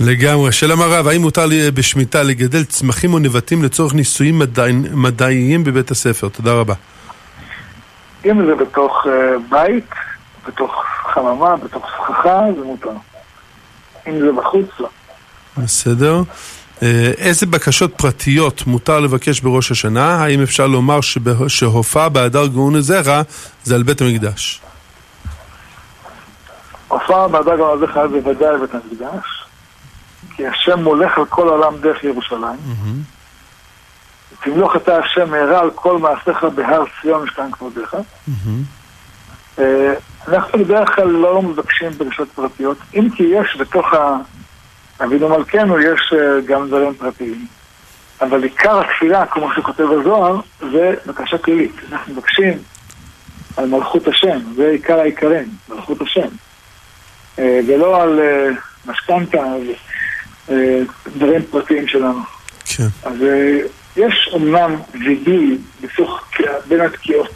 לגמרי. 0.00 0.52
שלום 0.52 0.80
הרב, 0.80 1.06
האם 1.06 1.20
מותר 1.20 1.46
לי 1.46 1.70
בשמיטה 1.70 2.22
לגדל 2.22 2.64
צמחים 2.64 3.14
או 3.14 3.18
נבטים 3.18 3.62
לצורך 3.62 3.94
ניסויים 3.94 4.38
מדעי, 4.38 4.72
מדעיים 4.72 5.64
בבית 5.64 5.90
הספר? 5.90 6.28
תודה 6.28 6.52
רבה. 6.52 6.74
אם 8.24 8.46
זה 8.46 8.54
בתוך 8.54 9.06
אה, 9.06 9.38
בית, 9.50 9.90
בתוך 10.48 10.84
חממה, 11.14 11.56
בתוך 11.56 11.86
סככה, 11.96 12.40
זה 12.58 12.64
מותר. 12.64 12.90
אם 14.08 14.20
זה 14.20 14.32
בחוץ, 14.32 14.66
לא. 14.80 14.88
בסדר. 15.58 16.22
אה, 16.82 17.10
איזה 17.18 17.46
בקשות 17.46 17.94
פרטיות 17.96 18.66
מותר 18.66 19.00
לבקש 19.00 19.40
בראש 19.40 19.70
השנה? 19.70 20.24
האם 20.24 20.42
אפשר 20.42 20.66
לומר 20.66 21.00
שבה- 21.00 21.48
שהופעה 21.48 22.08
בהדר 22.08 22.46
גאון 22.46 22.80
זרע 22.80 23.22
זה 23.64 23.74
על 23.74 23.82
בית 23.82 24.00
המקדש? 24.00 24.60
הופעה 26.88 27.28
בהדר 27.28 27.56
גם 27.56 27.66
הזה 27.74 27.86
חייב 27.86 28.06
בוודאי 28.16 28.56
בבית 28.58 28.70
המקדש, 28.74 29.24
כי 30.36 30.46
השם 30.46 30.82
מולך 30.82 31.18
על 31.18 31.24
כל 31.24 31.48
העולם 31.48 31.76
דרך 31.80 32.04
ירושלים. 32.04 32.58
תמלוך 34.42 34.76
אתה 34.76 34.96
השם 34.98 35.30
מהרה 35.30 35.60
על 35.60 35.70
כל 35.74 35.98
מעשיך 35.98 36.44
בהר 36.54 36.82
ציון 37.02 37.22
משכן 37.22 37.50
כבודיך. 37.52 37.96
אה, 39.58 39.92
אנחנו 40.28 40.58
בדרך 40.64 40.94
כלל 40.96 41.06
לא 41.08 41.42
מבקשים 41.42 41.90
דרישות 41.90 42.28
פרטיות, 42.34 42.76
אם 42.94 43.08
כי 43.16 43.22
יש 43.22 43.56
בתוך 43.60 43.94
ה... 43.94 44.16
אבינו 45.04 45.28
מלכנו 45.28 45.80
יש 45.80 46.12
אה, 46.12 46.40
גם 46.46 46.68
דברים 46.68 46.94
פרטיים. 46.94 47.46
אבל 48.20 48.42
עיקר 48.42 48.80
התפילה, 48.80 49.26
כמו 49.26 49.48
שכותב 49.56 49.84
הזוהר, 50.00 50.40
זה 50.60 50.94
בקשה 51.06 51.38
כללית. 51.38 51.72
אנחנו 51.92 52.12
מבקשים 52.12 52.58
על 53.56 53.68
מלכות 53.68 54.08
השם, 54.08 54.38
זה 54.56 54.68
עיקר 54.68 55.00
העיקרים, 55.00 55.48
מלכות 55.68 56.00
השם. 56.00 56.28
אה, 57.38 57.60
ולא 57.68 58.02
על 58.02 58.20
אה, 58.20 58.48
משכנתה 58.86 59.44
ודברים 60.48 61.42
פרטיים 61.50 61.88
שלנו. 61.88 62.20
כן. 62.64 62.86
אז 63.02 63.14
יש 63.96 64.30
אומנם 64.32 64.76
וידוי 64.92 65.58
בתוך 65.80 66.20
בין 66.68 66.80
התקיעות 66.80 67.34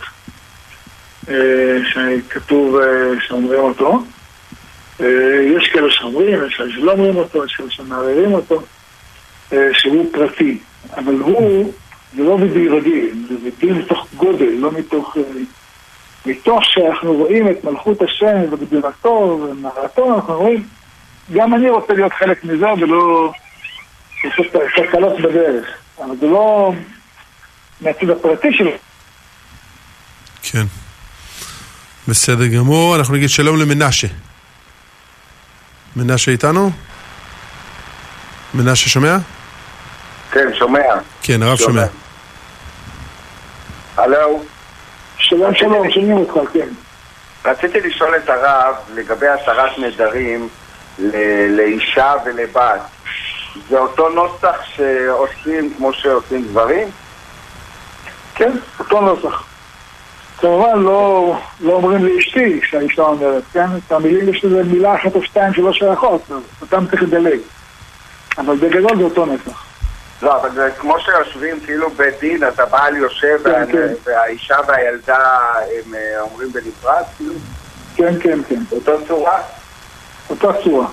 שכתוב 1.84 2.78
שאומרים 3.20 3.60
אותו. 3.60 4.02
אה, 5.00 5.06
יש 5.56 5.68
כאלה 5.68 5.90
שאומרים, 5.90 6.46
יש 6.46 6.54
כאלה 6.54 6.72
שלא 6.72 6.92
אומרים 6.92 7.16
אותו, 7.16 7.44
יש 7.44 7.52
כאלה 7.52 7.70
שמערערים 7.70 8.32
אותו, 8.32 8.62
אה, 9.52 9.68
שהוא 9.72 10.12
פרטי. 10.12 10.58
אבל 10.96 11.14
הוא, 11.14 11.72
זה 12.16 12.22
לא 12.22 12.30
וידוי 12.30 12.68
רגיל, 12.68 13.26
זה 13.28 13.34
וידוי 13.42 13.78
מתוך 13.78 14.06
גודל, 14.16 14.50
לא 14.58 14.72
מתוך... 14.72 15.16
אה, 15.16 15.22
מתוך 16.26 16.64
שאנחנו 16.64 17.12
רואים 17.14 17.50
את 17.50 17.64
מלכות 17.64 18.02
השם 18.02 18.40
וגדולתו 18.50 19.40
ומערתו, 19.50 20.14
אנחנו 20.14 20.38
רואים, 20.38 20.66
גם 21.32 21.54
אני 21.54 21.70
רוצה 21.70 21.92
להיות 21.92 22.12
חלק 22.12 22.44
מזה 22.44 22.66
ולא 22.80 23.32
לעשות 24.24 24.46
תקלות 24.76 25.20
בדרך. 25.20 25.66
אבל 25.98 26.16
זה 26.20 26.26
לא 26.26 26.72
מהצד 27.80 28.10
הפרטי 28.10 28.48
שלו. 28.52 28.70
כן. 30.42 30.64
בסדר 32.08 32.46
גמור, 32.46 32.96
אנחנו 32.96 33.14
נגיד 33.14 33.28
שלום 33.28 33.60
למנשה. 33.60 34.08
מנשה 35.96 36.30
איתנו? 36.30 36.70
מנשה 38.54 38.88
שומע? 38.88 39.16
כן, 40.30 40.48
שומע. 40.58 40.80
כן, 41.22 41.42
הרב 41.42 41.56
שומע. 41.56 41.84
הלו? 43.96 44.42
שלום, 45.18 45.54
שלום, 45.54 45.90
שומעים 45.90 46.16
אותך, 46.16 46.50
כן. 46.52 46.68
רציתי 47.44 47.80
לשאול 47.80 48.16
את 48.16 48.28
הרב 48.28 48.74
לגבי 48.94 49.28
התרת 49.28 49.78
נדרים 49.78 50.48
ל- 50.98 51.56
לאישה 51.56 52.12
ולבת. 52.24 52.80
זה 53.68 53.78
אותו 53.78 54.08
נוסח 54.08 54.56
שעושים 54.76 55.74
כמו 55.76 55.92
שעושים 55.92 56.44
גברים? 56.50 56.88
כן, 58.34 58.50
אותו 58.78 59.00
נוסח. 59.00 59.42
כמובן 60.38 60.78
לא, 60.82 61.36
לא 61.60 61.72
אומרים 61.72 62.04
לאשתי 62.04 62.60
כשהאישה 62.62 63.02
אומרת, 63.02 63.42
כן? 63.52 63.66
את 63.86 63.92
המילים 63.92 64.28
יש 64.28 64.44
לזה 64.44 64.62
מילה 64.62 64.94
אחת 64.94 65.14
או 65.14 65.22
שתיים 65.22 65.54
שלא 65.54 65.72
שייכות, 65.72 66.22
אז 66.30 66.36
אותם 66.62 66.86
צריך 66.90 67.02
לדלג. 67.02 67.38
אבל 68.38 68.56
בגדול 68.56 68.96
זה 68.98 69.02
אותו 69.04 69.26
נוסח. 69.26 69.64
לא, 70.22 70.40
אבל 70.40 70.50
זה 70.54 70.70
כמו 70.78 70.96
שיושבים 71.00 71.60
כאילו 71.60 71.90
בית 71.90 72.20
דין, 72.20 72.44
אז 72.44 72.60
הבעל 72.60 72.96
יושב 72.96 73.38
כן, 73.44 73.50
וה- 73.50 73.66
כן. 73.72 73.92
והאישה 74.04 74.56
והילדה 74.68 75.18
הם 75.62 75.94
אה, 75.94 76.20
אומרים 76.20 76.52
בנפרד, 76.52 77.02
כאילו? 77.16 77.34
כן, 77.96 78.14
כן, 78.20 78.38
כן. 78.48 78.60
אותו 78.72 78.92
צורה? 79.08 79.38
אותה 80.30 80.48
צורה. 80.64 80.86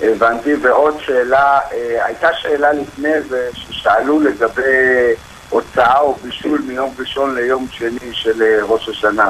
הבנתי, 0.00 0.54
ועוד 0.54 1.00
שאלה, 1.00 1.58
אה, 1.72 2.04
הייתה 2.04 2.28
שאלה 2.34 2.72
לפני 2.72 3.22
זה 3.28 3.48
ששאלו 3.54 4.20
לגבי 4.20 5.12
הוצאה 5.48 6.00
או 6.00 6.14
בישול 6.22 6.62
מיום 6.66 6.94
ראשון 6.98 7.34
ליום 7.34 7.66
שני 7.70 8.12
של 8.12 8.42
אה, 8.42 8.64
ראש 8.64 8.88
השנה. 8.88 9.28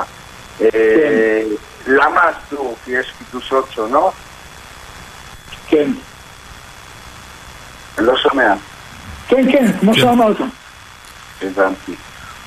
אה, 0.60 1.42
למה 1.86 2.20
אסור? 2.30 2.76
כי 2.84 2.90
יש 2.90 3.12
קידושות 3.18 3.68
שונות? 3.70 4.12
כן. 5.66 5.90
אני 7.98 8.06
לא 8.06 8.16
שומע. 8.16 8.54
כן, 9.28 9.52
כן, 9.52 9.78
כמו 9.80 9.94
שאמרת. 9.94 10.36
הבנתי. 11.42 11.94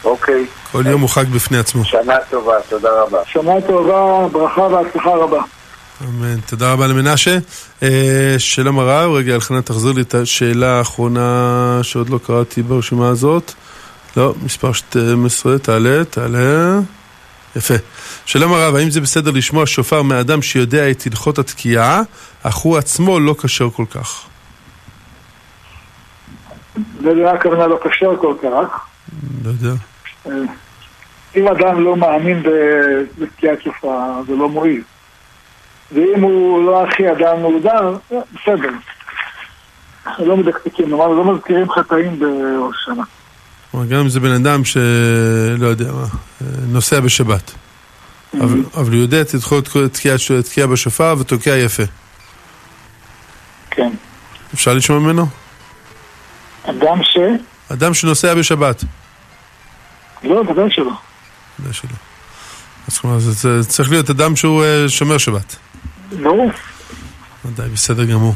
אוקיי. 0.03 0.45
כל 0.71 0.83
יום 0.87 1.01
הוא 1.01 1.09
חג 1.09 1.25
בפני 1.25 1.57
עצמו. 1.57 1.85
שנה 1.85 2.15
טובה, 2.29 2.55
תודה 2.69 2.89
רבה. 3.01 3.19
שנה 3.25 3.61
טובה, 3.67 4.27
ברכה 4.31 4.61
והצלחה 4.61 5.09
רבה. 5.09 5.41
אמן. 6.03 6.39
תודה 6.45 6.73
רבה 6.73 6.87
למנשה. 6.87 7.37
אה, 7.83 8.35
שלום 8.37 8.79
הרב, 8.79 9.11
רגע, 9.11 9.35
אלחנן, 9.35 9.61
תחזיר 9.61 9.91
לי 9.91 10.01
את 10.01 10.15
השאלה 10.15 10.77
האחרונה 10.77 11.79
שעוד 11.83 12.09
לא 12.09 12.19
קראתי 12.25 12.61
ברשימה 12.61 13.09
הזאת. 13.09 13.53
לא, 14.17 14.33
מספר 14.43 14.73
12, 14.73 15.59
תעלה, 15.59 16.05
תעלה. 16.05 16.79
יפה. 17.55 17.73
שלום 18.25 18.53
הרב, 18.53 18.75
האם 18.75 18.89
זה 18.89 19.01
בסדר 19.01 19.31
לשמוע 19.31 19.65
שופר 19.65 20.01
מאדם 20.01 20.41
שיודע 20.41 20.91
את 20.91 21.03
הלכות 21.05 21.39
התקיעה, 21.39 22.01
אך 22.43 22.55
הוא 22.55 22.77
עצמו 22.77 23.19
לא 23.19 23.35
כשר 23.41 23.69
כל 23.69 23.85
כך? 23.89 24.25
זה 27.03 27.13
נראה 27.13 27.33
הכוונה 27.33 27.67
לא 27.67 27.79
כשר 27.83 28.17
כל 28.21 28.33
כך. 28.43 28.85
לא 29.43 29.49
יודע. 29.49 29.75
אה, 30.27 30.31
אם 31.35 31.47
אדם 31.47 31.83
לא 31.83 31.95
מאמין 31.95 32.43
בתקיעת 33.19 33.61
שופר, 33.61 34.21
זה 34.27 34.35
לא 34.35 34.49
מועיל. 34.49 34.81
ואם 35.91 36.21
הוא 36.21 36.65
לא 36.65 36.83
הכי 36.87 37.11
אדם 37.11 37.39
מורדר, 37.39 37.97
אה, 38.11 38.17
בסדר. 38.33 38.69
לא 40.19 40.37
מדקדקים, 40.37 40.93
אמרנו, 40.93 41.23
לא 41.23 41.33
מזכירים 41.33 41.71
חטאים 41.71 42.19
בראש. 42.19 42.89
כלומר, 43.71 43.85
גם 43.85 43.99
אם 43.99 44.09
זה 44.09 44.19
בן 44.19 44.31
אדם 44.31 44.65
שלא 44.65 45.67
יודע 45.67 45.91
מה, 45.91 46.03
אה, 46.03 46.47
נוסע 46.67 46.99
בשבת. 46.99 47.51
אבל, 48.33 48.63
אבל 48.73 48.91
הוא 48.91 49.01
יודע 49.01 49.21
את 49.21 49.33
הלכות 49.33 49.69
תקיעה 50.43 50.67
בשופר 50.67 51.15
ותוקע 51.19 51.57
יפה. 51.57 51.83
כן. 53.71 53.89
אפשר 54.53 54.73
לשמוע 54.73 54.99
ממנו? 54.99 55.25
אדם 56.63 57.03
ש... 57.03 57.17
אדם 57.73 57.93
שנוסע 57.93 58.35
בשבת. 58.35 58.83
לא, 60.23 60.43
ודאי 60.49 60.69
שלא. 60.69 60.91
ודאי 61.59 61.73
שלא. 61.73 61.89
אז 63.15 63.47
צריך 63.67 63.91
להיות 63.91 64.09
אדם 64.09 64.35
שהוא 64.35 64.63
אה, 64.63 64.89
שומר 64.89 65.17
שבת. 65.17 65.55
ברור. 66.11 66.51
ודאי, 67.45 67.69
בסדר 67.69 68.05
גמור. 68.05 68.33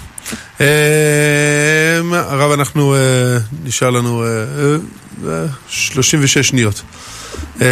אה, 0.62 2.00
הרב, 2.14 2.52
אנחנו, 2.52 2.96
אה, 2.96 3.38
נשאר 3.64 3.90
לנו 3.90 4.24
אה, 4.24 4.28
אה, 5.28 5.46
36 5.68 6.38
שניות. 6.38 6.82
אה, 7.62 7.68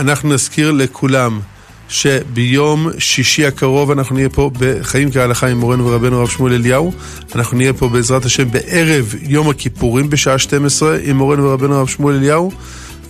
אנחנו 0.00 0.34
נזכיר 0.34 0.70
לכולם 0.70 1.40
שביום 1.88 2.88
שישי 2.98 3.46
הקרוב 3.46 3.90
אנחנו 3.90 4.16
נהיה 4.16 4.28
פה 4.28 4.50
בחיים 4.58 5.10
כהלכה 5.10 5.46
עם 5.46 5.58
מורנו 5.58 5.86
ורבנו 5.86 6.18
הרב 6.18 6.28
שמואל 6.28 6.52
אליהו. 6.52 6.92
אנחנו 7.34 7.56
נהיה 7.56 7.72
פה 7.72 7.88
בעזרת 7.88 8.24
השם 8.24 8.50
בערב 8.50 9.14
יום 9.22 9.50
הכיפורים 9.50 10.10
בשעה 10.10 10.38
12 10.38 10.98
עם 11.02 11.16
מורנו 11.16 11.44
ורבנו 11.44 11.74
הרב 11.74 11.88
שמואל 11.88 12.16
אליהו. 12.16 12.52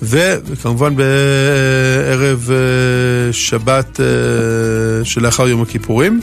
וכמובן 0.02 0.94
בערב 0.96 2.50
אה, 2.50 3.32
שבת 3.32 4.00
אה, 4.00 5.04
שלאחר 5.04 5.48
יום 5.48 5.62
הכיפורים. 5.62 6.20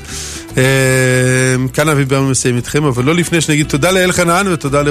אה, 0.58 0.64
כאן 1.74 1.90
אבי 1.90 2.06
ברמן 2.06 2.30
מסיים 2.30 2.56
איתכם, 2.56 2.84
אבל 2.84 3.04
לא 3.04 3.16
לפני 3.16 3.42
שנגיד 3.42 3.68
תודה 3.68 3.92
לאלחנן 3.92 4.46
ותודה 4.52 4.82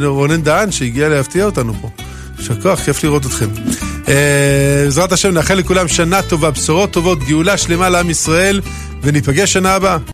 לרונן 0.00 0.42
דהן 0.42 0.70
שהגיע 0.70 1.08
להפתיע 1.08 1.44
אותנו 1.44 1.74
פה. 1.80 1.90
יישר 2.38 2.60
כוח, 2.60 2.80
כיף 2.80 3.04
לראות 3.04 3.26
אתכם. 3.26 3.46
בעזרת 4.06 5.12
השם 5.12 5.30
נאחל 5.34 5.54
לכולם 5.54 5.88
שנה 5.88 6.22
טובה, 6.22 6.50
בשורות 6.50 6.90
טובות, 6.90 7.18
גאולה 7.28 7.56
שלמה 7.56 7.88
לעם 7.88 8.10
ישראל, 8.10 8.60
וניפגש 9.02 9.52
שנה 9.52 9.74
הבאה. 9.74 9.96